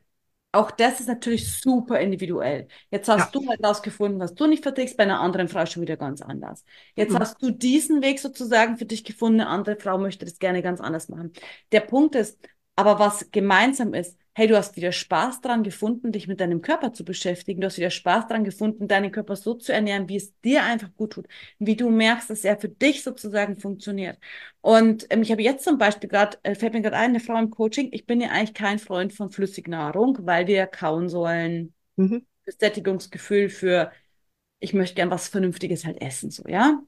auch 0.52 0.72
das 0.72 1.00
ist 1.00 1.08
natürlich 1.08 1.52
super 1.60 2.00
individuell. 2.00 2.68
Jetzt 2.92 3.08
Ja. 3.16 3.26
hast 3.26 3.34
du 3.36 3.42
halt 3.50 3.64
rausgefunden, 3.64 4.20
was 4.20 4.36
du 4.36 4.46
nicht 4.48 4.64
verträgst, 4.64 4.96
bei 4.98 5.04
einer 5.04 5.20
anderen 5.20 5.50
Frau 5.50 5.66
schon 5.66 5.82
wieder 5.82 5.98
ganz 5.98 6.22
anders. 6.22 6.64
Jetzt 6.96 7.14
Mhm. 7.14 7.18
hast 7.20 7.42
du 7.42 7.52
diesen 7.52 8.02
Weg 8.04 8.20
sozusagen 8.20 8.78
für 8.78 8.86
dich 8.86 9.04
gefunden, 9.04 9.42
eine 9.42 9.50
andere 9.50 9.78
Frau 9.78 9.98
möchte 9.98 10.26
das 10.26 10.40
gerne 10.40 10.62
ganz 10.62 10.80
anders 10.80 11.10
machen. 11.10 11.34
Der 11.72 11.82
Punkt 11.82 12.16
ist, 12.16 12.40
aber 12.76 13.00
was 13.00 13.32
gemeinsam 13.32 13.94
ist, 13.94 14.18
hey, 14.36 14.48
du 14.48 14.58
hast 14.58 14.76
wieder 14.76 14.92
Spaß 14.92 15.42
dran 15.42 15.64
gefunden, 15.64 16.12
dich 16.12 16.28
mit 16.28 16.40
deinem 16.42 16.62
Körper 16.62 16.94
zu 16.94 17.06
beschäftigen. 17.06 17.62
Du 17.62 17.68
hast 17.68 17.78
wieder 17.78 17.90
Spaß 17.90 18.28
dran 18.28 18.44
gefunden, 18.44 18.88
deinen 18.88 19.12
Körper 19.12 19.36
so 19.38 19.54
zu 19.56 19.72
ernähren, 19.74 20.10
wie 20.10 20.18
es 20.18 20.40
dir 20.42 20.64
einfach 20.64 20.90
gut 20.96 21.14
tut, 21.14 21.28
wie 21.60 21.76
du 21.76 21.90
merkst, 21.90 22.30
dass 22.30 22.44
er 22.44 22.58
für 22.60 22.70
dich 22.70 23.04
sozusagen 23.04 23.58
funktioniert. 23.58 24.20
Und 24.62 25.08
ähm, 25.10 25.22
ich 25.22 25.32
habe 25.32 25.42
jetzt 25.42 25.64
zum 25.64 25.78
Beispiel 25.78 26.10
gerade, 26.10 26.38
äh, 26.44 26.56
fällt 26.56 26.74
mir 26.74 26.82
gerade 26.82 26.98
ein, 26.98 27.12
eine 27.12 27.20
Frau 27.22 27.38
im 27.40 27.50
Coaching, 27.50 27.90
ich 27.94 28.06
bin 28.06 28.22
ja 28.22 28.30
eigentlich 28.30 28.54
kein 28.54 28.80
Freund 28.80 29.14
von 29.14 29.30
Flüssignahrung, 29.32 30.18
weil 30.22 30.48
wir 30.48 30.68
kauen 30.68 31.10
sollen, 31.10 31.74
Mhm. 31.98 32.26
für 32.46 32.52
Sättigungsgefühl, 32.54 33.50
für 33.50 33.92
ich 34.60 34.74
möchte 34.74 34.96
gern 34.96 35.12
was 35.12 35.30
Vernünftiges 35.30 35.86
halt 35.86 36.02
essen, 36.02 36.32
so, 36.32 36.44
ja. 36.48 36.82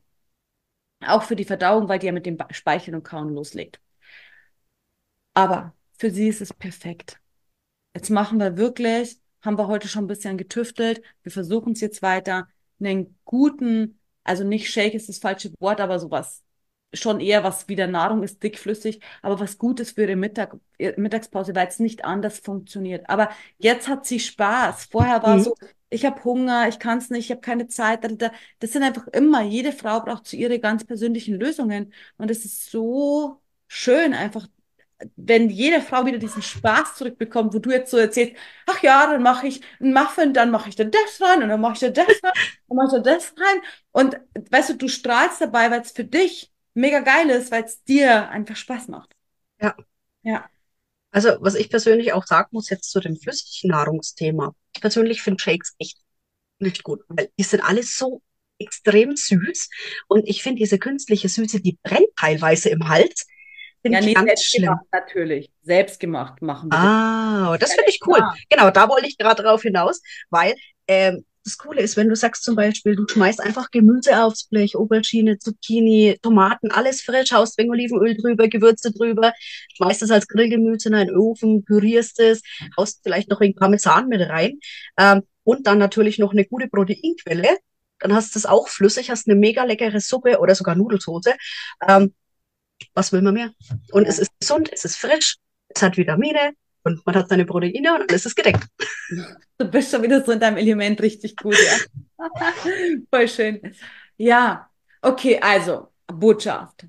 Auch 1.04 1.24
für 1.24 1.36
die 1.36 1.44
Verdauung, 1.46 1.90
weil 1.90 1.98
die 2.00 2.06
ja 2.08 2.12
mit 2.12 2.26
dem 2.28 2.38
Speicheln 2.52 2.94
und 2.96 3.04
Kauen 3.04 3.34
loslegt. 3.34 3.80
Aber 5.34 5.74
für 5.98 6.12
sie 6.12 6.28
ist 6.28 6.42
es 6.42 6.54
perfekt. 6.54 7.20
Jetzt 7.98 8.12
machen 8.12 8.38
wir 8.40 8.58
wirklich, 8.58 9.20
haben 9.42 9.58
wir 9.58 9.66
heute 9.68 9.88
schon 9.88 10.04
ein 10.04 10.08
bisschen 10.08 10.38
getüftelt. 10.38 11.02
Wir 11.24 11.32
versuchen 11.32 11.74
es 11.74 11.82
jetzt 11.82 12.04
weiter, 12.04 12.48
einen 12.80 13.18
guten, 13.26 14.00
also 14.24 14.44
nicht 14.44 14.70
Shake 14.72 14.94
ist 14.94 15.10
das 15.10 15.18
falsche 15.18 15.52
Wort, 15.60 15.82
aber 15.82 15.98
sowas 15.98 16.44
schon 16.94 17.20
eher 17.20 17.44
was 17.44 17.68
wieder 17.68 17.88
Nahrung 17.88 18.22
ist, 18.22 18.44
dickflüssig, 18.44 19.02
aber 19.24 19.40
was 19.40 19.58
Gutes 19.58 19.92
für 19.94 20.04
ihre 20.04 20.16
Mittag, 20.16 20.56
Mittagspause, 20.96 21.56
weil 21.56 21.68
es 21.70 21.80
nicht 21.80 22.06
anders 22.06 22.38
funktioniert. 22.38 23.10
Aber 23.10 23.30
jetzt 23.58 23.88
hat 23.88 24.06
sie 24.06 24.20
Spaß. 24.20 24.86
Vorher 24.86 25.24
war 25.24 25.40
Mhm. 25.40 25.44
so, 25.44 25.56
ich 25.90 26.06
habe 26.06 26.24
Hunger, 26.24 26.68
ich 26.68 26.78
kann 26.78 27.00
es 27.00 27.10
nicht, 27.10 27.26
ich 27.26 27.32
habe 27.32 27.42
keine 27.42 27.68
Zeit. 27.68 28.04
da, 28.04 28.10
da. 28.10 28.32
Das 28.60 28.74
sind 28.74 28.84
einfach 28.84 29.08
immer, 29.08 29.42
jede 29.42 29.72
Frau 29.72 30.02
braucht 30.02 30.28
zu 30.28 30.36
ihre 30.36 30.60
ganz 30.60 30.86
persönlichen 30.86 31.34
Lösungen. 31.40 31.92
Und 32.20 32.30
es 32.30 32.46
ist 32.46 32.70
so 32.70 33.42
schön, 33.68 34.14
einfach 34.14 34.48
wenn 35.16 35.50
jede 35.50 35.82
Frau 35.82 36.06
wieder 36.06 36.18
diesen 36.18 36.42
Spaß 36.42 36.96
zurückbekommt, 36.96 37.54
wo 37.54 37.60
du 37.60 37.70
jetzt 37.72 37.92
so 37.92 37.98
erzählst, 37.98 38.36
ach 38.66 38.82
ja, 38.82 39.12
dann 39.12 39.22
mache 39.22 39.48
ich 39.48 39.62
einen 39.80 39.94
Muffin, 39.94 40.34
dann 40.34 40.50
mache 40.50 40.70
ich 40.70 40.76
da 40.76 40.84
das 40.84 41.22
rein 41.22 41.44
und 41.44 41.50
dann 41.50 41.62
mache 41.62 41.74
ich 41.74 41.80
da 41.80 41.90
das 41.90 42.08
rein, 42.24 42.34
dann 42.68 42.78
mache 42.78 42.88
ich 42.88 43.04
da 43.04 43.14
das 43.14 43.34
rein. 43.38 43.62
Und 43.92 44.20
weißt 44.50 44.70
du, 44.72 44.74
du 44.76 44.88
strahlst 44.88 45.42
dabei, 45.42 45.70
weil 45.70 45.82
es 45.82 45.92
für 45.92 46.04
dich 46.04 46.52
mega 46.74 47.00
geil 47.02 47.30
ist, 47.30 47.52
weil 47.52 47.64
es 47.64 47.84
dir 47.84 48.30
einfach 48.30 48.56
Spaß 48.56 48.88
macht. 48.88 49.12
Ja. 49.62 49.76
Ja. 50.24 50.50
Also, 51.12 51.38
was 51.40 51.56
ich 51.56 51.70
persönlich 51.70 52.14
auch 52.14 52.26
sagen 52.26 52.50
muss 52.52 52.70
jetzt 52.70 52.92
zu 52.92 53.00
dem 53.00 53.16
flüssigen 53.16 53.72
Nahrungsthema. 53.72 54.54
Ich 54.76 54.82
persönlich 54.82 55.22
finde 55.22 55.42
Shakes 55.42 55.76
echt 55.80 55.98
nicht 56.60 56.84
gut, 56.84 57.02
weil 57.08 57.30
die 57.38 57.44
sind 57.44 57.62
alle 57.62 57.84
so 57.84 58.22
extrem 58.60 59.16
süß 59.16 59.70
und 60.08 60.28
ich 60.28 60.42
finde 60.44 60.60
diese 60.60 60.80
künstliche 60.80 61.30
Süße, 61.30 61.62
die 61.62 61.78
brennt 61.84 62.16
teilweise 62.16 62.70
im 62.70 62.88
Hals. 62.90 63.28
Ja, 63.92 64.02
nee, 64.02 64.14
selbst 64.14 64.46
schlimm. 64.46 64.64
gemacht 64.66 64.86
natürlich. 64.92 65.52
Selbst 65.62 66.00
gemacht 66.00 66.42
machen 66.42 66.70
wir 66.70 66.78
das. 66.78 66.88
Ah, 66.88 67.58
das 67.60 67.70
Ja, 67.70 67.76
finde 67.76 67.90
ich 67.90 68.00
cool. 68.06 68.16
klar. 68.16 68.36
Genau, 68.50 68.70
da 68.72 68.90
wollte 68.90 69.08
ich 69.08 69.18
gerade 69.18 69.44
drauf 69.44 69.62
hinaus, 69.62 70.02
weil 70.30 70.56
ähm, 70.88 71.26
das 71.44 71.58
Coole 71.58 71.82
ist, 71.82 71.96
wenn 71.96 72.10
du 72.10 72.16
sagst 72.16 72.44
zum 72.44 72.56
Beispiel, 72.56 72.96
du 72.98 73.08
schmeißt 73.08 73.40
einfach 73.40 73.72
Gemüse 73.72 74.22
aufs 74.22 74.50
Blech, 74.50 74.76
Aubergine, 74.76 75.40
Zucchini, 75.40 76.18
Tomaten, 76.22 76.72
alles 76.72 77.02
frisch, 77.02 77.32
haust 77.32 77.58
wegen 77.58 77.70
Olivenöl 77.72 78.18
drüber, 78.18 78.50
Gewürze 78.50 78.92
drüber, 78.92 79.32
schmeißt 79.78 80.02
es 80.04 80.12
als 80.12 80.28
Grillgemüse 80.28 80.90
in 80.90 80.96
einen 80.96 81.16
Ofen, 81.16 81.64
pürierst 81.64 82.20
es, 82.20 82.42
haust 82.78 83.00
vielleicht 83.04 83.30
noch 83.30 83.40
wegen 83.40 83.56
Parmesan 83.56 84.10
mit 84.10 84.22
rein 84.22 84.60
ähm, 84.98 85.22
und 85.44 85.68
dann 85.68 85.78
natürlich 85.78 86.20
noch 86.20 86.34
eine 86.34 86.46
gute 86.46 86.68
Proteinquelle. 86.68 87.58
Dann 88.00 88.14
hast 88.14 88.36
du 88.36 88.40
es 88.40 88.46
auch 88.46 88.68
flüssig, 88.68 89.10
hast 89.10 89.28
eine 89.30 89.40
mega 89.40 89.64
leckere 89.64 90.02
Suppe 90.02 90.40
oder 90.40 90.54
sogar 90.54 90.76
Nudelsoße. 90.76 91.34
Ähm, 91.88 92.14
was 92.94 93.12
will 93.12 93.22
man 93.22 93.34
mehr? 93.34 93.52
Und 93.92 94.04
Ja. 94.04 94.10
es 94.10 94.20
ist 94.20 94.32
gesund, 94.40 94.70
es 94.72 94.86
ist 94.86 94.98
frisch, 94.98 95.38
es 95.70 95.82
hat 95.82 95.98
Vitamine 95.98 96.54
und 96.84 97.06
man 97.06 97.16
hat 97.16 97.30
seine 97.30 97.46
Proteine 97.46 97.96
und 97.96 98.10
alles 98.10 98.26
ist 98.26 98.36
gedeckt. 98.36 98.66
Du 99.58 99.66
bist 99.66 99.92
schon 99.92 100.04
wieder 100.04 100.24
so 100.24 100.32
in 100.32 100.40
deinem 100.40 100.58
Element 100.58 101.02
richtig 101.02 101.36
gut, 101.36 101.56
ja. 101.58 101.78
Voll 103.12 103.28
schön. 103.28 103.76
Ja, 104.18 104.70
okay, 105.02 105.40
also 105.40 105.90
Botschaft. 106.08 106.86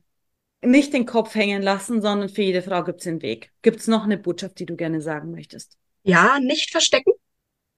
Nicht 0.60 0.92
den 0.92 1.06
Kopf 1.06 1.34
hängen 1.34 1.62
lassen, 1.62 2.02
sondern 2.02 2.28
für 2.28 2.42
jede 2.42 2.62
Frau 2.62 2.82
gibt 2.82 2.98
es 3.00 3.04
den 3.04 3.22
Weg. 3.22 3.52
Gibt 3.62 3.78
es 3.80 3.86
noch 3.86 4.04
eine 4.04 4.18
Botschaft, 4.18 4.58
die 4.58 4.66
du 4.66 4.76
gerne 4.76 5.00
sagen 5.00 5.30
möchtest? 5.30 5.76
Ja, 6.02 6.38
nicht 6.40 6.70
verstecken, 6.70 7.12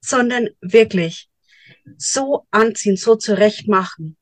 sondern 0.01 0.49
wirklich 0.61 1.29
so 1.99 2.47
anziehen, 2.51 2.97
so 2.97 3.17
zurecht 3.17 3.69
machen. 3.69 4.17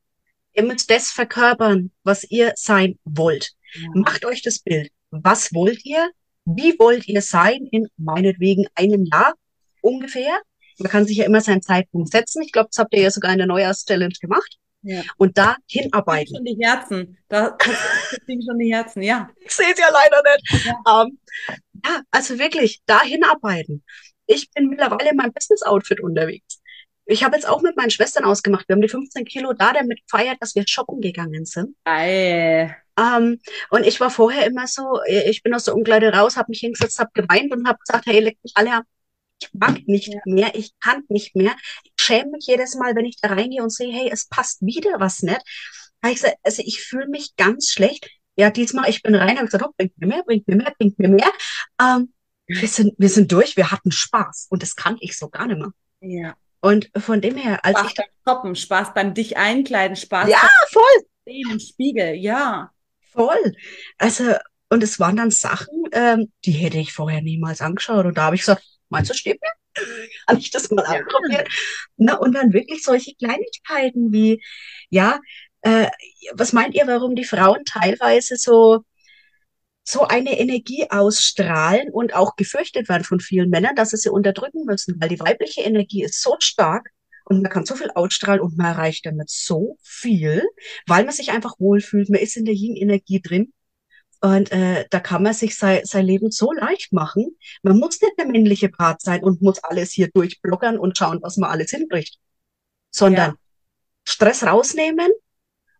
Ihr 0.54 0.64
müsst 0.64 0.90
das 0.90 1.10
verkörpern, 1.10 1.92
was 2.02 2.24
ihr 2.24 2.52
sein 2.56 2.98
wollt. 3.04 3.52
Macht 3.94 4.24
euch 4.24 4.42
das 4.42 4.58
Bild. 4.58 4.90
Was 5.10 5.52
wollt 5.54 5.84
ihr? 5.84 6.10
Wie 6.44 6.78
wollt 6.78 7.06
ihr 7.08 7.22
sein 7.22 7.66
in 7.70 7.88
meinetwegen 7.96 8.66
einem 8.74 9.04
Jahr 9.04 9.34
ungefähr? 9.82 10.40
Man 10.78 10.90
kann 10.90 11.06
sich 11.06 11.18
ja 11.18 11.26
immer 11.26 11.40
seinen 11.40 11.62
Zeitpunkt 11.62 12.10
setzen. 12.10 12.42
Ich 12.42 12.52
glaube, 12.52 12.68
das 12.70 12.78
habt 12.78 12.94
ihr 12.94 13.02
ja 13.02 13.10
sogar 13.10 13.32
in 13.32 13.38
der 13.38 13.46
Neujahrschallenge 13.46 14.14
gemacht. 14.20 14.58
Ja. 14.82 15.02
Und 15.16 15.36
da 15.36 15.56
hinarbeiten. 15.68 16.36
schon 16.36 16.44
die 16.44 16.58
Herzen. 16.60 17.18
Da 17.28 17.50
kriegen 17.58 18.42
schon 18.42 18.58
die 18.58 18.72
Herzen, 18.72 19.02
ja. 19.02 19.28
Ich 19.40 19.52
sehe 19.52 19.72
es 19.72 19.78
ja 19.78 19.88
leider 19.92 20.22
nicht. 20.22 20.66
Ähm, 20.66 21.18
ja, 21.84 22.02
also 22.10 22.38
wirklich, 22.38 22.80
da 22.86 23.02
hinarbeiten. 23.02 23.84
Ich 24.26 24.50
bin 24.50 24.68
mittlerweile 24.68 25.10
in 25.10 25.16
meinem 25.16 25.32
Business-Outfit 25.32 26.00
unterwegs. 26.00 26.60
Ich 27.06 27.24
habe 27.24 27.36
jetzt 27.36 27.48
auch 27.48 27.62
mit 27.62 27.76
meinen 27.76 27.90
Schwestern 27.90 28.24
ausgemacht. 28.24 28.68
Wir 28.68 28.74
haben 28.74 28.82
die 28.82 28.88
15 28.88 29.24
Kilo 29.24 29.54
da 29.54 29.72
damit 29.72 30.02
gefeiert, 30.06 30.36
dass 30.40 30.54
wir 30.54 30.64
shoppen 30.66 31.00
gegangen 31.00 31.46
sind. 31.46 31.74
Geil. 31.84 32.76
Ähm, 32.98 33.40
und 33.70 33.86
ich 33.86 34.00
war 34.00 34.10
vorher 34.10 34.46
immer 34.46 34.66
so, 34.66 35.00
ich 35.06 35.42
bin 35.42 35.54
aus 35.54 35.64
der 35.64 35.74
Umkleide 35.74 36.12
raus, 36.12 36.36
habe 36.36 36.50
mich 36.50 36.60
hingesetzt, 36.60 36.98
habe 36.98 37.10
geweint 37.14 37.52
und 37.52 37.68
habe 37.68 37.78
gesagt, 37.78 38.06
hey, 38.06 38.20
leck 38.20 38.38
mich 38.42 38.52
alle 38.56 38.74
ab. 38.74 38.84
Ich 39.40 39.50
mag 39.52 39.86
nicht 39.86 40.08
Ja. 40.12 40.20
mehr, 40.24 40.54
ich 40.54 40.72
kann 40.80 41.04
nicht 41.08 41.36
mehr. 41.36 41.54
Ich 41.84 41.92
schäme 41.96 42.32
mich 42.32 42.46
jedes 42.46 42.74
Mal, 42.74 42.96
wenn 42.96 43.04
ich 43.04 43.20
da 43.20 43.28
reingehe 43.28 43.62
und 43.62 43.70
sehe, 43.70 43.92
hey, 43.92 44.10
es 44.12 44.26
passt 44.26 44.62
wieder 44.62 44.98
was 44.98 45.22
nicht. 45.22 45.40
Hab 46.02 46.10
ich 46.10 46.16
gesagt, 46.16 46.36
also 46.42 46.62
ich 46.64 46.82
fühle 46.82 47.06
mich 47.08 47.36
ganz 47.36 47.70
schlecht. 47.70 48.08
Ja, 48.36 48.50
diesmal, 48.50 48.88
ich 48.90 49.02
bin 49.02 49.14
rein, 49.14 49.36
habe 49.36 49.46
gesagt, 49.46 49.64
oh, 49.64 49.72
bringt 49.76 49.96
mir 49.98 50.06
mehr, 50.08 50.22
bringt 50.24 50.48
mir 50.48 50.56
mehr, 50.56 50.72
bringt 50.76 50.98
mir 50.98 51.08
mehr. 51.08 51.30
Ähm, 51.80 52.12
wir 52.46 52.66
sind, 52.68 52.94
wir 52.98 53.08
sind 53.08 53.30
durch, 53.30 53.56
wir 53.56 53.70
hatten 53.70 53.92
Spaß 53.92 54.46
und 54.50 54.62
das 54.62 54.74
kann 54.74 54.96
ich 55.00 55.16
so 55.18 55.28
gar 55.28 55.46
nicht 55.46 55.58
mehr. 55.58 55.72
Ja. 56.00 56.36
Und 56.60 56.90
von 56.96 57.20
dem 57.20 57.36
her, 57.36 57.64
als 57.64 57.78
Spaß 57.78 57.90
ich, 57.90 57.96
beim 57.96 58.06
Shoppen, 58.26 58.56
Spaß 58.56 58.94
beim 58.94 59.14
dich 59.14 59.36
einkleiden, 59.36 59.96
Spaß 59.96 60.28
ja, 60.28 60.48
voll, 60.70 60.82
Sehen 61.24 61.50
im 61.50 61.60
Spiegel, 61.60 62.14
ja. 62.14 62.70
Voll. 63.12 63.52
Also, 63.98 64.34
und 64.70 64.82
es 64.82 65.00
waren 65.00 65.16
dann 65.16 65.30
Sachen, 65.30 65.84
ähm, 65.92 66.32
die 66.44 66.52
hätte 66.52 66.78
ich 66.78 66.92
vorher 66.92 67.22
niemals 67.22 67.60
angeschaut. 67.60 68.06
Und 68.06 68.18
da 68.18 68.24
habe 68.24 68.36
ich 68.36 68.42
gesagt, 68.42 68.62
meinst 68.88 69.10
du, 69.10 69.14
steht 69.14 69.40
mir? 69.40 69.50
Kann 70.26 70.38
ich 70.38 70.50
das 70.50 70.70
mal 70.70 70.84
Ja. 70.84 71.00
ausprobieren? 71.04 71.44
Na, 71.96 72.16
und 72.16 72.34
dann 72.34 72.52
wirklich 72.52 72.82
solche 72.82 73.14
Kleinigkeiten 73.14 74.12
wie, 74.12 74.42
ja, 74.90 75.20
äh, 75.62 75.88
was 76.34 76.52
meint 76.52 76.74
ihr, 76.74 76.86
warum 76.86 77.14
die 77.14 77.24
Frauen 77.24 77.64
teilweise 77.64 78.36
so, 78.36 78.84
so 79.84 80.02
eine 80.02 80.38
Energie 80.38 80.86
ausstrahlen 80.90 81.88
und 81.90 82.14
auch 82.14 82.36
gefürchtet 82.36 82.88
werden 82.88 83.04
von 83.04 83.20
vielen 83.20 83.48
Männern, 83.48 83.74
dass 83.74 83.90
sie 83.90 83.96
sie 83.96 84.10
unterdrücken 84.10 84.64
müssen, 84.66 85.00
weil 85.00 85.08
die 85.08 85.18
weibliche 85.20 85.62
Energie 85.62 86.04
ist 86.04 86.20
so 86.22 86.36
stark 86.40 86.90
und 87.28 87.42
man 87.42 87.50
kann 87.52 87.66
so 87.66 87.74
viel 87.76 87.90
ausstrahlen 87.94 88.40
und 88.40 88.56
man 88.56 88.66
erreicht 88.66 89.06
damit 89.06 89.30
so 89.30 89.78
viel, 89.82 90.42
weil 90.86 91.04
man 91.04 91.14
sich 91.14 91.30
einfach 91.30 91.58
wohlfühlt, 91.60 92.10
man 92.10 92.20
ist 92.20 92.36
in 92.36 92.44
der 92.44 92.54
Yin-Energie 92.54 93.20
drin 93.22 93.52
und 94.20 94.52
äh, 94.52 94.86
da 94.90 95.00
kann 95.00 95.22
man 95.22 95.34
sich 95.34 95.56
sein, 95.56 95.82
sein 95.84 96.04
Leben 96.06 96.30
so 96.30 96.52
leicht 96.52 96.92
machen. 96.92 97.36
Man 97.62 97.78
muss 97.78 98.00
nicht 98.00 98.14
der 98.18 98.26
männliche 98.26 98.68
Part 98.68 99.00
sein 99.02 99.22
und 99.24 99.42
muss 99.42 99.62
alles 99.64 99.92
hier 99.92 100.08
durchblockern 100.12 100.78
und 100.78 100.98
schauen, 100.98 101.20
was 101.22 101.36
man 101.36 101.50
alles 101.50 101.70
hinkriegt, 101.70 102.16
sondern 102.90 103.34
Ja. 103.34 103.38
Stress 104.04 104.44
rausnehmen 104.44 105.10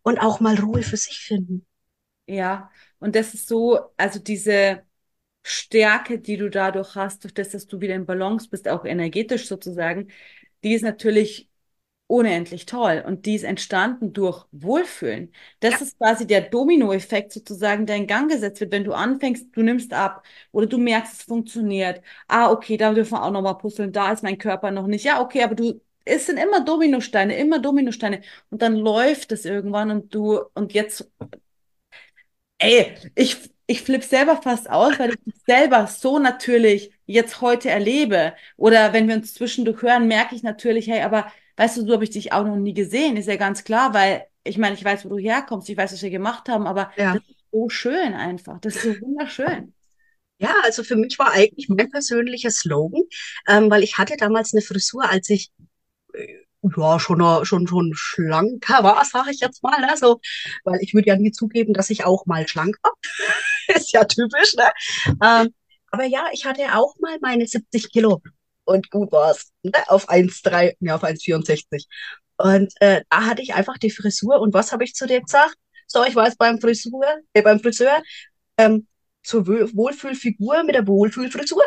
und 0.03 0.19
auch 0.19 0.39
mal 0.41 0.55
Ruhe 0.59 0.83
für 0.83 0.97
sich 0.97 1.19
finden. 1.19 1.65
Ja, 2.27 2.71
und 2.99 3.15
das 3.15 3.33
ist 3.33 3.47
so, 3.47 3.91
also 3.97 4.19
diese 4.19 4.83
Stärke, 5.43 6.19
die 6.19 6.37
du 6.37 6.49
dadurch 6.49 6.95
hast, 6.95 7.23
durch 7.23 7.33
das, 7.33 7.49
dass 7.49 7.67
du 7.67 7.81
wieder 7.81 7.95
in 7.95 8.05
Balance 8.05 8.49
bist, 8.49 8.67
auch 8.67 8.85
energetisch 8.85 9.47
sozusagen, 9.47 10.09
die 10.63 10.73
ist 10.73 10.81
natürlich 10.83 11.49
unendlich 12.07 12.65
toll. 12.65 13.03
Und 13.05 13.25
die 13.25 13.35
ist 13.35 13.43
entstanden 13.43 14.13
durch 14.13 14.45
Wohlfühlen. 14.51 15.31
Das 15.59 15.73
Ja. 15.75 15.79
ist 15.81 15.97
quasi 15.97 16.25
der 16.27 16.41
Dominoeffekt 16.41 17.31
sozusagen, 17.33 17.85
der 17.85 17.97
in 17.97 18.07
Gang 18.07 18.29
gesetzt 18.31 18.59
wird, 18.61 18.71
wenn 18.71 18.83
du 18.83 18.93
anfängst, 18.93 19.47
du 19.55 19.61
nimmst 19.61 19.93
ab 19.93 20.23
oder 20.51 20.65
du 20.67 20.77
merkst, 20.79 21.13
es 21.13 21.23
funktioniert. 21.23 22.01
Ah, 22.27 22.51
okay, 22.51 22.77
da 22.77 22.93
dürfen 22.93 23.13
wir 23.13 23.23
auch 23.23 23.31
nochmal 23.31 23.57
puzzeln, 23.57 23.91
da 23.91 24.11
ist 24.11 24.23
mein 24.23 24.37
Körper 24.39 24.71
noch 24.71 24.87
nicht. 24.87 25.05
Ja, 25.05 25.21
okay, 25.21 25.43
aber 25.43 25.55
du, 25.55 25.79
es 26.05 26.25
sind 26.25 26.37
immer 26.39 26.63
Dominosteine, 26.65 27.37
immer 27.37 27.59
Dominosteine. 27.59 28.21
Und 28.49 28.61
dann 28.61 28.75
läuft 28.75 29.31
es 29.31 29.45
irgendwann 29.45 29.91
und 29.91 30.13
du, 30.15 30.39
und 30.55 30.73
jetzt 30.73 31.11
Ey, 32.57 32.95
ich, 33.15 33.51
ich 33.69 33.83
flippe 33.83 34.05
selber 34.05 34.41
fast 34.41 34.67
aus, 34.69 34.97
weil 34.97 35.11
ich 35.13 35.33
selber 35.45 35.85
so 35.87 36.17
natürlich 36.19 36.91
jetzt 37.05 37.41
heute 37.41 37.69
erlebe. 37.69 38.33
Oder 38.57 38.93
wenn 38.93 39.07
wir 39.07 39.15
uns 39.15 39.33
zwischendurch 39.35 39.81
hören, 39.83 40.07
merke 40.07 40.33
ich 40.35 40.41
natürlich, 40.43 40.87
hey, 40.87 41.01
aber 41.03 41.31
weißt 41.57 41.77
du, 41.77 41.85
so 41.85 41.93
habe 41.93 42.03
ich 42.03 42.09
dich 42.09 42.33
auch 42.33 42.45
noch 42.45 42.55
nie 42.55 42.73
gesehen, 42.73 43.15
ist 43.15 43.27
ja 43.27 43.35
ganz 43.35 43.63
klar, 43.63 43.93
weil 43.93 44.25
ich 44.43 44.57
meine, 44.57 44.73
ich 44.75 44.83
weiß, 44.83 45.05
wo 45.05 45.09
du 45.09 45.17
herkommst, 45.19 45.69
ich 45.69 45.77
weiß, 45.77 45.93
was 45.93 46.01
wir 46.01 46.09
gemacht 46.09 46.49
haben, 46.49 46.65
aber 46.65 46.91
Ja. 46.97 47.13
das 47.13 47.23
ist 47.29 47.45
so 47.51 47.69
schön 47.69 48.13
einfach. 48.15 48.59
Das 48.59 48.75
ist 48.75 48.83
so 48.83 49.01
wunderschön. 49.01 49.73
Ja, 50.39 50.55
also 50.63 50.83
für 50.83 50.95
mich 50.95 51.19
war 51.19 51.31
eigentlich 51.33 51.69
mein 51.69 51.91
persönlicher 51.91 52.49
Slogan, 52.49 53.03
ähm, 53.47 53.69
weil 53.69 53.83
ich 53.83 53.97
hatte 53.97 54.15
damals 54.17 54.53
eine 54.53 54.61
Frisur, 54.61 55.07
als 55.09 55.29
ich 55.29 55.51
äh, 56.13 56.37
ja 56.77 56.99
schon 56.99 57.21
schon 57.45 57.67
schon 57.67 57.91
schlanker 57.95 58.83
war, 58.83 59.03
sage 59.05 59.31
ich 59.31 59.39
jetzt 59.39 59.63
mal, 59.63 59.79
ne? 59.81 59.95
So, 59.97 60.19
weil 60.63 60.79
ich 60.81 60.93
würde 60.93 61.07
ja 61.07 61.15
nie 61.15 61.31
zugeben, 61.31 61.73
dass 61.73 61.89
ich 61.89 62.05
auch 62.05 62.25
mal 62.25 62.47
schlank 62.47 62.77
war. 62.83 62.93
Ist 63.75 63.93
ja 63.93 64.03
typisch, 64.05 64.55
ne? 64.55 64.69
Ähm, 65.23 65.53
aber 65.91 66.05
ja, 66.05 66.25
ich 66.33 66.45
hatte 66.45 66.63
auch 66.75 66.95
mal 66.99 67.17
meine 67.21 67.47
70 67.47 67.91
Kilo 67.91 68.21
und 68.65 68.91
gut 68.91 69.11
war's, 69.11 69.51
ne? 69.63 69.73
Auf 69.87 70.09
1,3, 70.09 70.75
ja, 70.79 70.95
auf 70.95 71.03
1,64. 71.03 71.87
Und 72.37 72.73
äh, 72.79 73.03
da 73.09 73.25
hatte 73.25 73.41
ich 73.41 73.53
einfach 73.53 73.77
die 73.77 73.91
Frisur 73.91 74.39
und 74.39 74.53
was 74.53 74.71
habe 74.71 74.83
ich 74.83 74.93
zu 74.95 75.07
dir 75.07 75.21
gesagt? 75.21 75.55
So, 75.87 76.03
ich 76.05 76.15
war 76.15 76.25
jetzt 76.25 76.37
beim 76.37 76.59
Frisur, 76.61 77.03
äh, 77.33 77.41
beim 77.41 77.59
Friseur, 77.59 78.01
ähm, 78.57 78.87
zur 79.23 79.47
Wohl- 79.47 79.73
Wohlfühlfigur 79.75 80.63
mit 80.63 80.75
der 80.75 80.87
Wohlfühlfrisur. 80.87 81.63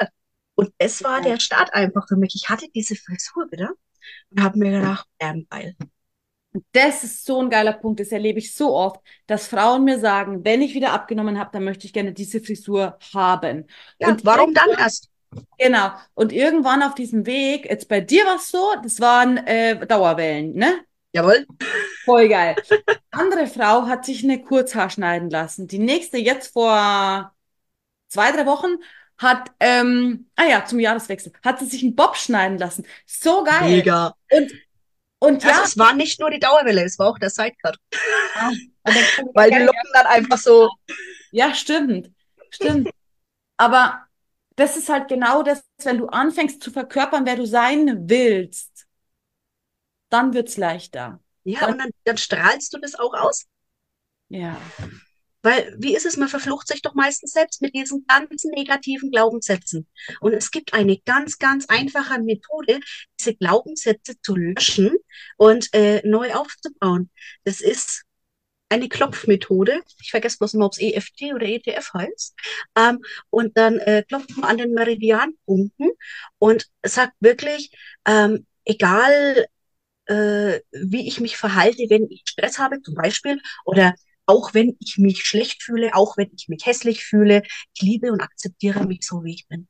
Und 0.55 0.73
es 0.79 1.03
war 1.03 1.21
der 1.21 1.41
Start 1.41 1.75
einfach 1.75 2.07
für 2.09 2.17
mich. 2.17 2.35
Ich 2.35 2.49
hatte 2.49 2.67
diese 2.75 2.95
Frisur 2.95 3.47
wieder 3.51 3.71
und 4.31 4.43
habe 4.43 4.59
mir 4.59 4.71
gedacht, 4.81 5.07
ähm, 5.19 5.47
geil. 5.49 5.77
Das 6.73 7.03
ist 7.03 7.25
so 7.25 7.41
ein 7.41 7.49
geiler 7.49 7.73
Punkt. 7.73 8.01
Das 8.01 8.13
erlebe 8.13 8.39
ich 8.39 8.55
so 8.55 8.75
oft, 8.75 9.01
dass 9.27 9.47
Frauen 9.47 9.85
mir 9.85 9.99
sagen, 9.99 10.45
wenn 10.45 10.61
ich 10.61 10.75
wieder 10.75 10.93
abgenommen 10.93 11.39
habe, 11.39 11.51
dann 11.53 11.65
möchte 11.65 11.87
ich 11.87 11.93
gerne 11.93 12.13
diese 12.13 12.41
Frisur 12.41 12.99
haben. 13.15 13.67
Ja, 13.99 14.09
Und 14.09 14.25
warum 14.25 14.53
dann 14.53 14.71
erst? 14.79 15.09
Genau. 15.59 15.93
Und 16.15 16.33
irgendwann 16.33 16.83
auf 16.83 16.95
diesem 16.95 17.25
Weg, 17.25 17.67
jetzt 17.71 17.89
bei 17.89 18.01
dir 18.01 18.25
war 18.27 18.37
es 18.37 18.51
so, 18.51 18.75
das 18.83 19.01
waren 19.01 19.39
äh, 19.39 19.87
Dauerwellen, 19.87 20.55
ne? 20.55 20.81
Jawohl. 21.15 21.47
Voll 22.05 22.29
geil. 22.29 22.57
Andere 23.11 23.47
Frau 23.47 23.87
hat 23.87 24.05
sich 24.05 24.25
eine 24.25 24.43
Kurzhaar 24.43 24.91
schneiden 24.91 25.31
lassen. 25.31 25.69
Die 25.69 25.79
nächste 25.79 26.19
jetzt 26.19 26.53
vor 26.53 27.35
zwei, 28.09 28.33
drei 28.33 28.47
Wochen 28.47 28.77
hat, 29.23 29.51
ähm, 29.61 30.29
ah 30.37 30.45
ja, 30.45 30.65
zum 30.65 30.81
Jahreswechsel, 30.81 31.33
hat 31.45 31.61
sie 31.61 31.67
sich 31.67 31.83
einen 31.83 31.95
Bob 31.95 32.17
schneiden 32.17 32.59
lassen. 32.59 32.87
So 33.07 33.45
geil. 33.45 33.71
Mega. 33.71 34.15
Und, 34.31 34.53
und 35.21 35.45
Also 35.45 35.49
ja, 35.49 35.65
es 35.65 35.79
war 35.79 35.95
nicht 35.95 36.21
nur 36.21 36.31
die 36.31 36.41
Dauerwelle, 36.41 36.85
es 36.85 36.99
war 36.99 37.09
auch 37.09 37.19
der 37.19 37.31
Sidecut. 37.31 37.77
Ah, 38.35 38.51
dann 38.85 38.95
Weil 39.35 39.51
die 39.51 39.59
Locken 39.59 39.91
dann 39.95 40.07
einfach 40.07 40.39
so, 40.39 40.71
Ja, 41.31 41.55
stimmt. 41.55 42.11
Stimmt. 42.51 42.91
Aber 43.57 44.07
das 44.57 44.77
ist 44.77 44.89
halt 44.89 45.09
genau 45.09 45.43
das, 45.43 45.65
wenn 45.83 45.99
du 45.99 46.09
anfängst 46.09 46.63
zu 46.63 46.71
verkörpern, 46.71 47.25
wer 47.25 47.37
du 47.37 47.47
sein 47.47 48.09
willst, 48.09 48.87
dann 50.11 50.35
wird's 50.35 50.57
leichter. 50.57 51.21
ja, 51.45 51.67
und 51.67 51.79
dann, 51.79 51.91
dann 52.05 52.19
strahlst 52.19 52.73
du 52.75 52.79
das 52.79 52.95
auch 52.95 53.15
aus. 53.15 53.47
Ja. 54.29 54.57
Weil, 55.43 55.75
wie 55.79 55.97
ist 55.97 56.07
es, 56.07 56.17
man 56.17 56.29
verflucht 56.29 56.69
sich 56.69 56.83
doch 56.83 56.95
meistens 56.95 57.33
selbst 57.33 57.63
mit 57.63 57.75
diesen 57.75 58.07
ganzen 58.07 58.51
negativen 58.53 59.11
Glaubenssätzen. 59.11 59.87
Und 60.21 60.33
es 60.33 60.51
gibt 60.51 60.73
eine 60.73 60.99
ganz, 60.99 61.39
ganz 61.39 61.67
einfache 61.69 62.21
Methode, 62.21 62.81
diese 63.19 63.35
Glaubenssätze 63.35 64.21
zu 64.21 64.37
löschen 64.37 64.93
und 65.37 65.73
äh, 65.75 66.01
neu 66.07 66.33
aufzubauen. 66.35 67.11
Das 67.45 67.61
ist 67.61 68.05
eine 68.73 68.89
Klopfmethode. 68.89 69.83
Ich 70.01 70.11
vergesse 70.11 70.39
bloß 70.39 70.55
immer, 70.55 70.67
ob 70.67 70.73
es 70.73 70.81
EFT 70.81 71.35
oder 71.35 71.47
ETF 71.47 71.93
heißt. 71.95 72.35
Ähm, 72.77 73.01
und 73.31 73.57
dann 73.59 73.79
äh, 73.79 74.03
klopft 74.09 74.37
man 74.37 74.51
an 74.51 74.59
den 74.59 74.73
Meridianpunkten 74.73 75.91
und 76.39 76.67
sagt 76.83 77.15
wirklich, 77.21 77.71
ähm, 78.07 78.47
egal 78.65 79.47
äh, 80.07 80.61
wie 80.73 81.07
ich 81.07 81.21
mich 81.21 81.37
verhalte, 81.37 81.85
wenn 81.89 82.09
ich 82.11 82.23
Stress 82.25 82.59
habe 82.59 82.81
zum 82.83 82.95
Beispiel, 82.95 83.41
oder 83.65 83.95
auch 84.27 84.55
wenn 84.55 84.77
ich 84.81 84.99
mich 84.99 85.25
schlecht 85.25 85.63
fühle, 85.63 85.95
auch 85.95 86.17
wenn 86.17 86.31
ich 86.37 86.49
mich 86.49 86.67
hässlich 86.67 87.05
fühle, 87.05 87.43
ich 87.75 87.83
liebe 87.83 88.13
und 88.13 88.21
akzeptiere 88.23 88.87
mich 88.87 89.07
so, 89.07 89.25
wie 89.25 89.35
ich 89.35 89.49
bin. 89.49 89.69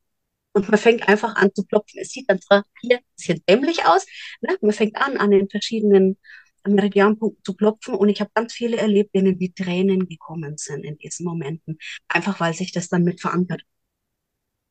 Und 0.55 0.69
man 0.71 0.79
fängt 0.79 1.09
einfach 1.09 1.37
an 1.37 1.51
zu 1.55 1.65
klopfen. 1.65 2.01
Es 2.01 2.11
sieht 2.11 2.29
dann 2.31 2.41
zwar 2.41 2.65
hier 2.81 2.99
ein 2.99 3.05
bisschen 3.17 3.43
dämlich 3.49 3.87
aus, 3.87 4.07
ne? 4.43 4.57
man 4.61 4.73
fängt 4.73 4.97
an, 4.97 5.17
an 5.17 5.31
den 5.31 5.49
verschiedenen 5.49 6.19
Meridianpunkten 6.67 7.43
zu 7.45 7.55
klopfen 7.55 7.95
und 7.95 8.09
ich 8.09 8.21
habe 8.21 8.31
ganz 8.35 8.53
viele 8.53 8.77
erlebt, 8.77 9.15
denen 9.15 9.39
die 9.39 9.53
Tränen 9.53 10.07
gekommen 10.09 10.57
sind 10.59 10.85
in 10.85 10.97
diesen 10.99 11.25
Momenten, 11.27 11.79
einfach 12.09 12.39
weil 12.41 12.55
sich 12.55 12.73
das 12.73 12.89
dann 12.89 13.03
mit 13.05 13.21
verankert. 13.21 13.63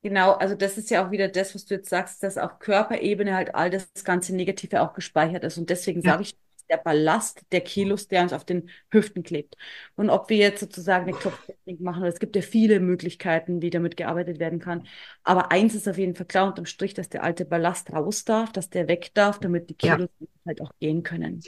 Genau, 0.02 0.32
also 0.32 0.56
das 0.56 0.78
ist 0.78 0.90
ja 0.90 1.06
auch 1.06 1.12
wieder 1.12 1.28
das, 1.28 1.54
was 1.54 1.64
du 1.64 1.74
jetzt 1.74 1.88
sagst, 1.88 2.22
dass 2.24 2.36
auf 2.36 2.58
Körperebene 2.58 3.34
halt 3.36 3.54
all 3.54 3.70
das 3.70 3.88
ganze 4.04 4.34
Negative 4.34 4.80
auch 4.82 4.94
gespeichert 4.94 5.44
ist. 5.44 5.58
Und 5.58 5.70
deswegen 5.70 6.02
Ja. 6.02 6.12
sage 6.12 6.22
ich, 6.22 6.34
der 6.72 6.78
Ballast 6.78 7.42
der 7.52 7.60
Kilos, 7.62 8.08
der 8.08 8.22
uns 8.22 8.32
auf 8.32 8.44
den 8.44 8.70
Hüften 8.90 9.22
klebt. 9.22 9.56
Und 9.96 10.10
ob 10.10 10.30
wir 10.30 10.38
jetzt 10.38 10.60
sozusagen 10.60 11.04
eine 11.04 11.14
Klopftechnik 11.14 11.80
machen, 11.80 12.00
oder 12.02 12.08
es 12.10 12.18
gibt 12.20 12.36
ja 12.36 12.42
viele 12.42 12.80
Möglichkeiten, 12.80 13.62
wie 13.62 13.70
damit 13.70 13.96
gearbeitet 13.96 14.40
werden 14.40 14.58
kann. 14.60 14.86
Aber 15.24 15.52
eins 15.52 15.74
ist 15.74 15.88
auf 15.88 15.98
jeden 15.98 16.14
Fall 16.16 16.26
klar 16.26 16.48
unterm 16.48 16.66
Strich, 16.66 16.94
dass 16.94 17.08
der 17.10 17.22
alte 17.24 17.44
Ballast 17.44 17.92
raus 17.92 18.24
darf, 18.24 18.52
dass 18.52 18.70
der 18.70 18.88
weg 18.88 19.12
darf, 19.14 19.38
damit 19.40 19.70
die 19.70 19.76
Ja. 19.82 19.96
Kilos 19.96 20.08
halt 20.46 20.60
auch 20.62 20.72
gehen 20.80 21.02
können. 21.04 21.46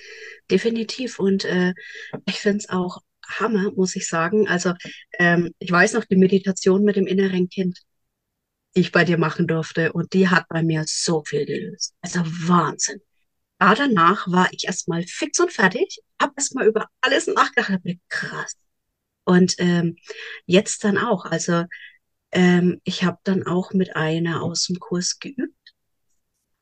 Definitiv. 0.51 1.19
Und 1.19 1.45
äh, 1.45 1.75
ich 2.27 2.41
finde 2.41 2.59
es 2.59 2.69
auch 2.69 2.99
Hammer, 3.27 3.73
muss 3.75 3.97
ich 3.97 4.09
sagen. 4.09 4.49
Also 4.49 4.75
ähm, 5.19 5.53
ich 5.59 5.71
weiß 5.71 5.95
noch 5.95 6.05
die 6.05 6.17
Meditation 6.17 6.85
mit 6.85 6.97
dem 6.97 7.07
inneren 7.07 7.49
Kind, 7.49 7.81
die 8.77 8.81
ich 8.83 8.93
bei 8.93 9.05
dir 9.05 9.19
machen 9.19 9.47
durfte. 9.47 9.93
Und 9.93 10.13
die 10.13 10.29
hat 10.29 10.47
bei 10.49 10.63
mir 10.63 10.85
so 10.87 11.25
viel 11.25 11.47
gelöst. 11.47 11.95
Also 12.03 12.21
Wahnsinn. 12.25 13.01
Da 13.59 13.75
danach 13.75 14.29
war 14.31 14.49
ich 14.53 14.65
erstmal 14.67 15.05
fix 15.05 15.41
und 15.41 15.53
fertig, 15.53 16.01
habe 16.21 16.35
erstmal 16.37 16.67
über 16.67 16.89
alles 17.01 17.27
nachgedacht, 17.27 17.81
krass. 18.09 18.57
Und 19.25 19.57
ähm, 19.59 19.97
jetzt 20.47 20.85
dann 20.85 20.99
auch. 20.99 21.25
Also 21.27 21.65
ähm, 22.33 22.81
ich 22.85 23.05
habe 23.05 23.19
dann 23.25 23.47
auch 23.47 23.73
mit 23.73 23.97
einer 23.97 24.43
aus 24.43 24.67
dem 24.67 24.79
Kurs 24.81 25.19
geübt. 25.21 25.55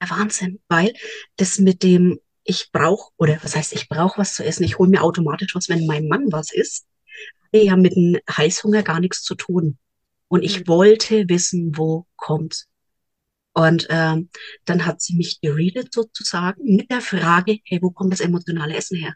Ja, 0.03 0.11
Wahnsinn, 0.11 0.61
weil 0.69 0.93
das 1.37 1.59
mit 1.59 1.83
dem 1.83 2.19
ich 2.45 2.71
brauche, 2.73 3.13
oder 3.19 3.39
was 3.43 3.55
heißt, 3.55 3.73
ich 3.73 3.89
brauche 3.89 4.19
was 4.19 4.35
zu 4.35 4.45
essen, 4.45 4.65
ich 4.65 4.79
hole 4.79 4.91
mir 4.91 5.03
automatisch 5.03 5.55
was, 5.55 5.69
wenn 5.69 5.87
mein 5.87 6.09
Mann 6.09 6.33
was 6.33 6.53
isst, 6.53 6.87
ja 7.53 7.77
mit 7.77 7.95
dem 7.97 8.19
Heißhunger 8.31 8.83
gar 8.83 9.01
nichts 9.01 9.23
zu 9.23 9.35
tun. 9.37 9.79
Und 10.29 10.43
ich 10.43 10.61
Mhm. 10.61 10.69
wollte 10.69 11.29
wissen, 11.29 11.77
wo 11.77 12.07
kommt's. 12.17 12.69
Und 13.55 13.87
ähm, 13.91 14.31
dann 14.65 14.87
hat 14.87 15.03
sie 15.03 15.17
mich 15.17 15.41
geredet 15.41 15.93
sozusagen 15.93 16.63
mit 16.65 16.91
der 16.91 17.01
Frage, 17.01 17.59
hey, 17.65 17.81
wo 17.83 17.91
kommt 17.91 18.13
das 18.13 18.21
emotionale 18.21 18.75
Essen 18.75 18.99
her? 18.99 19.15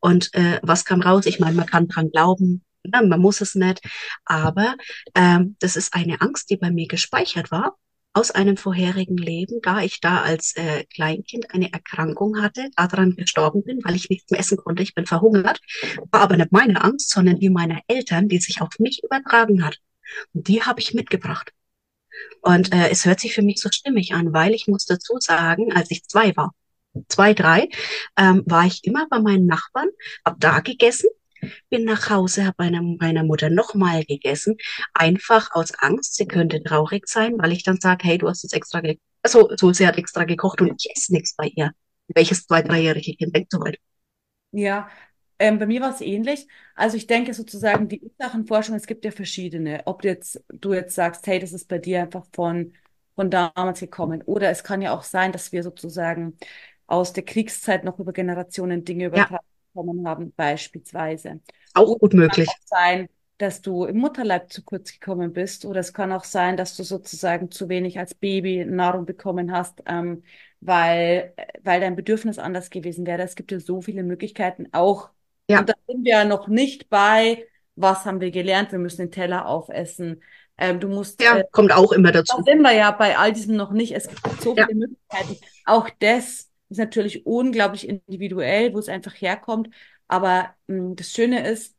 Und 0.00 0.34
äh, 0.34 0.60
was 0.62 0.84
kam 0.84 1.00
raus? 1.00 1.26
Ich 1.26 1.40
meine, 1.40 1.56
man 1.56 1.66
kann 1.66 1.88
dran 1.88 2.10
glauben, 2.10 2.64
ne, 2.84 3.02
man 3.02 3.20
muss 3.20 3.40
es 3.40 3.54
nicht, 3.54 3.80
aber 4.24 4.76
ähm, 5.14 5.56
das 5.60 5.76
ist 5.76 5.94
eine 5.94 6.20
Angst, 6.20 6.50
die 6.50 6.56
bei 6.56 6.70
mir 6.70 6.86
gespeichert 6.86 7.50
war 7.50 7.76
aus 8.12 8.30
einem 8.30 8.56
vorherigen 8.56 9.16
Leben, 9.16 9.60
da 9.62 9.80
ich 9.80 10.00
da 10.00 10.22
als 10.22 10.56
äh, 10.56 10.84
Kleinkind 10.84 11.52
eine 11.54 11.72
Erkrankung 11.72 12.40
hatte, 12.42 12.68
daran 12.74 13.14
gestorben 13.14 13.62
bin, 13.62 13.80
weil 13.84 13.94
ich 13.94 14.10
nichts 14.10 14.30
mehr 14.30 14.40
essen 14.40 14.56
konnte, 14.56 14.82
ich 14.82 14.94
bin 14.94 15.06
verhungert, 15.06 15.60
war 16.10 16.22
aber 16.22 16.36
nicht 16.36 16.50
meine 16.50 16.82
Angst, 16.82 17.10
sondern 17.10 17.38
die 17.38 17.50
meiner 17.50 17.80
Eltern, 17.86 18.28
die 18.28 18.38
sich 18.38 18.60
auf 18.60 18.78
mich 18.78 19.02
übertragen 19.04 19.64
hat. 19.64 19.78
Und 20.32 20.48
die 20.48 20.62
habe 20.62 20.80
ich 20.80 20.94
mitgebracht. 20.94 21.52
Und 22.42 22.72
äh, 22.72 22.88
es 22.90 23.04
hört 23.04 23.20
sich 23.20 23.34
für 23.34 23.42
mich 23.42 23.60
so 23.60 23.68
stimmig 23.70 24.14
an, 24.14 24.32
weil 24.32 24.54
ich 24.54 24.66
muss 24.68 24.86
dazu 24.86 25.16
sagen, 25.18 25.72
als 25.72 25.90
ich 25.90 26.04
zwei 26.04 26.36
war, 26.36 26.54
zwei, 27.08 27.34
drei, 27.34 27.68
ähm, 28.16 28.42
war 28.46 28.66
ich 28.66 28.84
immer 28.84 29.06
bei 29.08 29.20
meinen 29.20 29.46
Nachbarn, 29.46 29.88
habe 30.24 30.38
da 30.38 30.60
gegessen, 30.60 31.10
bin 31.70 31.84
nach 31.84 32.10
Hause, 32.10 32.46
habe 32.46 32.56
bei 32.56 32.70
meiner 32.70 33.24
Mutter 33.24 33.50
nochmal 33.50 34.04
gegessen, 34.04 34.56
einfach 34.94 35.50
aus 35.52 35.72
Angst, 35.78 36.14
sie 36.14 36.26
könnte 36.26 36.62
traurig 36.62 37.08
sein, 37.08 37.34
weil 37.38 37.52
ich 37.52 37.62
dann 37.62 37.80
sage, 37.80 38.06
hey, 38.06 38.18
du 38.18 38.28
hast 38.28 38.42
jetzt 38.42 38.54
extra 38.54 38.80
gekocht, 38.80 39.02
also, 39.22 39.50
so, 39.56 39.72
sie 39.72 39.86
hat 39.86 39.98
extra 39.98 40.24
gekocht 40.24 40.60
und 40.60 40.72
ich 40.78 40.90
esse 40.94 41.12
nichts 41.12 41.34
bei 41.34 41.50
ihr. 41.54 41.72
Welches 42.08 42.46
zwei, 42.46 42.62
dreijährige 42.62 43.14
Kind 43.14 43.34
denkt 43.34 43.50
so 43.50 43.60
weit? 43.60 43.78
Ja, 44.52 44.88
ähm, 45.38 45.58
bei 45.58 45.66
mir 45.66 45.80
war 45.80 45.90
es 45.90 46.00
ähnlich. 46.00 46.46
Also 46.74 46.96
ich 46.96 47.06
denke 47.06 47.34
sozusagen, 47.34 47.88
die 47.88 48.00
Ursachenforschung, 48.00 48.74
es 48.76 48.86
gibt 48.86 49.04
ja 49.04 49.10
verschiedene. 49.10 49.82
Ob 49.86 50.02
du 50.02 50.08
jetzt, 50.08 50.42
du 50.48 50.72
jetzt 50.74 50.94
sagst, 50.94 51.26
hey, 51.26 51.38
das 51.38 51.52
ist 51.52 51.68
bei 51.68 51.78
dir 51.78 52.02
einfach 52.02 52.24
von, 52.32 52.72
von 53.14 53.30
damals 53.30 53.80
gekommen. 53.80 54.22
Oder 54.22 54.50
es 54.50 54.64
kann 54.64 54.82
ja 54.82 54.92
auch 54.96 55.02
sein, 55.02 55.32
dass 55.32 55.52
wir 55.52 55.62
sozusagen 55.62 56.36
aus 56.86 57.12
der 57.12 57.24
Kriegszeit 57.24 57.84
noch 57.84 57.98
über 57.98 58.12
Generationen 58.12 58.84
Dinge 58.84 59.06
übertragen 59.06 59.44
bekommen 59.74 60.06
haben, 60.08 60.32
beispielsweise. 60.34 61.40
Auch 61.74 61.98
gut 61.98 62.14
möglich. 62.14 62.48
auch 62.48 62.54
sein, 62.64 63.08
dass 63.36 63.60
du 63.62 63.84
im 63.84 63.98
Mutterleib 63.98 64.50
zu 64.52 64.64
kurz 64.64 64.92
gekommen 64.92 65.32
bist. 65.32 65.64
Oder 65.64 65.80
es 65.80 65.92
kann 65.92 66.12
auch 66.12 66.24
sein, 66.24 66.56
dass 66.56 66.76
du 66.76 66.82
sozusagen 66.82 67.50
zu 67.50 67.68
wenig 67.68 67.98
als 67.98 68.14
Baby 68.14 68.64
Nahrung 68.64 69.06
bekommen 69.06 69.52
hast, 69.52 69.82
ähm, 69.86 70.24
weil, 70.60 71.34
weil 71.62 71.80
dein 71.80 71.94
Bedürfnis 71.94 72.38
anders 72.38 72.70
gewesen 72.70 73.06
wäre. 73.06 73.22
Es 73.22 73.36
gibt 73.36 73.52
ja 73.52 73.60
so 73.60 73.80
viele 73.80 74.02
Möglichkeiten 74.02 74.68
auch. 74.72 75.10
Ja. 75.48 75.60
Und 75.60 75.68
da 75.68 75.74
sind 75.86 76.04
wir 76.04 76.12
ja 76.12 76.24
noch 76.24 76.48
nicht 76.48 76.88
bei, 76.88 77.46
was 77.76 78.04
haben 78.04 78.20
wir 78.20 78.30
gelernt? 78.30 78.72
Wir 78.72 78.78
müssen 78.78 78.98
den 79.02 79.10
Teller 79.12 79.46
aufessen. 79.46 80.22
Ähm, 80.58 80.80
du 80.80 80.88
musst, 80.88 81.20
Ja, 81.22 81.38
äh, 81.38 81.44
kommt 81.52 81.72
auch 81.72 81.92
immer 81.92 82.12
da 82.12 82.20
dazu. 82.20 82.42
sind 82.44 82.62
wir 82.62 82.72
ja 82.72 82.90
bei 82.90 83.16
all 83.18 83.32
diesem 83.32 83.56
noch 83.56 83.72
nicht. 83.72 83.92
Es 83.92 84.08
gibt 84.08 84.42
so 84.42 84.54
Ja. 84.56 84.66
viele 84.66 84.74
Möglichkeiten. 84.74 85.36
Auch 85.64 85.88
das 86.00 86.50
ist 86.68 86.78
natürlich 86.78 87.26
unglaublich 87.26 87.88
individuell, 87.88 88.74
wo 88.74 88.78
es 88.78 88.88
einfach 88.88 89.14
herkommt. 89.20 89.70
Aber 90.08 90.54
mh, 90.66 90.94
das 90.96 91.12
Schöne 91.12 91.48
ist, 91.48 91.74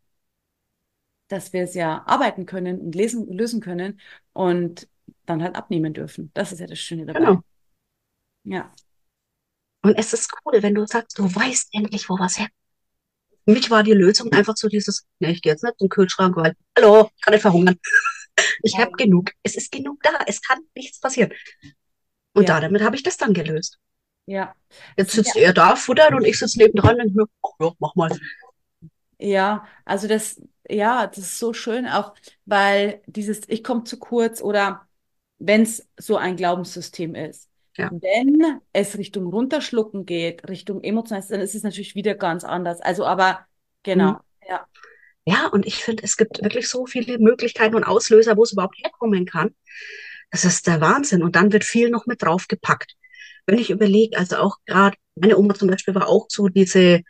dass 1.28 1.54
wir 1.54 1.64
es 1.64 1.74
ja 1.76 2.04
arbeiten 2.08 2.46
können 2.46 2.80
und 2.82 2.96
lesen, 2.96 3.32
lösen 3.32 3.62
können 3.62 4.00
und 4.34 4.90
dann 5.26 5.44
halt 5.44 5.56
abnehmen 5.56 5.94
dürfen. 5.94 6.32
Das 6.34 6.52
ist 6.52 6.60
ja 6.60 6.68
das 6.68 6.80
Schöne 6.80 7.06
dabei. 7.06 7.20
Genau. 7.20 7.44
Ja. 8.44 8.74
Und 9.84 9.98
es 9.98 10.14
ist 10.14 10.32
cool, 10.46 10.64
wenn 10.64 10.74
du 10.76 10.86
sagst, 10.88 11.18
du 11.20 11.24
weißt 11.24 11.70
endlich, 11.74 12.10
wo 12.10 12.18
was 12.18 12.40
her. 12.40 12.48
Für 13.46 13.52
mich 13.54 13.70
war 13.72 13.84
die 13.84 13.94
Lösung 13.94 14.32
einfach 14.32 14.56
so 14.58 14.68
dieses, 14.68 15.06
ne, 15.20 15.32
ich 15.32 15.42
gehe 15.42 15.52
jetzt 15.54 15.64
nicht 15.64 15.80
zum 15.80 15.90
Kühlschrank, 15.90 16.36
weil, 16.36 16.56
hallo, 16.78 17.10
ich 17.16 17.22
kann 17.22 17.34
nicht 17.34 17.42
verhungern. 17.42 17.76
Ich 18.64 18.78
habe 18.78 18.92
genug. 18.94 19.32
Es 19.44 19.56
ist 19.58 19.70
genug 19.70 20.02
da. 20.02 20.12
Es 20.26 20.42
kann 20.42 20.60
nichts 20.74 21.00
passieren. 21.02 21.34
Und 22.34 22.48
Ja. 22.48 22.56
da, 22.56 22.62
damit 22.62 22.82
habe 22.82 22.96
ich 22.96 23.04
das 23.04 23.18
dann 23.18 23.34
gelöst. 23.34 23.80
Ja. 24.26 24.56
Jetzt 24.96 25.12
sitzt 25.12 25.36
er 25.36 25.54
da, 25.54 25.76
futtert 25.76 26.14
und 26.14 26.24
ich 26.26 26.40
sitze 26.40 26.58
nebendran 26.60 26.94
und 26.94 27.00
denke 27.00 27.18
mir, 27.18 27.26
ach 27.44 27.50
ja, 27.60 27.72
mach 27.80 27.96
mal. 27.96 28.18
Ja, 29.18 29.68
also 29.86 30.08
das, 30.08 30.42
ja, 30.70 31.08
das 31.08 31.18
ist 31.20 31.40
so 31.40 31.54
schön 31.54 31.88
auch, 31.88 32.14
weil 32.46 33.02
dieses 33.06 33.42
Ich 33.50 33.64
komme 33.64 33.84
zu 33.84 34.00
kurz 34.00 34.42
oder 34.42 34.88
wenn 35.40 35.64
es 35.64 35.88
so 35.98 36.18
ein 36.18 36.36
Glaubenssystem 36.38 37.16
ist. 37.16 37.49
Ja. 37.80 37.92
Wenn 37.92 38.62
es 38.74 38.98
Richtung 38.98 39.28
Runterschlucken 39.28 40.06
geht, 40.06 40.48
Richtung 40.50 40.84
emotional, 40.84 41.24
dann 41.30 41.42
ist 41.42 41.56
es 41.56 41.64
natürlich 41.64 41.96
wieder 41.96 42.16
ganz 42.16 42.44
anders. 42.44 42.82
Also, 42.82 43.06
aber 43.06 43.46
genau, 43.84 44.14
Mhm. 44.14 44.20
ja, 44.48 44.68
Ja, 45.26 45.48
und 45.48 45.66
ich 45.66 45.84
finde, 45.84 46.04
es 46.04 46.18
gibt 46.18 46.42
wirklich 46.44 46.70
so 46.70 46.86
viele 46.86 47.20
Möglichkeiten 47.20 47.76
und 47.76 47.84
Auslöser, 47.84 48.38
wo 48.38 48.44
es 48.44 48.54
überhaupt 48.54 48.78
herkommen 48.84 49.26
kann. 49.26 49.56
Das 50.32 50.46
ist 50.46 50.68
der 50.68 50.82
Wahnsinn. 50.82 51.24
Und 51.24 51.36
dann 51.36 51.54
wird 51.54 51.64
viel 51.66 51.90
noch 51.90 52.06
mit 52.08 52.22
draufgepackt. 52.24 52.96
Wenn 53.46 53.60
ich 53.60 53.70
überlege, 53.72 54.18
also 54.18 54.38
auch 54.38 54.58
gerade, 54.66 54.98
meine 55.16 55.38
Oma 55.38 55.56
zum 55.56 55.70
Beispiel 55.70 55.96
war 55.96 56.08
auch 56.08 56.28
so 56.30 56.48
diese, 56.50 57.02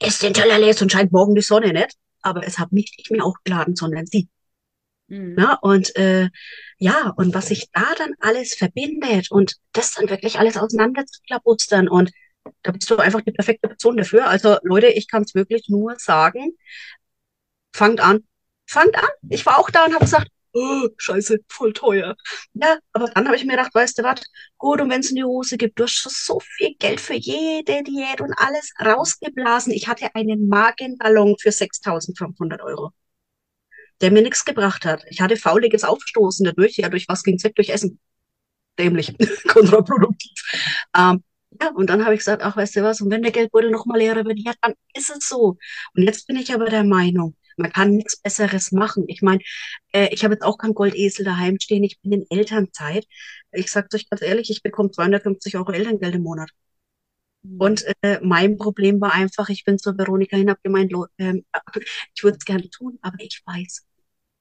ess 0.00 0.20
den 0.20 0.34
Teller 0.34 0.58
leer, 0.58 0.76
und 0.82 0.92
scheint 0.92 1.12
morgen 1.12 1.34
die 1.36 1.42
Sonne 1.42 1.72
nicht. 1.72 1.94
Aber 2.22 2.46
es 2.46 2.58
habe 2.58 2.74
nicht 2.74 2.94
ich 2.98 3.10
mir 3.10 3.24
auch 3.24 3.36
geladen, 3.44 3.76
sondern 3.76 4.06
sie. 4.06 4.28
Mhm. 5.12 5.36
Ja, 5.38 5.58
und 5.60 5.94
äh, 5.96 6.30
ja, 6.78 7.12
und 7.16 7.34
was 7.34 7.48
sich 7.48 7.68
da 7.72 7.94
dann 7.98 8.14
alles 8.20 8.54
verbindet 8.54 9.30
und 9.30 9.56
das 9.72 9.92
dann 9.92 10.08
wirklich 10.08 10.38
alles 10.38 10.56
auseinander 10.56 11.04
zu 11.04 11.20
klabustern 11.26 11.86
und 11.88 12.10
da 12.62 12.72
bist 12.72 12.90
du 12.90 12.96
einfach 12.96 13.20
die 13.20 13.32
perfekte 13.32 13.68
Person 13.68 13.98
dafür. 13.98 14.26
Also 14.26 14.56
Leute, 14.62 14.88
ich 14.88 15.08
kann 15.08 15.22
es 15.22 15.34
wirklich 15.34 15.68
nur 15.68 15.96
sagen, 15.98 16.56
fangt 17.74 18.00
an. 18.00 18.24
Fangt 18.66 18.96
an. 18.96 19.08
Ich 19.28 19.44
war 19.44 19.58
auch 19.58 19.70
da 19.70 19.84
und 19.84 19.94
habe 19.94 20.04
gesagt, 20.04 20.28
oh, 20.54 20.88
scheiße, 20.96 21.40
voll 21.48 21.72
teuer. 21.74 22.16
Ja, 22.54 22.78
aber 22.92 23.08
dann 23.10 23.26
habe 23.26 23.36
ich 23.36 23.44
mir 23.44 23.52
gedacht, 23.52 23.74
weißt 23.74 23.98
du 23.98 24.02
was, 24.02 24.22
gut, 24.56 24.80
und 24.80 24.90
wenn 24.90 25.00
es 25.00 25.10
in 25.10 25.22
Hose 25.24 25.56
gibt, 25.58 25.78
du 25.78 25.84
hast 25.84 25.92
schon 25.92 26.12
so 26.14 26.40
viel 26.40 26.74
Geld 26.78 27.00
für 27.00 27.14
jede 27.14 27.82
Diät 27.82 28.20
und 28.22 28.32
alles 28.38 28.72
rausgeblasen. 28.82 29.72
Ich 29.72 29.88
hatte 29.88 30.14
einen 30.14 30.48
Magenballon 30.48 31.36
für 31.38 31.52
6.500 31.52 32.62
Euro, 32.62 32.92
der 34.02 34.10
mir 34.10 34.22
nichts 34.22 34.44
gebracht 34.44 34.84
hat. 34.84 35.04
Ich 35.08 35.20
hatte 35.20 35.36
fauliges 35.36 35.84
Aufstoßen 35.84 36.44
dadurch. 36.44 36.76
Ja, 36.76 36.88
durch 36.88 37.08
was 37.08 37.22
ging's 37.22 37.44
weg? 37.44 37.54
Durch 37.54 37.70
Essen. 37.70 37.98
Dämlich, 38.78 39.14
kontraproduktiv. 39.48 40.32
Ähm, 40.96 41.22
ja, 41.60 41.70
und 41.74 41.90
dann 41.90 42.04
habe 42.04 42.14
ich 42.14 42.20
gesagt, 42.20 42.42
ach, 42.42 42.56
weißt 42.56 42.76
du 42.76 42.82
was, 42.82 43.00
und 43.00 43.10
wenn 43.10 43.22
der 43.22 43.32
Geldbeutel 43.32 43.70
noch 43.70 43.86
mal 43.86 43.98
leerer 43.98 44.24
wird, 44.24 44.38
ja, 44.40 44.52
dann 44.62 44.74
ist 44.94 45.10
es 45.10 45.28
so. 45.28 45.58
Und 45.94 46.02
jetzt 46.02 46.26
bin 46.26 46.36
ich 46.36 46.52
aber 46.54 46.66
der 46.66 46.84
Meinung, 46.84 47.36
man 47.56 47.70
kann 47.72 47.90
nichts 47.96 48.16
Besseres 48.20 48.72
machen. 48.72 49.04
Ich 49.08 49.22
meine, 49.22 49.40
äh, 49.92 50.08
ich 50.12 50.24
habe 50.24 50.34
jetzt 50.34 50.42
auch 50.42 50.58
kein 50.58 50.74
Goldesel 50.74 51.24
daheim 51.24 51.58
stehen. 51.60 51.84
Ich 51.84 52.00
bin 52.00 52.12
in 52.12 52.26
Elternzeit. 52.30 53.06
Ich 53.52 53.70
sage 53.70 53.88
euch 53.94 54.08
ganz 54.08 54.22
ehrlich, 54.22 54.50
ich 54.50 54.62
bekomme 54.62 54.90
250 54.90 55.56
Euro 55.56 55.72
Elterngeld 55.72 56.14
im 56.14 56.22
Monat. 56.22 56.50
Mhm. 57.42 57.60
Und 57.60 57.84
äh, 58.02 58.18
mein 58.22 58.56
Problem 58.56 59.00
war 59.00 59.12
einfach, 59.12 59.48
ich 59.48 59.64
bin 59.64 59.78
zur 59.78 59.98
Veronika 59.98 60.36
hin, 60.36 60.50
habe 60.50 60.60
gemeint, 60.62 60.92
äh, 61.18 61.42
ich 62.14 62.22
würde 62.24 62.38
es 62.38 62.44
gerne 62.44 62.68
tun, 62.70 62.98
aber 63.02 63.16
ich 63.20 63.42
weiß, 63.44 63.84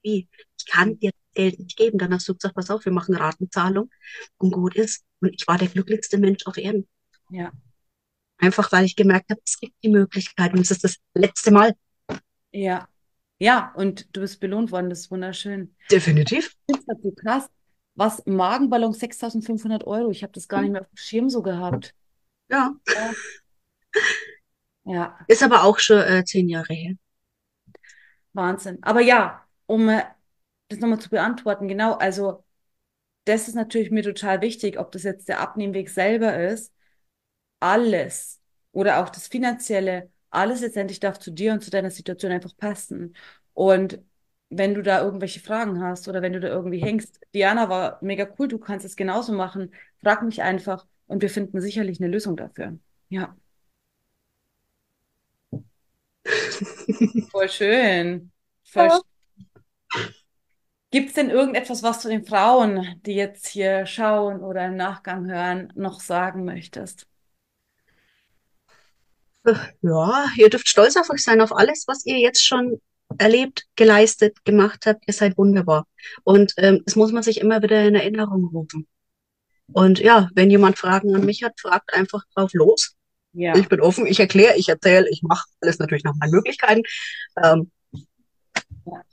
wie. 0.03 0.27
Ich 0.57 0.65
kann 0.65 0.99
dir 0.99 1.11
Geld 1.33 1.59
nicht 1.59 1.77
geben. 1.77 1.97
Dann 1.97 2.13
hast 2.13 2.27
du 2.27 2.35
gesagt, 2.35 2.55
pass 2.55 2.69
auf, 2.69 2.85
wir 2.85 2.91
machen 2.91 3.15
Ratenzahlung 3.15 3.89
und 4.37 4.51
gut 4.51 4.75
ist. 4.75 5.03
Und 5.19 5.33
ich 5.33 5.47
war 5.47 5.57
der 5.57 5.67
glücklichste 5.67 6.17
Mensch 6.17 6.45
auf 6.45 6.57
Erden. 6.57 6.87
Ja. 7.29 7.51
Einfach 8.37 8.71
weil 8.71 8.85
ich 8.85 8.95
gemerkt 8.95 9.29
habe, 9.29 9.41
es 9.45 9.59
gibt 9.59 9.75
die 9.83 9.89
Möglichkeit 9.89 10.53
und 10.53 10.61
es 10.61 10.71
ist 10.71 10.83
das 10.83 10.97
letzte 11.13 11.51
Mal. 11.51 11.75
Ja. 12.51 12.87
Ja, 13.37 13.73
und 13.75 14.15
du 14.15 14.21
bist 14.21 14.39
belohnt 14.39 14.71
worden, 14.71 14.89
das 14.89 15.01
ist 15.01 15.11
wunderschön. 15.11 15.75
Definitiv. 15.89 16.55
Das 16.67 16.79
ist 16.79 17.03
so 17.03 17.11
krass. 17.11 17.49
Was, 17.95 18.25
Magenballon 18.25 18.93
6500 18.93 19.85
Euro? 19.85 20.11
Ich 20.11 20.23
habe 20.23 20.33
das 20.33 20.47
gar 20.47 20.61
nicht 20.61 20.71
mehr 20.71 20.81
auf 20.81 20.89
dem 20.89 20.97
Schirm 20.97 21.29
so 21.29 21.41
gehabt. 21.41 21.93
Ja. 22.49 22.75
Ja. 22.93 23.13
ja. 24.85 25.19
Ist 25.27 25.43
aber 25.43 25.63
auch 25.63 25.79
schon 25.79 26.01
äh, 26.01 26.23
zehn 26.23 26.49
Jahre 26.49 26.73
her. 26.73 26.95
Wahnsinn. 28.33 28.77
Aber 28.81 29.01
ja, 29.01 29.45
um 29.71 29.89
äh, 29.89 30.03
das 30.69 30.79
nochmal 30.79 30.99
zu 30.99 31.09
beantworten, 31.09 31.67
genau, 31.67 31.93
also 31.95 32.43
das 33.25 33.47
ist 33.47 33.55
natürlich 33.55 33.91
mir 33.91 34.03
total 34.03 34.41
wichtig, 34.41 34.79
ob 34.79 34.91
das 34.91 35.03
jetzt 35.03 35.29
der 35.29 35.39
Abnehmweg 35.41 35.89
selber 35.89 36.37
ist. 36.39 36.73
Alles 37.59 38.41
oder 38.71 39.01
auch 39.03 39.09
das 39.09 39.27
Finanzielle 39.27 40.11
alles 40.31 40.61
letztendlich 40.61 40.99
darf 40.99 41.19
zu 41.19 41.31
dir 41.31 41.53
und 41.53 41.63
zu 41.63 41.71
deiner 41.71 41.91
Situation 41.91 42.31
einfach 42.31 42.55
passen. 42.57 43.15
Und 43.53 43.99
wenn 44.49 44.73
du 44.75 44.81
da 44.83 45.01
irgendwelche 45.03 45.39
Fragen 45.41 45.81
hast 45.83 46.07
oder 46.07 46.21
wenn 46.21 46.33
du 46.33 46.39
da 46.39 46.49
irgendwie 46.49 46.79
hängst, 46.79 47.19
Diana 47.33 47.69
war 47.69 47.99
mega 48.01 48.27
cool, 48.39 48.47
du 48.47 48.59
kannst 48.59 48.85
es 48.85 48.95
genauso 48.95 49.33
machen, 49.33 49.73
frag 50.01 50.23
mich 50.23 50.41
einfach 50.41 50.87
und 51.07 51.21
wir 51.21 51.29
finden 51.29 51.61
sicherlich 51.61 51.99
eine 52.01 52.09
Lösung 52.11 52.37
dafür. 52.37 52.77
Ja. 53.09 53.35
Voll 57.31 57.49
schön. 57.49 58.31
Voll 58.63 58.89
ja. 58.89 59.01
Gibt 60.91 61.09
es 61.09 61.13
denn 61.15 61.29
irgendetwas, 61.29 61.83
was 61.83 62.01
du 62.01 62.09
den 62.09 62.25
Frauen, 62.25 63.01
die 63.05 63.13
jetzt 63.13 63.47
hier 63.47 63.85
schauen 63.85 64.41
oder 64.41 64.65
im 64.67 64.75
Nachgang 64.75 65.25
hören, 65.31 65.71
noch 65.75 66.01
sagen 66.01 66.43
möchtest? 66.43 67.07
Ja, 69.81 70.25
ihr 70.35 70.49
dürft 70.49 70.67
stolz 70.67 70.97
auf 70.97 71.09
euch 71.09 71.23
sein, 71.23 71.41
auf 71.41 71.55
alles, 71.55 71.85
was 71.87 72.05
ihr 72.05 72.19
jetzt 72.19 72.45
schon 72.45 72.81
erlebt, 73.17 73.65
geleistet, 73.75 74.43
gemacht 74.43 74.85
habt. 74.85 75.03
Ihr 75.07 75.13
seid 75.13 75.37
wunderbar. 75.37 75.87
Und 76.23 76.53
ähm, 76.57 76.81
das 76.85 76.95
muss 76.95 77.11
man 77.11 77.23
sich 77.23 77.39
immer 77.39 77.61
wieder 77.61 77.83
in 77.83 77.95
Erinnerung 77.95 78.49
rufen. 78.53 78.85
Und 79.71 79.99
ja, 79.99 80.29
wenn 80.35 80.51
jemand 80.51 80.77
Fragen 80.77 81.15
an 81.15 81.25
mich 81.25 81.43
hat, 81.43 81.59
fragt 81.59 81.93
einfach 81.93 82.23
drauf 82.35 82.51
los. 82.53 82.95
Ja. 83.33 83.55
Ich 83.55 83.69
bin 83.69 83.79
offen, 83.79 84.05
ich 84.05 84.19
erkläre, 84.19 84.57
ich 84.57 84.67
erzähle, 84.67 85.09
ich 85.09 85.21
mache 85.23 85.47
alles 85.61 85.79
natürlich 85.79 86.03
nach 86.03 86.15
meinen 86.19 86.31
Möglichkeiten. 86.31 86.81
Ähm. 87.41 87.71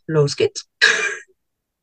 Los 0.06 0.36
geht's. 0.36 0.68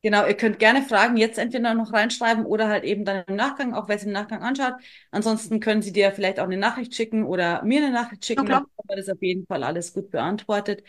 Genau, 0.06 0.24
ihr 0.24 0.36
könnt 0.36 0.60
gerne 0.60 0.82
Fragen 0.82 1.16
jetzt 1.16 1.36
entweder 1.36 1.74
noch 1.74 1.92
reinschreiben 1.92 2.46
oder 2.46 2.68
halt 2.68 2.84
eben 2.84 3.04
dann 3.04 3.24
im 3.26 3.34
Nachgang, 3.34 3.74
auch 3.74 3.88
wer 3.88 3.96
es 3.96 4.04
im 4.04 4.12
Nachgang 4.12 4.40
anschaut. 4.40 4.74
Ansonsten 5.10 5.58
können 5.58 5.82
Sie 5.82 5.90
dir 5.90 6.12
vielleicht 6.12 6.38
auch 6.38 6.44
eine 6.44 6.56
Nachricht 6.56 6.94
schicken 6.94 7.24
oder 7.24 7.64
mir 7.64 7.80
eine 7.82 7.90
Nachricht 7.90 8.24
schicken. 8.24 8.46
Dann 8.46 8.54
haben 8.54 8.66
wir 8.86 8.94
das 8.94 9.08
auf 9.08 9.20
jeden 9.20 9.48
Fall 9.48 9.64
alles 9.64 9.92
gut 9.92 10.12
beantwortet. 10.12 10.84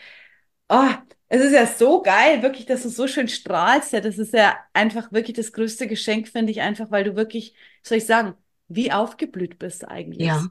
Oh, 0.68 0.86
es 1.26 1.42
ist 1.42 1.52
ja 1.52 1.66
so 1.66 2.00
geil, 2.00 2.42
wirklich, 2.42 2.66
dass 2.66 2.84
du 2.84 2.90
so 2.90 3.08
schön 3.08 3.26
strahlst. 3.26 3.92
Ja, 3.92 4.00
das 4.00 4.18
ist 4.18 4.34
ja 4.34 4.56
einfach 4.72 5.10
wirklich 5.10 5.36
das 5.36 5.52
größte 5.52 5.88
Geschenk, 5.88 6.28
finde 6.28 6.52
ich 6.52 6.60
einfach, 6.60 6.92
weil 6.92 7.02
du 7.02 7.16
wirklich, 7.16 7.56
soll 7.82 7.98
ich 7.98 8.06
sagen, 8.06 8.34
wie 8.68 8.92
aufgeblüht 8.92 9.58
bist 9.58 9.84
eigentlich. 9.88 10.28
Ja. 10.28 10.46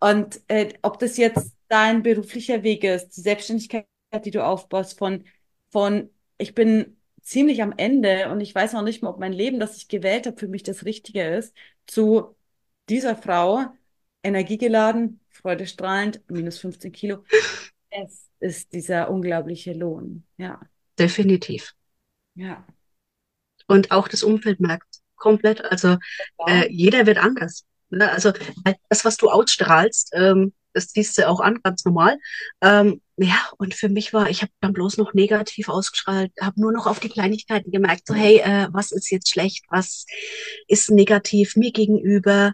Und 0.00 0.42
äh, 0.48 0.74
ob 0.82 0.98
das 0.98 1.16
jetzt 1.16 1.54
dein 1.68 2.02
beruflicher 2.02 2.62
Weg 2.64 2.84
ist, 2.84 3.16
die 3.16 3.22
Selbstständigkeit, 3.22 3.86
die 4.26 4.30
du 4.30 4.44
aufbaust, 4.44 4.98
von, 4.98 5.24
von 5.70 6.10
ich 6.36 6.54
bin 6.54 6.93
ziemlich 7.24 7.62
am 7.62 7.74
Ende 7.76 8.30
und 8.30 8.40
ich 8.40 8.54
weiß 8.54 8.74
noch 8.74 8.82
nicht 8.82 9.02
mal, 9.02 9.08
ob 9.10 9.18
mein 9.18 9.32
Leben, 9.32 9.58
das 9.58 9.76
ich 9.76 9.88
gewählt 9.88 10.26
habe, 10.26 10.38
für 10.38 10.48
mich 10.48 10.62
das 10.62 10.84
Richtige 10.84 11.24
ist, 11.24 11.54
zu 11.86 12.36
dieser 12.88 13.16
Frau, 13.16 13.64
energiegeladen, 14.22 15.20
freudestrahlend, 15.30 16.20
minus 16.30 16.58
15 16.58 16.92
Kilo. 16.92 17.24
Es 17.90 18.28
ist 18.40 18.72
dieser 18.72 19.10
unglaubliche 19.10 19.72
Lohn, 19.72 20.24
ja. 20.36 20.60
Definitiv. 20.98 21.72
Ja. 22.34 22.66
Und 23.66 23.90
auch 23.90 24.08
das 24.08 24.22
Umfeld 24.22 24.60
merkt 24.60 25.00
komplett, 25.16 25.64
also 25.64 25.96
äh, 26.46 26.70
jeder 26.70 27.06
wird 27.06 27.18
anders. 27.18 27.64
Ne? 27.90 28.10
Also 28.10 28.32
das, 28.88 29.04
was 29.04 29.16
du 29.16 29.30
ausstrahlst, 29.30 30.10
ähm, 30.14 30.52
das 30.72 30.90
siehst 30.90 31.16
du 31.16 31.28
auch 31.28 31.40
an, 31.40 31.60
ganz 31.62 31.84
normal. 31.84 32.18
Ähm, 32.60 33.00
ja, 33.16 33.38
und 33.58 33.74
für 33.74 33.88
mich 33.88 34.12
war, 34.12 34.28
ich 34.28 34.42
habe 34.42 34.52
dann 34.60 34.72
bloß 34.72 34.96
noch 34.96 35.14
negativ 35.14 35.68
ausgestrahlt, 35.68 36.32
habe 36.40 36.60
nur 36.60 36.72
noch 36.72 36.86
auf 36.86 36.98
die 36.98 37.08
Kleinigkeiten 37.08 37.70
gemerkt, 37.70 38.08
so 38.08 38.14
hey, 38.14 38.38
äh, 38.38 38.68
was 38.72 38.90
ist 38.90 39.10
jetzt 39.10 39.30
schlecht, 39.30 39.64
was 39.68 40.06
ist 40.66 40.90
negativ 40.90 41.56
mir 41.56 41.72
gegenüber. 41.72 42.52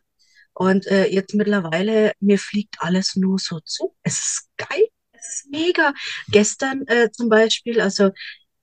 Und 0.53 0.87
äh, 0.89 1.07
jetzt 1.07 1.35
mittlerweile, 1.35 2.13
mir 2.21 2.39
fliegt 2.39 2.77
alles 2.81 3.17
nur 3.17 3.39
so 3.39 3.61
zu. 3.61 3.95
Es 4.03 4.19
ist 4.19 4.49
geil, 4.59 4.87
es 5.13 5.29
ist 5.37 5.51
mega. 5.51 5.95
Gestern 6.29 6.87
äh, 6.87 7.11
zum 7.11 7.31
Beispiel, 7.31 7.81
also 7.81 8.11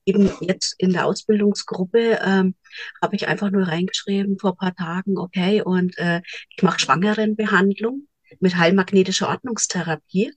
eben 0.05 0.31
jetzt 0.41 0.75
in 0.77 0.93
der 0.93 1.05
Ausbildungsgruppe 1.05 2.19
ähm, 2.23 2.55
habe 3.01 3.15
ich 3.15 3.27
einfach 3.27 3.49
nur 3.49 3.67
reingeschrieben 3.67 4.37
vor 4.39 4.55
paar 4.55 4.75
Tagen, 4.75 5.17
okay, 5.17 5.61
und 5.61 5.97
äh, 5.97 6.21
ich 6.55 6.61
mache 6.61 6.79
Schwangerenbehandlung 6.79 8.07
mit 8.39 8.55
heilmagnetischer 8.55 9.29
Ordnungstherapie. 9.29 10.31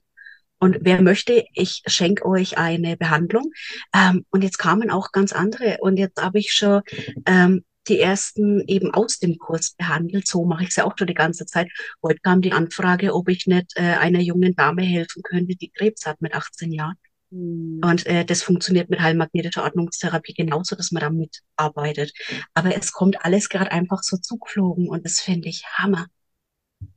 Und 0.61 0.77
wer 0.81 1.01
möchte, 1.01 1.43
ich 1.55 1.81
schenke 1.87 2.23
euch 2.23 2.59
eine 2.59 2.95
Behandlung. 2.95 3.51
Ähm, 3.95 4.25
und 4.29 4.43
jetzt 4.43 4.59
kamen 4.59 4.91
auch 4.91 5.11
ganz 5.11 5.33
andere. 5.33 5.77
Und 5.81 5.97
jetzt 5.97 6.21
habe 6.21 6.37
ich 6.37 6.53
schon 6.53 6.81
ähm, 7.25 7.65
die 7.87 7.99
ersten 7.99 8.61
eben 8.67 8.93
aus 8.93 9.17
dem 9.17 9.39
Kurs 9.39 9.71
behandelt. 9.71 10.27
So 10.27 10.45
mache 10.45 10.61
ich 10.61 10.69
es 10.69 10.75
ja 10.75 10.85
auch 10.85 10.95
schon 10.95 11.07
die 11.07 11.15
ganze 11.15 11.47
Zeit. 11.47 11.67
Heute 12.03 12.19
kam 12.19 12.41
die 12.41 12.51
Anfrage, 12.51 13.15
ob 13.15 13.27
ich 13.27 13.47
nicht 13.47 13.73
äh, 13.75 13.81
einer 13.81 14.19
jungen 14.19 14.55
Dame 14.55 14.83
helfen 14.83 15.23
könnte, 15.23 15.55
die 15.55 15.71
Krebs 15.71 16.05
hat 16.05 16.21
mit 16.21 16.35
18 16.35 16.71
Jahren. 16.71 16.95
Mhm. 17.31 17.81
Und 17.83 18.05
äh, 18.05 18.23
das 18.23 18.43
funktioniert 18.43 18.91
mit 18.91 18.99
heilmagnetischer 18.99 19.63
Ordnungstherapie 19.63 20.35
genauso, 20.35 20.75
dass 20.75 20.91
man 20.91 21.01
damit 21.01 21.39
arbeitet. 21.55 22.13
Aber 22.53 22.77
es 22.77 22.91
kommt 22.91 23.25
alles 23.25 23.49
gerade 23.49 23.71
einfach 23.71 24.03
so 24.03 24.17
zugeflogen 24.17 24.89
und 24.89 25.05
das 25.05 25.21
finde 25.21 25.49
ich 25.49 25.63
Hammer. 25.73 26.05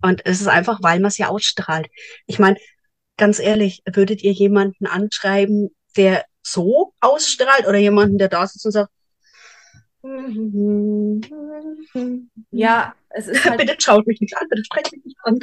Und 0.02 0.24
es 0.26 0.42
ist 0.42 0.48
einfach, 0.48 0.80
weil 0.82 1.00
man 1.00 1.08
es 1.08 1.18
ja 1.18 1.28
ausstrahlt. 1.28 1.88
Ich 2.26 2.38
meine, 2.38 2.56
ganz 3.16 3.38
ehrlich, 3.38 3.82
würdet 3.90 4.22
ihr 4.22 4.32
jemanden 4.32 4.86
anschreiben, 4.86 5.74
der 5.96 6.24
so 6.42 6.92
ausstrahlt 7.00 7.66
oder 7.66 7.78
jemanden, 7.78 8.18
der 8.18 8.28
da 8.28 8.46
sitzt 8.46 8.66
und 8.66 8.72
sagt, 8.72 8.90
ja, 12.50 12.94
es 13.10 13.28
ist 13.28 13.44
halt, 13.44 13.58
bitte 13.60 13.76
schaut 13.78 14.06
mich 14.06 14.20
nicht 14.20 14.36
an, 14.36 14.46
bitte 14.50 14.64
sprecht 14.64 14.92
mich 14.92 15.04
nicht 15.04 15.18
an. 15.22 15.38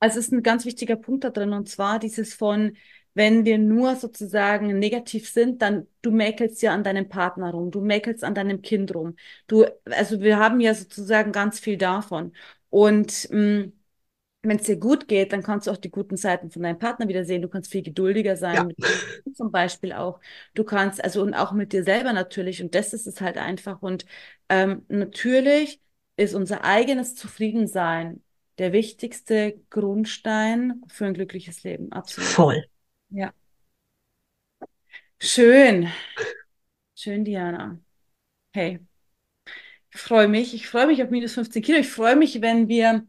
Es 0.00 0.16
ist 0.16 0.32
ein 0.32 0.42
ganz 0.42 0.64
wichtiger 0.64 0.96
Punkt 0.96 1.24
da 1.24 1.30
drin 1.30 1.52
und 1.52 1.68
zwar 1.68 1.98
dieses 1.98 2.34
von, 2.34 2.76
wenn 3.14 3.44
wir 3.44 3.58
nur 3.58 3.96
sozusagen 3.96 4.78
negativ 4.78 5.28
sind, 5.30 5.62
dann 5.62 5.86
du 6.02 6.10
mäkelst 6.10 6.62
ja 6.62 6.72
an 6.72 6.84
deinem 6.84 7.08
Partner 7.08 7.50
rum, 7.50 7.70
du 7.70 7.80
mäkelst 7.80 8.24
an 8.24 8.34
deinem 8.34 8.62
Kind 8.62 8.94
rum. 8.94 9.16
Du, 9.46 9.66
also 9.84 10.20
wir 10.20 10.38
haben 10.38 10.60
ja 10.60 10.74
sozusagen 10.74 11.32
ganz 11.32 11.60
viel 11.60 11.76
davon. 11.76 12.32
Und 12.70 13.28
mh, 13.30 13.38
mm, 13.38 13.72
wenn 14.42 14.56
es 14.56 14.64
dir 14.64 14.76
gut 14.76 15.06
geht, 15.08 15.32
dann 15.32 15.42
kannst 15.42 15.66
du 15.66 15.70
auch 15.70 15.76
die 15.76 15.90
guten 15.90 16.16
Seiten 16.16 16.50
von 16.50 16.62
deinem 16.62 16.78
Partner 16.78 17.08
wieder 17.08 17.24
sehen. 17.24 17.42
Du 17.42 17.48
kannst 17.48 17.70
viel 17.70 17.82
geduldiger 17.82 18.36
sein, 18.36 18.54
Ja. 18.56 18.64
mit 18.64 18.78
dir 18.78 19.34
zum 19.34 19.50
Beispiel 19.52 19.92
auch. 19.92 20.20
Du 20.54 20.64
kannst, 20.64 21.02
also 21.02 21.22
und 21.22 21.34
auch 21.34 21.52
mit 21.52 21.72
dir 21.72 21.84
selber 21.84 22.12
natürlich. 22.12 22.62
Und 22.62 22.74
das 22.74 22.92
ist 22.94 23.06
es 23.06 23.20
halt 23.20 23.36
einfach. 23.36 23.82
Und 23.82 24.06
ähm, 24.48 24.84
natürlich 24.88 25.80
ist 26.16 26.34
unser 26.34 26.64
eigenes 26.64 27.14
Zufriedensein 27.16 28.22
der 28.58 28.72
wichtigste 28.72 29.58
Grundstein 29.70 30.82
für 30.88 31.06
ein 31.06 31.14
glückliches 31.14 31.62
Leben. 31.62 31.92
Absolut. 31.92 32.30
Voll. 32.30 32.64
Ja. 33.10 33.32
Schön. 35.18 35.88
Schön, 36.94 37.24
Diana. 37.24 37.78
Hey, 38.52 38.80
ich 39.92 40.00
freue 40.00 40.28
mich. 40.28 40.54
Ich 40.54 40.68
freue 40.68 40.86
mich 40.86 41.02
auf 41.02 41.10
minus 41.10 41.34
15 41.34 41.62
Kilo. 41.62 41.78
Ich 41.78 41.88
freue 41.88 42.16
mich, 42.16 42.40
wenn 42.40 42.68
wir, 42.68 43.06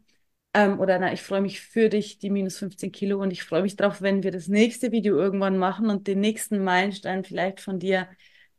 ähm, 0.54 0.80
oder 0.80 0.98
na, 0.98 1.12
ich 1.12 1.22
freue 1.22 1.40
mich 1.40 1.60
für 1.60 1.88
dich, 1.88 2.18
die 2.18 2.30
minus 2.30 2.58
15 2.58 2.92
Kilo. 2.92 3.20
Und 3.20 3.30
ich 3.30 3.42
freue 3.42 3.62
mich 3.62 3.76
drauf, 3.76 4.02
wenn 4.02 4.22
wir 4.22 4.30
das 4.30 4.48
nächste 4.48 4.92
Video 4.92 5.16
irgendwann 5.16 5.56
machen 5.58 5.88
und 5.88 6.06
den 6.06 6.20
nächsten 6.20 6.62
Meilenstein 6.62 7.24
vielleicht 7.24 7.60
von 7.60 7.78
dir 7.78 8.08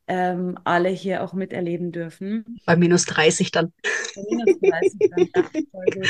ähm, 0.07 0.57
alle 0.63 0.89
hier 0.89 1.23
auch 1.23 1.33
miterleben 1.33 1.91
dürfen. 1.91 2.59
Bei 2.65 2.75
minus 2.75 3.05
30 3.05 3.51
dann. 3.51 3.71
Bei 4.15 4.23
minus 4.29 4.59
30 4.59 5.31
dann. 5.31 6.03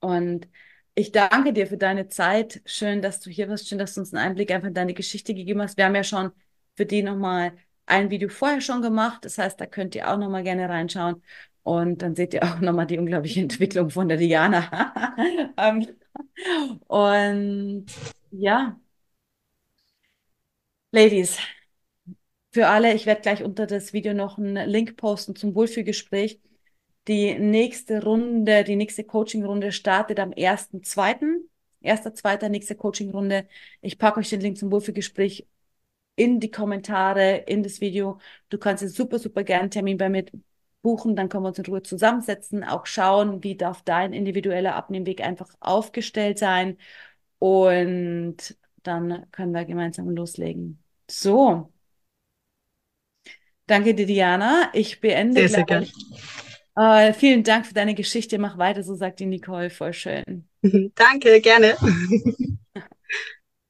Und 0.00 0.48
ich 0.94 1.12
danke 1.12 1.52
dir 1.52 1.66
für 1.66 1.78
deine 1.78 2.08
Zeit. 2.08 2.60
Schön, 2.66 3.00
dass 3.00 3.20
du 3.20 3.30
hier 3.30 3.48
warst. 3.48 3.68
Schön, 3.68 3.78
dass 3.78 3.94
du 3.94 4.00
uns 4.00 4.12
einen 4.12 4.28
Einblick 4.28 4.50
einfach 4.50 4.68
in 4.68 4.74
deine 4.74 4.94
Geschichte 4.94 5.34
gegeben 5.34 5.62
hast. 5.62 5.76
Wir 5.76 5.86
haben 5.86 5.94
ja 5.94 6.04
schon 6.04 6.32
für 6.76 6.84
die 6.84 7.02
nochmal 7.02 7.52
ein 7.86 8.10
Video 8.10 8.28
vorher 8.28 8.60
schon 8.60 8.82
gemacht. 8.82 9.24
Das 9.24 9.38
heißt, 9.38 9.60
da 9.60 9.66
könnt 9.66 9.94
ihr 9.94 10.10
auch 10.10 10.18
nochmal 10.18 10.42
gerne 10.42 10.68
reinschauen. 10.68 11.22
Und 11.62 12.02
dann 12.02 12.16
seht 12.16 12.34
ihr 12.34 12.42
auch 12.44 12.60
nochmal 12.60 12.86
die 12.86 12.98
unglaubliche 12.98 13.40
Entwicklung 13.40 13.90
von 13.90 14.08
der 14.08 14.16
Diana. 14.18 14.94
Ähm, 15.56 15.86
Und 16.88 17.86
ja, 18.30 18.78
Ladies, 20.92 21.38
für 22.52 22.68
alle, 22.68 22.94
ich 22.94 23.06
werde 23.06 23.22
gleich 23.22 23.42
unter 23.42 23.66
das 23.66 23.92
Video 23.92 24.12
noch 24.14 24.38
einen 24.38 24.68
Link 24.68 24.96
posten 24.96 25.34
zum 25.36 25.54
Wohlfühlgespräch. 25.54 26.40
Die 27.08 27.34
nächste 27.38 28.02
Runde, 28.04 28.64
die 28.64 28.76
nächste 28.76 29.04
Coaching-Runde 29.04 29.72
startet 29.72 30.20
am 30.20 30.32
1.2. 30.36 31.48
Erster, 31.80 32.14
zweiter, 32.14 32.48
nächste 32.48 32.76
Coaching-Runde. 32.76 33.48
Ich 33.80 33.98
packe 33.98 34.20
euch 34.20 34.30
den 34.30 34.40
Link 34.40 34.58
zum 34.58 34.70
Wohlfühlgespräch 34.72 35.46
in 36.16 36.40
die 36.40 36.50
Kommentare, 36.50 37.38
in 37.48 37.62
das 37.62 37.80
Video. 37.80 38.20
Du 38.50 38.58
kannst 38.58 38.82
jetzt 38.82 38.96
super, 38.96 39.18
super 39.18 39.44
gerne 39.44 39.62
einen 39.64 39.70
Termin 39.72 39.98
bei 39.98 40.08
mir 40.10 40.24
buchen, 40.82 41.16
dann 41.16 41.28
können 41.28 41.44
wir 41.44 41.48
uns 41.48 41.58
in 41.58 41.66
Ruhe 41.66 41.82
zusammensetzen, 41.82 42.64
auch 42.64 42.86
schauen, 42.86 43.42
wie 43.42 43.56
darf 43.56 43.82
dein 43.82 44.12
individueller 44.12 44.74
Abnehmweg 44.74 45.22
einfach 45.22 45.48
aufgestellt 45.60 46.38
sein 46.38 46.76
und 47.38 48.36
dann 48.82 49.26
können 49.30 49.52
wir 49.52 49.64
gemeinsam 49.64 50.10
loslegen. 50.10 50.82
So. 51.10 51.72
Danke 53.66 53.94
dir, 53.94 54.06
Diana. 54.06 54.70
Ich 54.74 55.00
beende 55.00 55.40
Sehr, 55.40 55.48
sehr 55.48 55.64
gleich. 55.64 55.92
Äh, 56.76 57.12
vielen 57.12 57.44
Dank 57.44 57.66
für 57.66 57.74
deine 57.74 57.94
Geschichte. 57.94 58.38
Mach 58.38 58.58
weiter, 58.58 58.82
so 58.82 58.94
sagt 58.94 59.20
die 59.20 59.26
Nicole. 59.26 59.70
Voll 59.70 59.92
schön. 59.92 60.48
Danke, 60.94 61.40
gerne. 61.40 61.76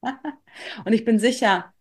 Und 0.84 0.92
ich 0.92 1.04
bin 1.04 1.18
sicher, 1.18 1.71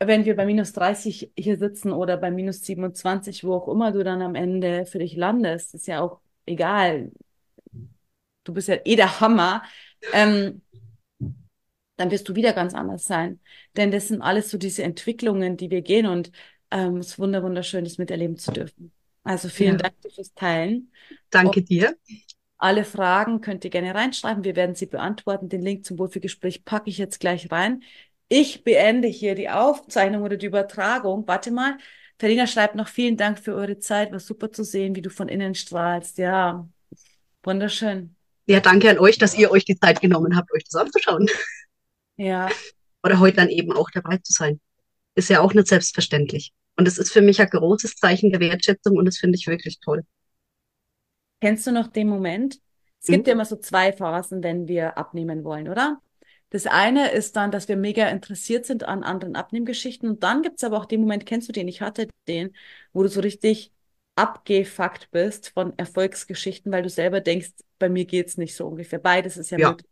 wenn 0.00 0.24
wir 0.24 0.36
bei 0.36 0.46
minus 0.46 0.72
30 0.72 1.32
hier 1.36 1.58
sitzen 1.58 1.92
oder 1.92 2.16
bei 2.16 2.30
minus 2.30 2.62
27, 2.64 3.44
wo 3.44 3.54
auch 3.54 3.68
immer 3.68 3.92
du 3.92 4.02
dann 4.04 4.22
am 4.22 4.34
Ende 4.34 4.86
für 4.86 4.98
dich 4.98 5.16
landest, 5.16 5.74
ist 5.74 5.86
ja 5.86 6.00
auch 6.02 6.20
egal. 6.46 7.12
Du 8.44 8.52
bist 8.54 8.68
ja 8.68 8.76
eh 8.84 8.96
der 8.96 9.20
Hammer. 9.20 9.62
Ähm, 10.12 10.62
dann 11.96 12.10
wirst 12.10 12.28
du 12.28 12.34
wieder 12.34 12.52
ganz 12.52 12.74
anders 12.74 13.04
sein. 13.04 13.40
Denn 13.76 13.90
das 13.90 14.08
sind 14.08 14.22
alles 14.22 14.50
so 14.50 14.58
diese 14.58 14.82
Entwicklungen, 14.82 15.56
die 15.56 15.70
wir 15.70 15.82
gehen 15.82 16.06
und 16.06 16.32
ähm, 16.70 16.96
es 16.98 17.08
ist 17.08 17.18
wunder 17.18 17.42
wunderschön, 17.42 17.84
das 17.84 17.98
miterleben 17.98 18.36
zu 18.36 18.52
dürfen. 18.52 18.92
Also 19.22 19.48
vielen 19.48 19.76
Ja. 19.76 19.82
Dank 19.82 19.94
fürs 20.14 20.32
Teilen. 20.34 20.92
Danke 21.30 21.62
dir. 21.62 21.94
Alle 22.58 22.84
Fragen 22.84 23.40
könnt 23.40 23.64
ihr 23.64 23.70
gerne 23.70 23.94
reinschreiben. 23.94 24.44
Wir 24.44 24.54
werden 24.54 24.74
sie 24.74 24.86
beantworten. 24.86 25.48
Den 25.48 25.62
Link 25.62 25.84
zum 25.84 25.98
Wohlfühlgespräch 25.98 26.64
packe 26.64 26.90
ich 26.90 26.98
jetzt 26.98 27.18
gleich 27.18 27.50
rein. 27.50 27.82
Ich 28.30 28.64
beende 28.64 29.08
hier 29.08 29.34
die 29.34 29.50
Aufzeichnung 29.50 30.22
oder 30.22 30.36
die 30.38 30.46
Übertragung. 30.46 31.28
Warte 31.28 31.50
mal. 31.50 31.78
Verena 32.18 32.46
schreibt 32.48 32.76
noch 32.76 32.88
vielen 32.88 33.16
Dank 33.18 33.38
für 33.40 33.54
eure 33.54 33.78
Zeit. 33.78 34.12
War 34.12 34.20
super 34.20 34.52
zu 34.52 34.64
sehen, 34.64 34.94
wie 34.96 35.02
du 35.02 35.10
von 35.10 35.28
innen 35.28 35.54
strahlst. 35.56 36.18
Ja, 36.18 36.68
wunderschön. 37.44 38.16
Ja, 38.46 38.60
danke 38.60 38.90
an 38.90 38.98
euch, 38.98 39.16
dass 39.18 39.34
ihr 39.36 39.50
euch 39.50 39.64
die 39.64 39.78
Zeit 39.78 40.00
genommen 40.02 40.36
habt, 40.36 40.52
euch 40.52 40.64
das 40.64 40.74
anzuschauen. 40.80 41.28
Ja, 42.16 42.62
Oder 43.04 43.18
heute 43.20 43.36
dann 43.36 43.48
eben 43.50 43.72
auch 43.72 43.90
dabei 43.90 44.18
zu 44.18 44.32
sein. 44.32 44.60
Ist 45.16 45.30
ja 45.30 45.40
auch 45.40 45.54
nicht 45.54 45.68
selbstverständlich. 45.68 46.52
Und 46.78 46.88
es 46.88 46.98
ist 46.98 47.12
für 47.12 47.22
mich 47.22 47.40
ein 47.40 47.50
großes 47.50 47.96
Zeichen 47.96 48.30
der 48.32 48.40
Wertschätzung 48.40 48.96
und 48.98 49.06
das 49.06 49.18
finde 49.18 49.38
ich 49.38 49.46
wirklich 49.48 49.80
toll. 49.80 50.04
kennst 51.40 51.66
du 51.66 51.72
noch 51.72 51.88
den 51.88 52.08
Moment? 52.08 52.60
Es 53.00 53.08
Mhm. 53.08 53.12
gibt 53.16 53.26
ja 53.26 53.32
immer 53.34 53.44
so 53.44 53.56
zwei 53.56 53.92
Phasen, 53.92 54.42
wenn 54.42 54.68
wir 54.68 54.98
abnehmen 54.98 55.44
wollen, 55.44 55.68
oder? 55.68 56.00
Das 56.50 56.66
eine 56.66 57.12
ist 57.12 57.36
dann, 57.36 57.50
dass 57.50 57.68
wir 57.68 57.76
mega 57.76 58.08
interessiert 58.08 58.66
sind 58.66 58.84
an 58.84 59.02
anderen 59.04 59.36
Abnehmgeschichten. 59.36 60.08
Und 60.08 60.22
dann 60.22 60.42
gibt's 60.42 60.64
aber 60.64 60.78
auch 60.78 60.84
den 60.86 61.00
Moment, 61.00 61.26
kennst 61.26 61.48
du 61.48 61.52
den? 61.52 61.68
Ich 61.68 61.80
hatte 61.80 62.08
den, 62.28 62.54
wo 62.92 63.02
du 63.02 63.08
so 63.08 63.20
richtig 63.20 63.72
abgefuckt 64.16 65.10
bist 65.12 65.50
von 65.50 65.78
Erfolgsgeschichten, 65.78 66.72
weil 66.72 66.82
du 66.82 66.88
selber 66.90 67.20
denkst, 67.20 67.50
bei 67.78 67.88
mir 67.88 68.04
geht's 68.04 68.36
nicht 68.36 68.54
so 68.56 68.66
ungefähr. 68.66 68.98
Beides 68.98 69.36
ist 69.36 69.50
ja, 69.50 69.58
Ja. 69.58 69.70
möglich. 69.70 69.86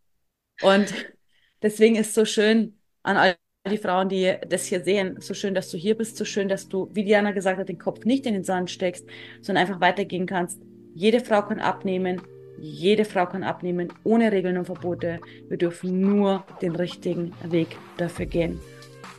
Und 0.61 0.93
deswegen 1.63 1.97
ist 1.97 2.15
so 2.15 2.25
schön 2.25 2.79
an 3.03 3.17
all 3.17 3.37
die 3.71 3.79
Frauen, 3.79 4.09
die 4.09 4.37
das 4.49 4.67
hier 4.67 4.83
sehen, 4.83 5.21
so 5.21 5.35
schön, 5.35 5.55
dass 5.55 5.71
du 5.71 5.77
hier 5.77 5.97
bist, 5.97 6.17
so 6.17 6.25
schön, 6.25 6.49
dass 6.49 6.69
du, 6.69 6.89
wie 6.95 7.05
Diana 7.05 7.33
gesagt 7.33 7.59
hat, 7.59 7.69
den 7.69 7.79
Kopf 7.79 8.05
nicht 8.05 8.27
in 8.27 8.35
den 8.35 8.45
Sand 8.45 8.71
steckst, 8.71 9.07
sondern 9.41 9.63
einfach 9.65 9.81
weitergehen 9.81 10.27
kannst. 10.27 10.61
Jede 10.95 11.21
Frau 11.21 11.43
kann 11.43 11.61
abnehmen. 11.61 12.23
Jede 12.61 13.05
Frau 13.05 13.27
kann 13.27 13.43
abnehmen, 13.43 13.93
ohne 14.05 14.33
Regeln 14.33 14.59
und 14.59 14.65
Verbote. 14.65 15.21
Wir 15.49 15.57
dürfen 15.57 16.01
nur 16.01 16.45
den 16.61 16.75
richtigen 16.75 17.33
Weg 17.45 17.77
dafür 17.97 18.27
gehen. 18.27 18.61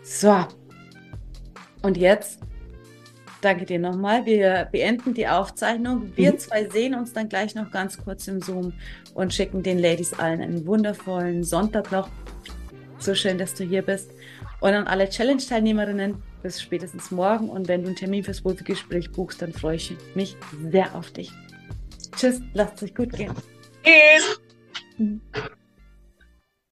So. 0.04 0.46
Und 1.82 1.98
jetzt 1.98 2.40
danke 3.42 3.66
dir 3.66 3.80
nochmal. 3.80 4.26
Wir 4.26 4.68
beenden 4.72 5.14
die 5.14 5.28
Aufzeichnung. 5.28 6.12
Wir 6.16 6.34
Mhm. 6.34 6.40
zwei 6.40 6.70
sehen 6.70 6.96
uns 6.96 7.14
dann 7.14 7.30
gleich 7.30 7.56
noch 7.56 7.72
ganz 7.72 7.98
kurz 7.98 8.28
im 8.28 8.42
Zoom 8.42 8.74
und 9.14 9.34
schicken 9.34 9.64
den 9.64 9.80
Ladies 9.80 10.14
allen 10.14 10.42
einen 10.42 10.66
wundervollen 10.66 11.44
Sonntag 11.44 11.92
noch. 11.92 12.10
So 12.98 13.16
schön, 13.16 13.38
dass 13.38 13.54
du 13.56 13.64
hier 13.64 13.82
bist. 13.82 14.12
Und 14.60 14.74
an 14.74 14.88
alle 14.88 15.08
Challenge-Teilnehmerinnen 15.08 16.22
bis 16.44 16.62
spätestens 16.62 17.12
morgen. 17.12 17.50
Und 17.50 17.70
wenn 17.70 17.82
du 17.82 17.88
einen 17.88 17.96
Termin 17.96 18.26
fürs 18.26 18.44
Wohlfühlgespräch 18.44 19.12
buchst, 19.12 19.42
dann 19.42 19.54
freue 19.54 19.78
ich 19.78 19.96
mich 20.16 20.36
sehr 20.70 20.94
auf 20.96 21.12
dich. 21.12 21.32
Just 22.12 22.42
las 22.54 22.82
escuchen. 22.82 23.32
Es... 23.84 24.42